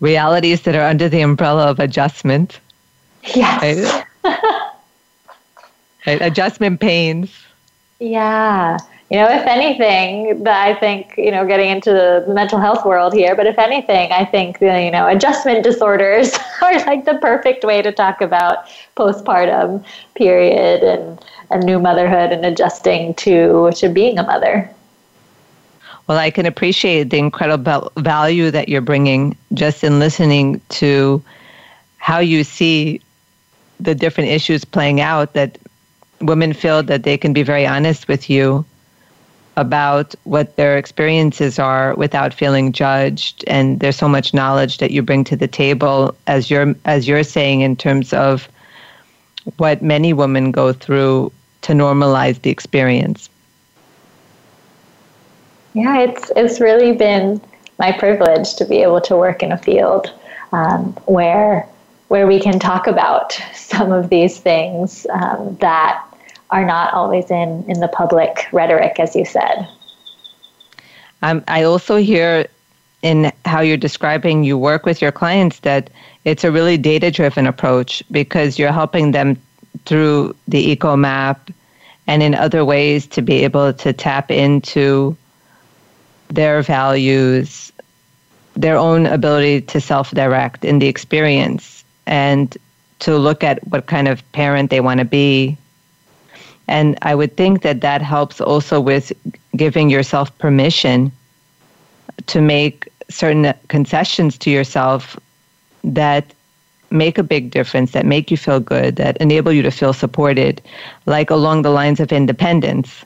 Realities 0.00 0.62
that 0.62 0.74
are 0.74 0.88
under 0.88 1.08
the 1.08 1.20
umbrella 1.20 1.66
of 1.66 1.80
adjustment. 1.80 2.60
Yes. 3.34 4.04
Right? 4.24 4.34
right? 6.06 6.22
Adjustment 6.22 6.80
pains. 6.80 7.32
Yeah. 7.98 8.78
You 9.10 9.16
know, 9.16 9.28
if 9.30 9.46
anything, 9.46 10.46
I 10.46 10.74
think, 10.74 11.14
you 11.16 11.30
know, 11.30 11.46
getting 11.46 11.70
into 11.70 11.90
the 11.90 12.26
mental 12.32 12.60
health 12.60 12.84
world 12.84 13.14
here, 13.14 13.34
but 13.34 13.46
if 13.46 13.58
anything, 13.58 14.12
I 14.12 14.26
think, 14.26 14.60
you 14.60 14.90
know, 14.90 15.08
adjustment 15.08 15.64
disorders 15.64 16.36
are 16.62 16.74
like 16.84 17.06
the 17.06 17.14
perfect 17.14 17.64
way 17.64 17.80
to 17.80 17.90
talk 17.90 18.20
about 18.20 18.66
postpartum 18.98 19.82
period 20.14 20.82
and 20.82 21.18
and 21.50 21.64
new 21.64 21.78
motherhood 21.78 22.32
and 22.32 22.44
adjusting 22.44 23.14
to 23.14 23.70
to 23.76 23.88
being 23.88 24.18
a 24.18 24.22
mother. 24.22 24.70
Well, 26.06 26.18
I 26.18 26.30
can 26.30 26.46
appreciate 26.46 27.10
the 27.10 27.18
incredible 27.18 27.92
value 27.98 28.50
that 28.50 28.68
you're 28.68 28.80
bringing 28.80 29.36
just 29.52 29.84
in 29.84 29.98
listening 29.98 30.60
to 30.70 31.22
how 31.98 32.18
you 32.18 32.44
see 32.44 33.02
the 33.78 33.94
different 33.94 34.30
issues 34.30 34.64
playing 34.64 35.00
out 35.00 35.34
that 35.34 35.58
women 36.20 36.52
feel 36.52 36.82
that 36.82 37.02
they 37.02 37.18
can 37.18 37.32
be 37.32 37.42
very 37.42 37.66
honest 37.66 38.08
with 38.08 38.28
you 38.30 38.64
about 39.56 40.14
what 40.24 40.56
their 40.56 40.78
experiences 40.78 41.58
are 41.58 41.94
without 41.96 42.32
feeling 42.32 42.72
judged 42.72 43.44
and 43.48 43.80
there's 43.80 43.96
so 43.96 44.08
much 44.08 44.32
knowledge 44.32 44.78
that 44.78 44.92
you 44.92 45.02
bring 45.02 45.24
to 45.24 45.36
the 45.36 45.48
table 45.48 46.16
as 46.26 46.48
you're 46.48 46.74
as 46.84 47.08
you're 47.08 47.24
saying 47.24 47.60
in 47.60 47.74
terms 47.74 48.12
of 48.12 48.48
what 49.56 49.82
many 49.82 50.12
women 50.12 50.52
go 50.52 50.72
through 50.72 51.32
to 51.62 51.72
normalize 51.72 52.40
the 52.42 52.50
experience. 52.50 53.28
Yeah, 55.74 56.00
it's 56.00 56.32
it's 56.34 56.60
really 56.60 56.92
been 56.92 57.40
my 57.78 57.92
privilege 57.92 58.54
to 58.56 58.64
be 58.64 58.82
able 58.82 59.00
to 59.02 59.16
work 59.16 59.42
in 59.42 59.52
a 59.52 59.58
field 59.58 60.12
um, 60.52 60.92
where 61.06 61.68
where 62.08 62.26
we 62.26 62.40
can 62.40 62.58
talk 62.58 62.86
about 62.86 63.32
some 63.54 63.92
of 63.92 64.08
these 64.08 64.38
things 64.38 65.06
um, 65.10 65.56
that 65.60 66.02
are 66.50 66.64
not 66.64 66.92
always 66.94 67.30
in 67.30 67.64
in 67.68 67.80
the 67.80 67.88
public 67.88 68.46
rhetoric, 68.52 68.98
as 68.98 69.14
you 69.14 69.24
said. 69.24 69.68
Um, 71.22 71.42
I 71.48 71.64
also 71.64 71.96
hear 71.96 72.46
in 73.02 73.32
how 73.44 73.60
you're 73.60 73.76
describing 73.76 74.44
you 74.44 74.58
work 74.58 74.84
with 74.84 75.00
your 75.00 75.12
clients 75.12 75.60
that 75.60 75.90
it's 76.24 76.44
a 76.44 76.50
really 76.50 76.76
data 76.76 77.10
driven 77.10 77.46
approach 77.46 78.02
because 78.10 78.58
you're 78.58 78.72
helping 78.72 79.12
them 79.12 79.40
through 79.84 80.34
the 80.46 80.70
eco 80.70 80.96
map 80.96 81.50
and 82.06 82.22
in 82.22 82.34
other 82.34 82.64
ways 82.64 83.06
to 83.06 83.22
be 83.22 83.44
able 83.44 83.72
to 83.72 83.92
tap 83.92 84.30
into 84.30 85.16
their 86.28 86.62
values, 86.62 87.72
their 88.54 88.76
own 88.76 89.06
ability 89.06 89.60
to 89.62 89.80
self 89.80 90.10
direct 90.12 90.64
in 90.64 90.78
the 90.78 90.86
experience, 90.86 91.84
and 92.06 92.56
to 93.00 93.16
look 93.16 93.44
at 93.44 93.64
what 93.68 93.86
kind 93.86 94.08
of 94.08 94.32
parent 94.32 94.70
they 94.70 94.80
want 94.80 94.98
to 94.98 95.04
be. 95.04 95.56
And 96.66 96.98
I 97.02 97.14
would 97.14 97.36
think 97.36 97.62
that 97.62 97.80
that 97.80 98.02
helps 98.02 98.40
also 98.40 98.80
with 98.80 99.12
giving 99.56 99.88
yourself 99.88 100.36
permission 100.38 101.12
to 102.26 102.40
make 102.40 102.88
certain 103.08 103.54
concessions 103.68 104.36
to 104.38 104.50
yourself 104.50 105.18
that 105.84 106.34
make 106.90 107.18
a 107.18 107.22
big 107.22 107.50
difference, 107.50 107.92
that 107.92 108.06
make 108.06 108.30
you 108.30 108.36
feel 108.36 108.60
good, 108.60 108.96
that 108.96 109.16
enable 109.18 109.52
you 109.52 109.62
to 109.62 109.70
feel 109.70 109.92
supported, 109.92 110.62
like 111.06 111.30
along 111.30 111.62
the 111.62 111.70
lines 111.70 112.00
of 112.00 112.12
independence. 112.12 113.04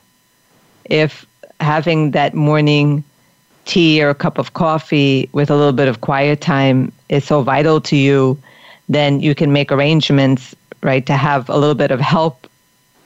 If 0.85 1.25
having 1.59 2.11
that 2.11 2.33
morning 2.33 3.03
tea 3.65 4.03
or 4.03 4.09
a 4.09 4.15
cup 4.15 4.37
of 4.37 4.53
coffee 4.53 5.29
with 5.31 5.49
a 5.49 5.55
little 5.55 5.73
bit 5.73 5.87
of 5.87 6.01
quiet 6.01 6.41
time 6.41 6.91
is 7.09 7.23
so 7.23 7.41
vital 7.41 7.79
to 7.81 7.95
you, 7.95 8.37
then 8.89 9.19
you 9.21 9.33
can 9.33 9.53
make 9.53 9.71
arrangements, 9.71 10.55
right, 10.81 11.05
to 11.05 11.13
have 11.13 11.49
a 11.49 11.57
little 11.57 11.75
bit 11.75 11.91
of 11.91 11.99
help 11.99 12.47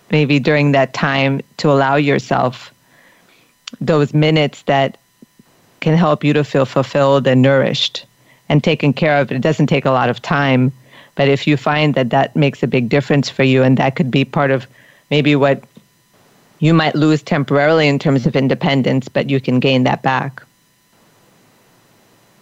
maybe 0.09 0.39
during 0.39 0.71
that 0.71 0.93
time 0.93 1.41
to 1.57 1.69
allow 1.69 1.95
yourself 1.95 2.73
those 3.81 4.13
minutes 4.13 4.63
that 4.63 4.97
can 5.81 5.95
help 5.95 6.23
you 6.23 6.33
to 6.33 6.43
feel 6.43 6.65
fulfilled 6.65 7.27
and 7.27 7.41
nourished 7.41 8.05
and 8.49 8.63
taken 8.63 8.93
care 8.93 9.17
of. 9.17 9.31
It 9.31 9.41
doesn't 9.41 9.67
take 9.67 9.85
a 9.85 9.91
lot 9.91 10.09
of 10.09 10.21
time, 10.21 10.71
but 11.15 11.27
if 11.27 11.47
you 11.47 11.57
find 11.57 11.95
that 11.95 12.09
that 12.11 12.35
makes 12.35 12.63
a 12.63 12.67
big 12.67 12.89
difference 12.89 13.29
for 13.29 13.43
you, 13.43 13.63
and 13.63 13.77
that 13.77 13.95
could 13.95 14.11
be 14.11 14.25
part 14.25 14.51
of 14.51 14.67
maybe 15.09 15.35
what 15.35 15.63
you 16.59 16.73
might 16.73 16.95
lose 16.95 17.21
temporarily 17.21 17.87
in 17.87 17.99
terms 17.99 18.25
of 18.25 18.35
independence, 18.35 19.07
but 19.07 19.29
you 19.29 19.39
can 19.39 19.59
gain 19.59 19.83
that 19.83 20.01
back. 20.01 20.43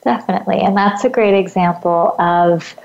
Definitely. 0.04 0.60
And 0.60 0.78
that's 0.78 1.04
a 1.04 1.10
great 1.10 1.38
example 1.38 2.16
of 2.20 2.76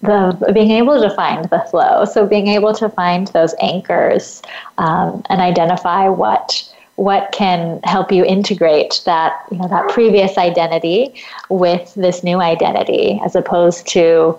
the 0.00 0.52
being 0.54 0.70
able 0.70 1.00
to 1.00 1.10
find 1.10 1.44
the 1.46 1.58
flow. 1.70 2.04
So 2.04 2.26
being 2.26 2.46
able 2.46 2.72
to 2.74 2.88
find 2.88 3.26
those 3.28 3.54
anchors 3.60 4.42
um, 4.78 5.22
and 5.28 5.40
identify 5.40 6.08
what 6.08 6.72
what 6.98 7.30
can 7.30 7.78
help 7.84 8.10
you 8.10 8.24
integrate 8.24 9.02
that 9.04 9.44
you 9.52 9.56
know 9.56 9.68
that 9.68 9.88
previous 9.88 10.36
identity 10.36 11.14
with 11.48 11.94
this 11.94 12.24
new 12.24 12.40
identity 12.40 13.20
as 13.24 13.36
opposed 13.36 13.86
to 13.86 14.36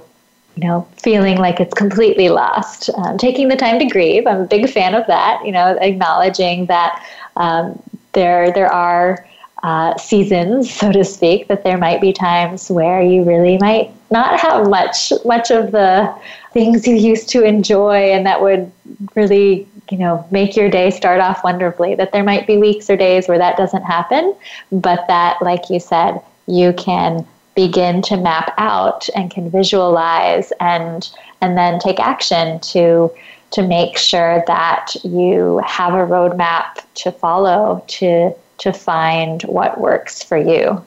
you 0.58 0.68
know 0.68 0.86
feeling 0.98 1.38
like 1.38 1.62
it's 1.62 1.74
completely 1.74 2.28
lost. 2.28 2.90
Um, 2.98 3.18
taking 3.18 3.48
the 3.48 3.56
time 3.56 3.80
to 3.80 3.86
grieve 3.86 4.28
i'm 4.28 4.42
a 4.42 4.46
big 4.46 4.70
fan 4.70 4.94
of 4.94 5.08
that 5.08 5.42
you 5.46 5.54
know 5.54 5.78
acknowledging 5.80 6.66
that 6.66 7.02
um, 7.38 7.82
there 8.12 8.52
there 8.52 8.72
are 8.72 9.26
uh, 9.64 9.98
seasons 9.98 10.70
so 10.70 10.92
to 10.92 11.06
speak 11.06 11.48
that 11.48 11.64
there 11.64 11.78
might 11.78 12.02
be 12.02 12.12
times 12.12 12.70
where 12.70 13.02
you 13.02 13.24
really 13.24 13.58
might 13.60 13.90
not 14.12 14.38
have 14.38 14.68
much 14.70 15.14
much 15.24 15.50
of 15.50 15.72
the 15.72 16.14
things 16.52 16.86
you 16.86 16.96
used 16.96 17.30
to 17.30 17.42
enjoy 17.46 18.12
and 18.12 18.26
that 18.26 18.42
would 18.42 18.70
really 19.16 19.66
you 19.92 19.98
know 19.98 20.26
make 20.32 20.56
your 20.56 20.70
day 20.70 20.90
start 20.90 21.20
off 21.20 21.44
wonderfully 21.44 21.96
that 21.96 22.12
there 22.12 22.24
might 22.24 22.46
be 22.46 22.58
weeks 22.58 22.90
or 22.90 22.98
days 22.98 23.28
where 23.28 23.38
that 23.38 23.58
doesn't 23.58 23.84
happen 23.84 24.36
but 24.72 25.06
that 25.08 25.42
like 25.42 25.70
you 25.70 25.80
said 25.80 26.22
you 26.48 26.74
can 26.74 27.26
begin 27.56 28.02
to 28.02 28.16
map 28.18 28.54
out 28.58 29.10
and 29.16 29.32
can 29.32 29.50
visualize 29.50 30.52
and 30.60 31.10
and 31.42 31.58
then 31.58 31.80
take 31.80 32.00
action 32.00 32.60
to 32.60 33.12
to 33.52 33.68
make 33.68 33.98
sure 33.98 34.44
that 34.48 34.94
you 35.04 35.62
have 35.66 35.94
a 35.94 36.06
roadmap 36.06 36.84
to 36.94 37.12
follow 37.12 37.84
to 37.88 38.34
to 38.60 38.74
find 38.74 39.44
what 39.44 39.80
works 39.80 40.22
for 40.22 40.38
you. 40.38 40.86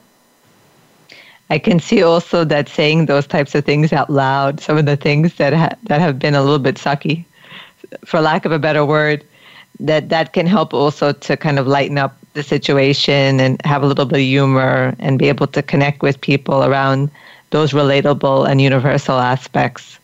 I 1.51 1.59
can 1.59 1.81
see 1.81 2.03
also 2.03 2.45
that 2.45 2.69
saying 2.69 3.07
those 3.07 3.27
types 3.27 3.55
of 3.55 3.65
things 3.65 3.93
out 3.93 4.09
loud, 4.09 4.61
some 4.61 4.79
of 4.79 4.87
the 4.87 4.97
things 4.97 5.35
that 5.35 5.53
ha- 5.53 5.77
that 5.85 6.01
have 6.01 6.19
been 6.19 6.35
a 6.35 6.43
little 6.43 6.59
bit 6.59 6.77
sucky, 6.77 7.25
for 8.05 8.21
lack 8.21 8.45
of 8.45 8.53
a 8.53 8.59
better 8.59 8.85
word, 8.85 9.25
that 9.81 10.09
that 10.09 10.33
can 10.33 10.47
help 10.47 10.75
also 10.75 11.13
to 11.13 11.37
kind 11.37 11.59
of 11.59 11.67
lighten 11.67 11.99
up 11.99 12.17
the 12.35 12.43
situation 12.43 13.41
and 13.41 13.61
have 13.65 13.83
a 13.83 13.87
little 13.87 14.05
bit 14.07 14.21
of 14.21 14.25
humor 14.25 14.95
and 14.99 15.19
be 15.19 15.29
able 15.29 15.47
to 15.47 15.63
connect 15.63 16.03
with 16.03 16.21
people 16.21 16.65
around 16.65 17.11
those 17.51 17.73
relatable 17.73 18.49
and 18.49 18.61
universal 18.61 19.19
aspects 19.19 19.99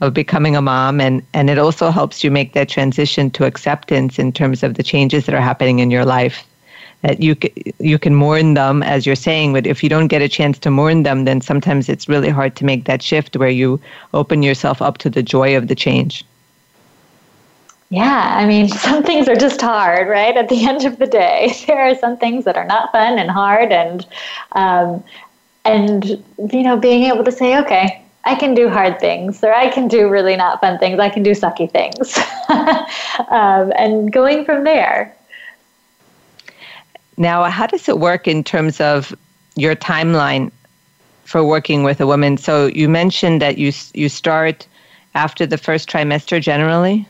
of 0.00 0.14
becoming 0.14 0.56
a 0.56 0.62
mom. 0.62 1.00
And 1.00 1.22
and 1.34 1.50
it 1.50 1.58
also 1.58 1.90
helps 1.90 2.22
you 2.22 2.30
make 2.30 2.52
that 2.52 2.68
transition 2.68 3.30
to 3.30 3.44
acceptance 3.44 4.18
in 4.18 4.32
terms 4.32 4.62
of 4.62 4.74
the 4.74 4.82
changes 4.82 5.26
that 5.26 5.34
are 5.34 5.40
happening 5.40 5.78
in 5.78 5.90
your 5.90 6.04
life. 6.04 6.44
That 7.02 7.20
you 7.20 7.36
you 7.80 7.98
can 7.98 8.14
mourn 8.14 8.54
them 8.54 8.82
as 8.84 9.06
you're 9.06 9.16
saying 9.16 9.52
but 9.54 9.66
if 9.66 9.82
you 9.82 9.88
don't 9.88 10.06
get 10.06 10.22
a 10.22 10.28
chance 10.28 10.56
to 10.60 10.70
mourn 10.70 11.02
them 11.02 11.24
then 11.24 11.40
sometimes 11.40 11.88
it's 11.88 12.08
really 12.08 12.28
hard 12.28 12.54
to 12.54 12.64
make 12.64 12.84
that 12.84 13.02
shift 13.02 13.36
where 13.36 13.50
you 13.50 13.80
open 14.14 14.44
yourself 14.44 14.80
up 14.80 14.98
to 14.98 15.10
the 15.10 15.22
joy 15.22 15.56
of 15.56 15.66
the 15.66 15.74
change 15.74 16.24
yeah, 17.92 18.36
I 18.38 18.46
mean, 18.46 18.68
some 18.86 19.02
things 19.02 19.28
are 19.28 19.36
just 19.36 19.60
hard, 19.60 20.08
right? 20.08 20.34
At 20.34 20.48
the 20.48 20.64
end 20.64 20.84
of 20.86 20.98
the 20.98 21.06
day, 21.06 21.54
there 21.66 21.78
are 21.78 21.94
some 21.94 22.16
things 22.16 22.44
that 22.46 22.56
are 22.56 22.64
not 22.64 22.90
fun 22.90 23.18
and 23.18 23.30
hard, 23.30 23.70
and 23.70 24.06
um, 24.52 25.04
and 25.64 26.04
you 26.52 26.62
know, 26.62 26.76
being 26.76 27.04
able 27.04 27.22
to 27.22 27.30
say, 27.30 27.58
okay, 27.60 28.02
I 28.24 28.34
can 28.34 28.54
do 28.54 28.68
hard 28.70 28.98
things, 28.98 29.44
or 29.44 29.52
I 29.52 29.68
can 29.68 29.88
do 29.88 30.08
really 30.08 30.36
not 30.36 30.60
fun 30.60 30.78
things. 30.78 30.98
I 30.98 31.10
can 31.10 31.22
do 31.22 31.32
sucky 31.32 31.70
things, 31.70 32.18
um, 33.30 33.72
and 33.76 34.10
going 34.10 34.46
from 34.46 34.64
there. 34.64 35.14
Now, 37.18 37.44
how 37.44 37.66
does 37.66 37.90
it 37.90 37.98
work 37.98 38.26
in 38.26 38.42
terms 38.42 38.80
of 38.80 39.14
your 39.54 39.76
timeline 39.76 40.50
for 41.24 41.44
working 41.44 41.82
with 41.82 42.00
a 42.00 42.06
woman? 42.06 42.38
So 42.38 42.66
you 42.68 42.88
mentioned 42.88 43.42
that 43.42 43.58
you 43.58 43.70
you 43.92 44.08
start 44.08 44.66
after 45.14 45.44
the 45.44 45.58
first 45.58 45.90
trimester 45.90 46.40
generally. 46.40 47.06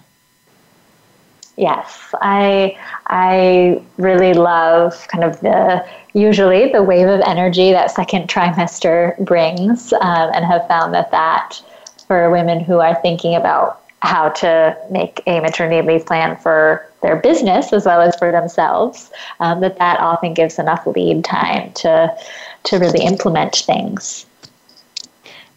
Yes, 1.57 2.15
I 2.23 2.79
I 3.09 3.83
really 3.99 4.33
love 4.33 5.07
kind 5.09 5.23
of 5.25 5.41
the 5.41 5.85
usually 6.15 6.73
the 6.73 6.83
wave 6.83 7.09
of 7.09 7.21
energy 7.27 7.73
that 7.73 7.91
second 7.91 8.29
trimester 8.29 9.19
brings, 9.25 9.93
um, 9.93 10.31
and 10.35 10.45
have 10.45 10.67
found 10.67 10.95
that 10.95 11.11
that 11.11 11.61
for 12.07 12.31
women 12.31 12.61
who 12.61 12.79
are 12.79 12.95
thinking 13.03 13.35
about 13.35 13.81
how 14.01 14.31
to 14.31 14.77
make 14.91 15.23
a 15.27 15.41
maternity 15.41 15.87
leave 15.87 16.05
plan 16.05 16.37
for 16.37 16.87
their 17.03 17.17
business 17.17 17.73
as 17.73 17.85
well 17.85 18.01
as 18.01 18.17
for 18.17 18.33
themselves, 18.33 19.11
um, 19.41 19.61
that 19.61 19.79
that 19.79 20.01
often 20.01 20.35
gives 20.35 20.59
enough 20.59 20.87
lead 20.87 21.25
time 21.25 21.73
to 21.75 22.17
to 22.65 22.79
really 22.79 23.05
implement 23.05 23.57
things. 23.57 24.27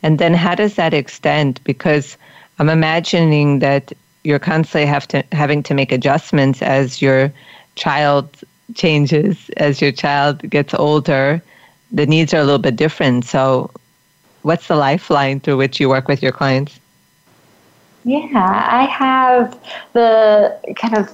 And 0.04 0.20
then 0.20 0.34
how 0.34 0.56
does 0.56 0.76
that 0.76 0.94
extend? 0.94 1.64
Because 1.64 2.18
I'm 2.60 2.70
imagining 2.70 3.60
that 3.60 3.94
you're 4.26 4.40
constantly 4.40 4.86
have 4.86 5.08
to 5.10 5.24
having 5.32 5.62
to 5.64 5.74
make 5.74 5.92
adjustments 5.92 6.62
as 6.62 7.02
your 7.02 7.32
child 7.76 8.30
changes, 8.74 9.50
as 9.58 9.82
your 9.82 9.92
child 9.92 10.50
gets 10.50 10.74
older. 10.74 11.42
The 11.92 12.06
needs 12.06 12.34
are 12.34 12.40
a 12.40 12.44
little 12.44 12.60
bit 12.60 12.76
different. 12.76 13.26
So, 13.26 13.70
what's 14.42 14.68
the 14.68 14.76
lifeline 14.76 15.40
through 15.40 15.58
which 15.58 15.80
you 15.80 15.90
work 15.90 16.08
with 16.08 16.24
your 16.24 16.32
clients? 16.32 16.80
Yeah, 18.04 18.70
I 18.72 18.86
have 18.86 19.60
the 19.94 20.60
kind 20.76 20.98
of 20.98 21.10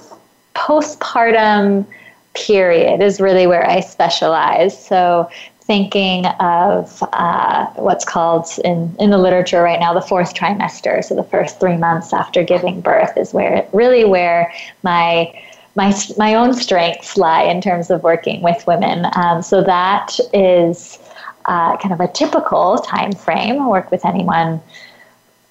postpartum 0.54 1.86
period 2.34 3.02
is 3.02 3.20
really 3.20 3.46
where 3.46 3.68
I 3.68 3.80
specialize. 3.80 4.86
So 4.86 5.30
thinking 5.62 6.26
of 6.26 7.02
uh, 7.12 7.66
what's 7.74 8.04
called 8.04 8.46
in, 8.64 8.94
in 8.98 9.10
the 9.10 9.18
literature 9.18 9.62
right 9.62 9.78
now 9.78 9.94
the 9.94 10.00
fourth 10.00 10.34
trimester. 10.34 11.04
So 11.04 11.14
the 11.14 11.24
first 11.24 11.60
three 11.60 11.76
months 11.76 12.12
after 12.12 12.42
giving 12.42 12.80
birth 12.80 13.16
is 13.16 13.32
where 13.32 13.66
really 13.72 14.04
where 14.04 14.52
my 14.82 15.32
my 15.74 15.94
my 16.18 16.34
own 16.34 16.52
strengths 16.54 17.16
lie 17.16 17.44
in 17.44 17.60
terms 17.60 17.90
of 17.90 18.02
working 18.02 18.42
with 18.42 18.66
women. 18.66 19.06
Um, 19.14 19.42
so 19.42 19.62
that 19.62 20.18
is 20.34 20.98
uh, 21.46 21.76
kind 21.78 21.94
of 21.94 22.00
a 22.00 22.08
typical 22.08 22.78
time 22.78 23.12
frame. 23.12 23.66
Work 23.68 23.90
with 23.90 24.04
anyone 24.04 24.60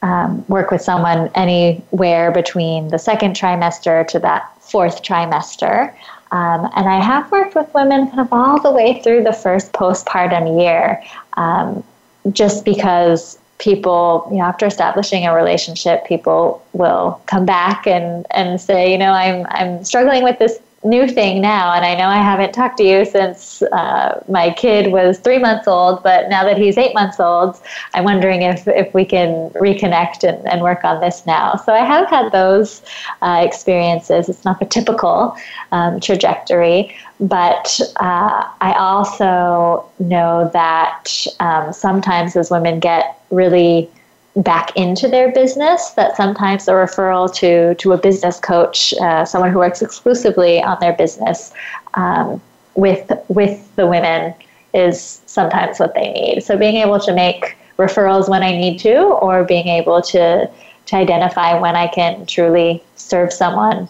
um, 0.01 0.43
work 0.47 0.71
with 0.71 0.81
someone 0.81 1.29
anywhere 1.35 2.31
between 2.31 2.89
the 2.89 2.97
second 2.97 3.35
trimester 3.35 4.07
to 4.07 4.19
that 4.19 4.51
fourth 4.61 5.03
trimester 5.03 5.93
um, 6.31 6.69
and 6.75 6.87
I 6.87 6.99
have 6.99 7.29
worked 7.31 7.55
with 7.55 7.73
women 7.73 8.07
kind 8.07 8.21
of 8.21 8.31
all 8.31 8.59
the 8.61 8.71
way 8.71 9.01
through 9.01 9.23
the 9.23 9.33
first 9.33 9.73
postpartum 9.73 10.59
year, 10.61 11.03
um, 11.33 11.83
just 12.31 12.63
because 12.63 13.37
people, 13.57 14.27
you 14.31 14.37
know, 14.37 14.43
after 14.43 14.65
establishing 14.65 15.27
a 15.27 15.35
relationship, 15.35 16.05
people 16.05 16.65
will 16.73 17.21
come 17.27 17.45
back 17.45 17.85
and, 17.85 18.25
and 18.31 18.59
say, 18.59 18.91
you 18.91 18.97
know, 18.97 19.11
I'm, 19.11 19.45
I'm 19.49 19.83
struggling 19.83 20.23
with 20.23 20.39
this 20.39 20.59
new 20.83 21.07
thing 21.07 21.41
now, 21.41 21.73
and 21.73 21.85
I 21.85 21.95
know 21.95 22.07
I 22.07 22.17
haven't 22.17 22.53
talked 22.53 22.77
to 22.77 22.83
you 22.83 23.05
since 23.05 23.61
uh, 23.61 24.23
my 24.27 24.51
kid 24.51 24.91
was 24.91 25.19
three 25.19 25.37
months 25.37 25.67
old, 25.67 26.01
but 26.01 26.29
now 26.29 26.43
that 26.43 26.57
he's 26.57 26.77
eight 26.77 26.93
months 26.95 27.19
old, 27.19 27.59
I'm 27.93 28.03
wondering 28.03 28.41
if, 28.41 28.67
if 28.67 28.93
we 28.93 29.05
can 29.05 29.49
reconnect 29.51 30.27
and, 30.27 30.47
and 30.47 30.61
work 30.61 30.83
on 30.83 30.99
this 30.99 31.25
now. 31.25 31.55
So 31.55 31.73
I 31.73 31.85
have 31.85 32.09
had 32.09 32.31
those 32.31 32.81
uh, 33.21 33.41
experiences. 33.45 34.27
It's 34.27 34.43
not 34.43 34.59
the 34.59 34.65
typical 34.65 35.35
um, 35.71 35.99
trajectory, 35.99 36.95
but 37.19 37.79
uh, 37.97 38.49
I 38.61 38.73
also 38.73 39.85
know 39.99 40.49
that 40.53 41.05
um, 41.39 41.73
sometimes 41.73 42.35
as 42.35 42.49
women 42.49 42.79
get 42.79 43.19
really 43.29 43.89
back 44.37 44.75
into 44.77 45.07
their 45.07 45.31
business 45.31 45.89
that 45.91 46.15
sometimes 46.15 46.67
a 46.67 46.71
referral 46.71 47.33
to 47.35 47.75
to 47.75 47.91
a 47.91 47.97
business 47.97 48.39
coach 48.39 48.93
uh, 49.01 49.25
someone 49.25 49.51
who 49.51 49.57
works 49.57 49.81
exclusively 49.81 50.63
on 50.63 50.77
their 50.79 50.93
business 50.93 51.51
um, 51.95 52.41
with 52.75 53.11
with 53.27 53.75
the 53.75 53.85
women 53.85 54.33
is 54.73 55.21
sometimes 55.25 55.79
what 55.79 55.93
they 55.95 56.13
need. 56.13 56.41
So 56.41 56.57
being 56.57 56.77
able 56.77 56.99
to 57.01 57.13
make 57.13 57.57
referrals 57.81 58.29
when 58.29 58.43
i 58.43 58.51
need 58.51 58.79
to 58.79 58.95
or 59.25 59.43
being 59.43 59.67
able 59.67 60.01
to 60.01 60.49
to 60.85 60.95
identify 60.95 61.59
when 61.59 61.75
i 61.75 61.87
can 61.87 62.25
truly 62.25 62.83
serve 62.95 63.33
someone 63.33 63.87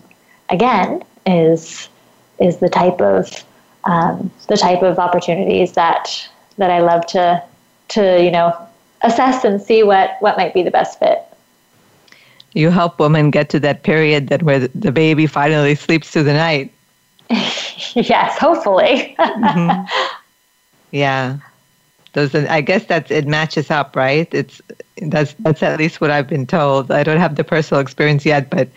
again 0.49 1.03
is 1.25 1.89
is 2.39 2.57
the 2.57 2.69
type 2.69 3.01
of 3.01 3.43
um, 3.83 4.31
the 4.47 4.57
type 4.57 4.83
of 4.83 4.99
opportunities 4.99 5.73
that 5.73 6.29
that 6.57 6.71
i 6.71 6.79
love 6.79 7.05
to 7.05 7.43
to 7.89 8.23
you 8.23 8.31
know 8.31 8.55
assess 9.03 9.43
and 9.43 9.61
see 9.61 9.83
what, 9.83 10.17
what 10.19 10.37
might 10.37 10.53
be 10.53 10.63
the 10.63 10.71
best 10.71 10.99
fit. 10.99 11.23
You 12.53 12.69
help 12.69 12.99
women 12.99 13.31
get 13.31 13.49
to 13.51 13.59
that 13.61 13.83
period 13.83 14.27
that 14.27 14.43
where 14.43 14.59
the 14.59 14.91
baby 14.91 15.25
finally 15.25 15.75
sleeps 15.75 16.09
through 16.09 16.23
the 16.23 16.33
night. 16.33 16.73
yes, 17.29 18.37
hopefully. 18.37 19.15
mm-hmm. 19.19 19.85
Yeah. 20.91 21.37
Those, 22.13 22.35
I 22.35 22.59
guess 22.59 22.87
that 22.87 23.09
it 23.09 23.25
matches 23.25 23.71
up, 23.71 23.95
right? 23.95 24.27
It's 24.33 24.61
that's 25.01 25.33
that's 25.39 25.63
at 25.63 25.79
least 25.79 26.01
what 26.01 26.11
I've 26.11 26.27
been 26.27 26.45
told. 26.45 26.91
I 26.91 27.03
don't 27.03 27.19
have 27.19 27.37
the 27.37 27.45
personal 27.45 27.79
experience 27.79 28.25
yet, 28.25 28.49
but 28.49 28.67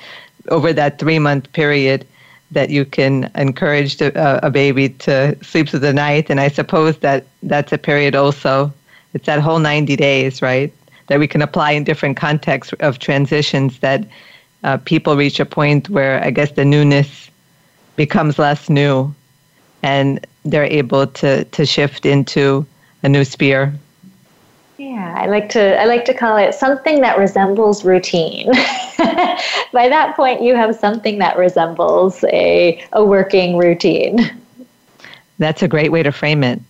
over 0.49 0.73
that 0.73 1.01
three 1.01 1.19
month 1.19 1.53
period, 1.53 2.07
that 2.53 2.71
you 2.71 2.85
can 2.85 3.31
encourage 3.35 3.97
the, 3.97 4.17
uh, 4.17 4.39
a 4.45 4.51
baby 4.51 4.91
to 4.91 5.37
sleep 5.43 5.69
through 5.69 5.81
the 5.81 5.93
night, 5.93 6.31
and 6.31 6.41
I 6.41 6.47
suppose 6.47 6.99
that 6.99 7.27
that's 7.43 7.73
a 7.73 7.79
period 7.79 8.15
also 8.15 8.73
it's 9.15 9.27
that 9.27 9.41
whole 9.41 9.61
90 9.61 9.97
days, 9.97 10.43
right? 10.43 10.73
That 11.07 11.19
we 11.19 11.29
can 11.29 11.41
apply 11.41 11.73
in 11.73 11.85
different 11.85 12.17
contexts 12.17 12.75
of 12.81 12.99
transitions 12.99 13.79
that 13.79 14.07
uh, 14.65 14.79
people 14.79 15.17
reach 15.17 15.41
a 15.41 15.47
point 15.47 15.89
where 15.89 16.23
I 16.23 16.31
guess 16.31 16.53
the 16.53 16.65
newness 16.65 17.31
becomes 17.97 18.39
less 18.39 18.69
new 18.69 19.15
and 19.83 20.27
they're 20.45 20.65
able 20.65 21.07
to, 21.07 21.45
to 21.45 21.65
shift 21.65 22.05
into 22.05 22.67
a 23.03 23.09
new 23.09 23.25
sphere. 23.25 23.73
Yeah, 24.79 25.15
I 25.17 25.27
like 25.27 25.51
to 25.51 25.81
I 25.81 25.85
like 25.85 26.05
to 26.07 26.15
call 26.15 26.37
it 26.37 26.53
something 26.53 27.01
that 27.01 27.17
resembles 27.17 27.85
routine. 27.85 28.47
By 29.73 29.89
that 29.89 30.15
point 30.17 30.43
you 30.43 30.57
have 30.57 30.75
something 30.75 31.21
that 31.21 31.39
resembles 31.39 32.25
a 32.25 32.85
a 32.93 33.05
working 33.05 33.57
routine. 33.57 34.19
That's 35.39 35.63
a 35.63 35.69
great 35.69 35.93
way 35.93 36.03
to 36.03 36.11
frame 36.11 36.43
it 36.43 36.61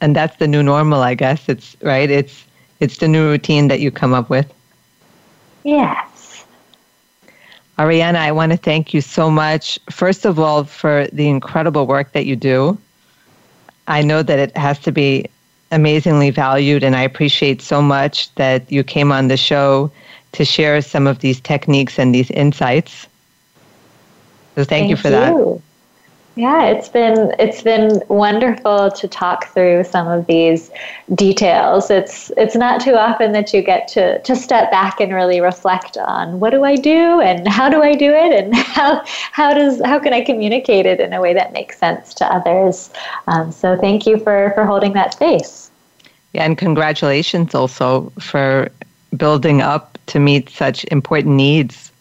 and 0.00 0.16
that's 0.16 0.36
the 0.36 0.48
new 0.48 0.62
normal 0.62 1.02
i 1.02 1.14
guess. 1.14 1.48
It's 1.48 1.76
right? 1.82 2.10
It's 2.10 2.44
it's 2.80 2.98
the 2.98 3.08
new 3.08 3.28
routine 3.28 3.68
that 3.68 3.80
you 3.80 3.90
come 3.90 4.14
up 4.14 4.30
with. 4.30 4.52
Yes. 5.64 6.44
Arianna 7.78 8.16
i 8.16 8.32
want 8.32 8.52
to 8.52 8.58
thank 8.58 8.92
you 8.92 9.00
so 9.00 9.30
much 9.30 9.78
first 9.90 10.24
of 10.24 10.38
all 10.38 10.64
for 10.64 11.06
the 11.12 11.28
incredible 11.28 11.86
work 11.86 12.12
that 12.12 12.26
you 12.26 12.36
do. 12.36 12.78
I 13.86 14.02
know 14.02 14.22
that 14.22 14.38
it 14.38 14.56
has 14.56 14.78
to 14.80 14.92
be 14.92 15.26
amazingly 15.72 16.30
valued 16.30 16.82
and 16.82 16.96
i 16.96 17.02
appreciate 17.02 17.62
so 17.62 17.80
much 17.80 18.34
that 18.34 18.70
you 18.72 18.82
came 18.82 19.12
on 19.12 19.28
the 19.28 19.36
show 19.36 19.90
to 20.32 20.44
share 20.44 20.80
some 20.82 21.06
of 21.06 21.20
these 21.20 21.40
techniques 21.40 21.98
and 21.98 22.14
these 22.14 22.30
insights. 22.30 23.06
So 24.54 24.64
thank, 24.64 24.68
thank 24.68 24.90
you 24.90 24.96
for 24.96 25.08
you. 25.08 25.14
that 25.14 25.62
yeah, 26.40 26.64
it's 26.64 26.88
been 26.88 27.34
it's 27.38 27.60
been 27.60 28.02
wonderful 28.08 28.90
to 28.92 29.06
talk 29.06 29.48
through 29.48 29.84
some 29.84 30.08
of 30.08 30.26
these 30.26 30.70
details. 31.14 31.90
It's 31.90 32.30
it's 32.38 32.56
not 32.56 32.80
too 32.80 32.94
often 32.94 33.32
that 33.32 33.52
you 33.52 33.60
get 33.60 33.88
to 33.88 34.22
to 34.22 34.34
step 34.34 34.70
back 34.70 35.00
and 35.00 35.12
really 35.12 35.42
reflect 35.42 35.98
on 35.98 36.40
what 36.40 36.50
do 36.50 36.64
I 36.64 36.76
do 36.76 37.20
and 37.20 37.46
how 37.46 37.68
do 37.68 37.82
I 37.82 37.94
do 37.94 38.10
it 38.10 38.32
and 38.32 38.54
how 38.78 39.04
how 39.32 39.52
does 39.52 39.82
how 39.84 39.98
can 39.98 40.14
I 40.14 40.22
communicate 40.22 40.86
it 40.86 40.98
in 40.98 41.12
a 41.12 41.20
way 41.20 41.34
that 41.34 41.52
makes 41.52 41.78
sense 41.78 42.14
to 42.14 42.24
others. 42.24 42.88
Um, 43.26 43.52
so 43.52 43.76
thank 43.76 44.06
you 44.06 44.18
for 44.18 44.52
for 44.54 44.64
holding 44.64 44.94
that 44.94 45.12
space. 45.12 45.70
Yeah, 46.32 46.44
and 46.44 46.56
congratulations 46.56 47.54
also 47.54 48.10
for 48.18 48.70
building 49.14 49.60
up 49.60 49.98
to 50.06 50.18
meet 50.18 50.48
such 50.48 50.84
important 50.84 51.34
needs. 51.34 51.92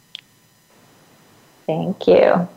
Thank 1.67 2.07
you. 2.07 2.47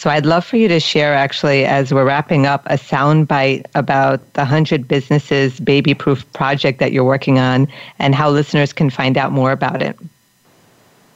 So 0.00 0.08
I'd 0.08 0.24
love 0.24 0.46
for 0.46 0.56
you 0.56 0.66
to 0.66 0.80
share, 0.80 1.12
actually, 1.12 1.66
as 1.66 1.92
we're 1.92 2.06
wrapping 2.06 2.46
up, 2.46 2.62
a 2.70 2.78
soundbite 2.78 3.66
about 3.74 4.32
the 4.32 4.40
100 4.40 4.88
Businesses 4.88 5.60
Baby 5.60 5.92
Proof 5.92 6.24
project 6.32 6.78
that 6.78 6.90
you're 6.90 7.04
working 7.04 7.38
on 7.38 7.68
and 7.98 8.14
how 8.14 8.30
listeners 8.30 8.72
can 8.72 8.88
find 8.88 9.18
out 9.18 9.30
more 9.30 9.52
about 9.52 9.82
it. 9.82 9.98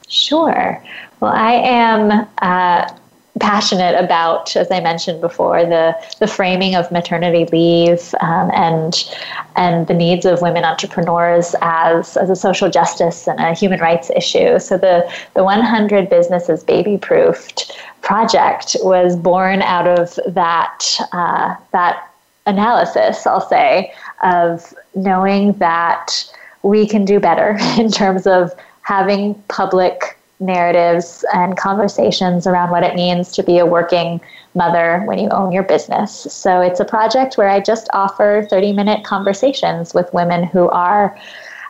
Sure. 0.09 0.85
Well, 1.21 1.33
I 1.33 1.53
am 1.53 2.29
uh, 2.43 2.95
passionate 3.41 3.99
about, 3.99 4.55
as 4.55 4.71
I 4.71 4.81
mentioned 4.81 5.21
before, 5.21 5.65
the 5.65 5.97
the 6.21 6.27
framing 6.27 6.75
of 6.75 6.91
maternity 6.93 7.47
leave 7.51 8.15
um, 8.21 8.51
and 8.55 8.95
and 9.57 9.87
the 9.87 9.95
needs 9.95 10.25
of 10.25 10.41
women 10.41 10.65
entrepreneurs 10.65 11.55
as 11.61 12.17
as 12.17 12.31
a 12.31 12.37
social 12.37 12.71
justice 12.71 13.27
and 13.27 13.41
a 13.41 13.53
human 13.53 13.81
rights 13.81 14.11
issue. 14.15 14.59
So 14.59 14.79
the 14.79 15.11
the 15.35 15.43
100 15.43 16.09
businesses 16.09 16.63
baby 16.63 16.97
proofed 16.97 17.77
project 18.03 18.77
was 18.83 19.17
born 19.17 19.63
out 19.63 19.87
of 19.87 20.19
that 20.35 20.99
uh, 21.13 21.57
that 21.73 22.09
analysis. 22.47 23.27
I'll 23.27 23.49
say 23.49 23.93
of 24.23 24.73
knowing 24.95 25.55
that 25.55 26.31
we 26.63 26.87
can 26.87 27.05
do 27.05 27.19
better 27.19 27.57
in 27.79 27.91
terms 27.91 28.27
of 28.27 28.53
having 28.83 29.35
public 29.49 30.19
narratives 30.41 31.25
and 31.33 31.57
conversations 31.57 32.47
around 32.47 32.71
what 32.71 32.83
it 32.83 32.95
means 32.95 33.33
to 33.33 33.43
be 33.43 33.59
a 33.59 33.67
working 33.67 34.21
mother 34.55 35.03
when 35.07 35.19
you 35.19 35.29
own 35.31 35.53
your 35.53 35.63
business. 35.63 36.27
So 36.31 36.61
it's 36.61 36.81
a 36.81 36.85
project 36.85 37.37
where 37.37 37.49
I 37.49 37.61
just 37.61 37.89
offer 37.93 38.47
30 38.51 38.73
minute 38.73 39.05
conversations 39.05 39.95
with 39.95 40.13
women 40.13 40.45
who 40.45 40.69
are 40.69 41.17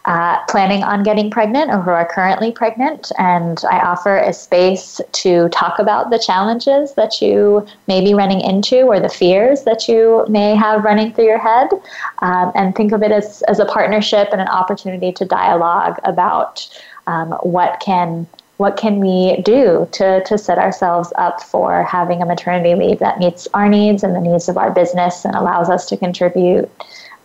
uh, 0.07 0.39
planning 0.49 0.83
on 0.83 1.03
getting 1.03 1.31
pregnant 1.31 1.71
or 1.71 1.81
who 1.81 1.91
are 1.91 2.07
currently 2.07 2.53
pregnant. 2.53 3.11
And 3.19 3.62
I 3.71 3.79
offer 3.79 4.19
a 4.19 4.35
space 4.35 5.01
to 5.12 5.49
talk 5.49 5.79
about 5.79 6.11
the 6.11 6.19
challenges 6.19 6.93
that 6.95 7.23
you 7.23 7.67
may 7.89 8.05
be 8.05 8.12
running 8.12 8.43
into 8.43 8.81
or 8.83 9.01
the 9.01 9.09
fears 9.09 9.62
that 9.62 9.89
you 9.89 10.27
may 10.29 10.55
have 10.57 10.85
running 10.85 11.15
through 11.15 11.25
your 11.25 11.39
head. 11.39 11.71
Um, 12.19 12.53
and 12.55 12.75
think 12.77 12.93
of 12.93 13.03
it 13.03 13.12
as, 13.12 13.43
as 13.49 13.61
a 13.61 13.65
partnership 13.65 14.29
and 14.31 14.43
an 14.43 14.49
opportunity 14.49 15.11
to 15.12 15.25
dialogue 15.25 15.99
about 16.05 16.69
um, 17.07 17.33
what 17.43 17.81
can 17.81 18.27
what 18.57 18.77
can 18.77 19.01
we 19.01 19.41
do 19.43 19.89
to, 19.93 20.23
to 20.25 20.39
set 20.39 20.59
ourselves 20.59 21.13
up 21.17 21.43
for 21.43 21.83
having 21.83 22.23
a 22.23 22.27
maternity 22.27 22.75
leave 22.75 23.01
that 23.01 23.19
meets 23.19 23.49
our 23.53 23.69
needs 23.69 24.05
and 24.05 24.15
the 24.15 24.21
needs 24.21 24.49
of 24.49 24.57
our 24.57 24.71
business 24.71 25.25
and 25.25 25.35
allows 25.35 25.69
us 25.69 25.87
to 25.87 25.97
contribute, 25.97 26.71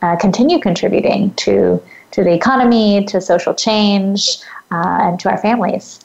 uh, 0.02 0.16
continue 0.16 0.60
contributing 0.60 1.34
to, 1.36 1.82
to 2.12 2.24
the 2.24 2.34
economy, 2.34 3.06
to 3.06 3.22
social 3.22 3.54
change, 3.54 4.40
uh, 4.72 4.98
and 5.02 5.20
to 5.20 5.30
our 5.30 5.38
families. 5.38 6.04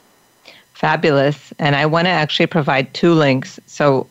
Fabulous. 0.75 1.53
And 1.59 1.75
I 1.75 1.87
want 1.87 2.07
to 2.07 2.11
actually 2.11 2.47
provide 2.47 2.93
two 2.93 3.14
links. 3.14 3.59
So, 3.66 4.07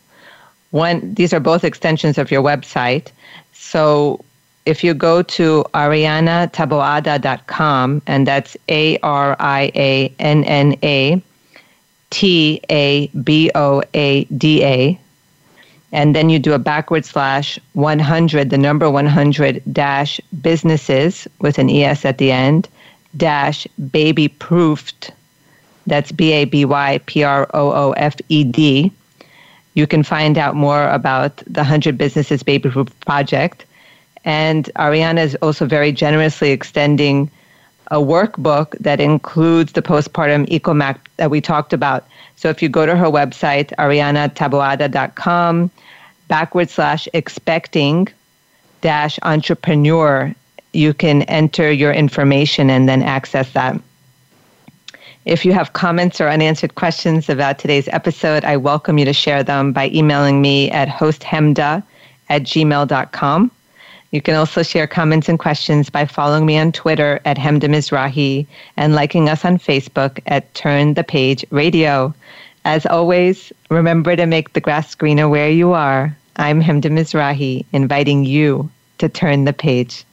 one, 0.72 1.14
these 1.14 1.34
are 1.34 1.40
both 1.40 1.64
extensions 1.64 2.18
of 2.18 2.32
your 2.32 2.42
website. 2.42 3.12
So, 3.52 4.26
if 4.66 4.84
you 4.84 4.94
go 4.94 5.24
to 5.24 5.66
ariannataboada.com, 5.74 8.02
and 8.08 8.28
that's 8.28 8.56
A 8.70 8.98
R 9.00 9.36
I 9.40 9.72
A 9.76 10.14
N 10.20 10.44
N 10.46 10.78
A 10.84 11.22
T 12.10 12.62
A 12.70 13.08
B 13.08 13.52
O 13.56 13.84
A 13.94 14.24
D 14.26 14.64
A, 14.64 15.00
and 15.92 16.16
then 16.16 16.30
you 16.30 16.40
do 16.40 16.54
a 16.54 16.60
backward 16.60 17.04
slash 17.06 17.60
100, 17.74 18.50
the 18.50 18.58
number 18.58 18.90
100 18.90 19.62
dash 19.72 20.20
businesses 20.42 21.28
with 21.40 21.60
an 21.60 21.70
ES 21.70 22.06
at 22.06 22.18
the 22.18 22.32
end, 22.32 22.68
dash 23.18 23.68
baby 23.92 24.28
proofed, 24.28 25.12
that's 25.86 26.12
B 26.12 26.32
A 26.32 26.46
B 26.46 26.66
Y 26.66 27.00
P 27.06 27.24
R 27.24 27.48
O 27.54 27.72
O 27.72 27.92
F 27.94 28.16
E 28.30 28.44
D. 28.44 28.92
You 29.76 29.88
can 29.88 30.04
find 30.04 30.38
out 30.38 30.56
more 30.56 30.88
about 30.90 31.38
the 31.48 31.62
100 31.62 31.98
Businesses 31.98 32.44
Baby 32.44 32.70
Proof 32.70 32.88
Project 33.02 33.66
and 34.26 34.70
Arianna 34.76 35.24
is 35.24 35.36
also 35.36 35.66
very 35.66 35.92
generously 35.92 36.52
extending 36.52 37.30
a 37.92 37.98
workbook 37.98 38.78
that 38.80 39.00
includes 39.00 39.74
the 39.74 39.82
postpartum 39.82 40.48
EcoMap 40.48 40.98
that 41.18 41.30
we 41.30 41.42
talked 41.42 41.74
about. 41.74 42.08
So 42.36 42.50
if 42.50 42.62
you 42.62 42.70
go 42.70 42.86
to 42.86 42.96
her 42.96 43.08
website, 43.08 43.68
ariannataboada.com, 43.78 45.72
backward 46.28 46.70
slash 46.70 47.08
expecting 47.14 48.08
dash 48.82 49.20
entrepreneur, 49.24 50.34
you 50.72 50.94
can 50.94 51.22
enter 51.24 51.72
your 51.72 51.92
information 51.92 52.70
and 52.70 52.90
then 52.90 53.04
access 53.04 53.52
that. 53.54 53.80
If 55.26 55.46
you 55.46 55.54
have 55.54 55.72
comments 55.74 56.20
or 56.20 56.30
unanswered 56.30 56.76
questions 56.76 57.30
about 57.30 57.60
today's 57.60 57.88
episode, 57.90 58.44
I 58.44 58.58
welcome 58.58 58.98
you 58.98 59.06
to 59.06 59.14
share 59.14 59.44
them 59.44 59.72
by 59.72 59.90
emailing 59.90 60.42
me 60.42 60.70
at 60.72 60.90
hosthemda 60.90 61.84
at 62.30 62.44
gmail.com. 62.44 63.52
You 64.14 64.22
can 64.22 64.36
also 64.36 64.62
share 64.62 64.86
comments 64.86 65.28
and 65.28 65.40
questions 65.40 65.90
by 65.90 66.06
following 66.06 66.46
me 66.46 66.56
on 66.60 66.72
Twitter 66.72 67.20
at 67.26 67.36
Hemda 67.36 67.64
Mizrahi 67.64 68.46
and 68.78 68.94
liking 68.94 69.28
us 69.28 69.44
on 69.44 69.58
Facebook 69.58 70.20
at 70.28 70.54
Turn 70.54 70.94
the 70.94 71.04
Page 71.04 71.44
Radio. 71.50 72.14
As 72.64 72.86
always, 72.86 73.52
remember 73.72 74.16
to 74.16 74.28
make 74.28 74.54
the 74.54 74.62
grass 74.62 74.94
greener 74.94 75.28
where 75.28 75.50
you 75.50 75.74
are. 75.74 76.16
I'm 76.36 76.62
Hemda 76.62 76.92
Mizrahi, 76.92 77.66
inviting 77.74 78.24
you 78.24 78.70
to 79.00 79.10
turn 79.10 79.46
the 79.46 79.54
page. 79.54 80.06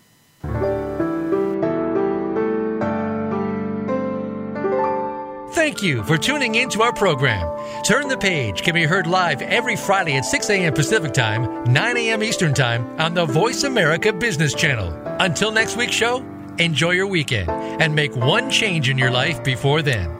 Thank 5.53 5.83
you 5.83 6.05
for 6.05 6.17
tuning 6.17 6.55
in 6.55 6.69
to 6.71 6.83
our 6.83 6.93
program. 6.93 7.45
Turn 7.83 8.07
the 8.07 8.17
Page 8.17 8.63
can 8.63 8.73
be 8.73 8.85
heard 8.85 9.09
live 9.09 9.43
every 9.43 9.75
Friday 9.75 10.17
at 10.17 10.25
6 10.25 10.49
a.m. 10.49 10.73
Pacific 10.73 11.13
Time, 11.13 11.65
9 11.65 11.97
a.m. 11.97 12.23
Eastern 12.23 12.55
Time 12.55 12.87
on 13.01 13.15
the 13.15 13.27
Voice 13.27 13.65
America 13.65 14.13
Business 14.13 14.55
Channel. 14.55 14.93
Until 15.19 15.51
next 15.51 15.77
week's 15.77 15.95
show, 15.95 16.25
enjoy 16.59 16.93
your 16.93 17.09
weekend 17.09 17.51
and 17.51 17.97
make 17.97 18.15
one 18.15 18.49
change 18.49 18.89
in 18.89 18.97
your 18.97 19.11
life 19.11 19.43
before 19.43 19.83
then. 19.83 20.20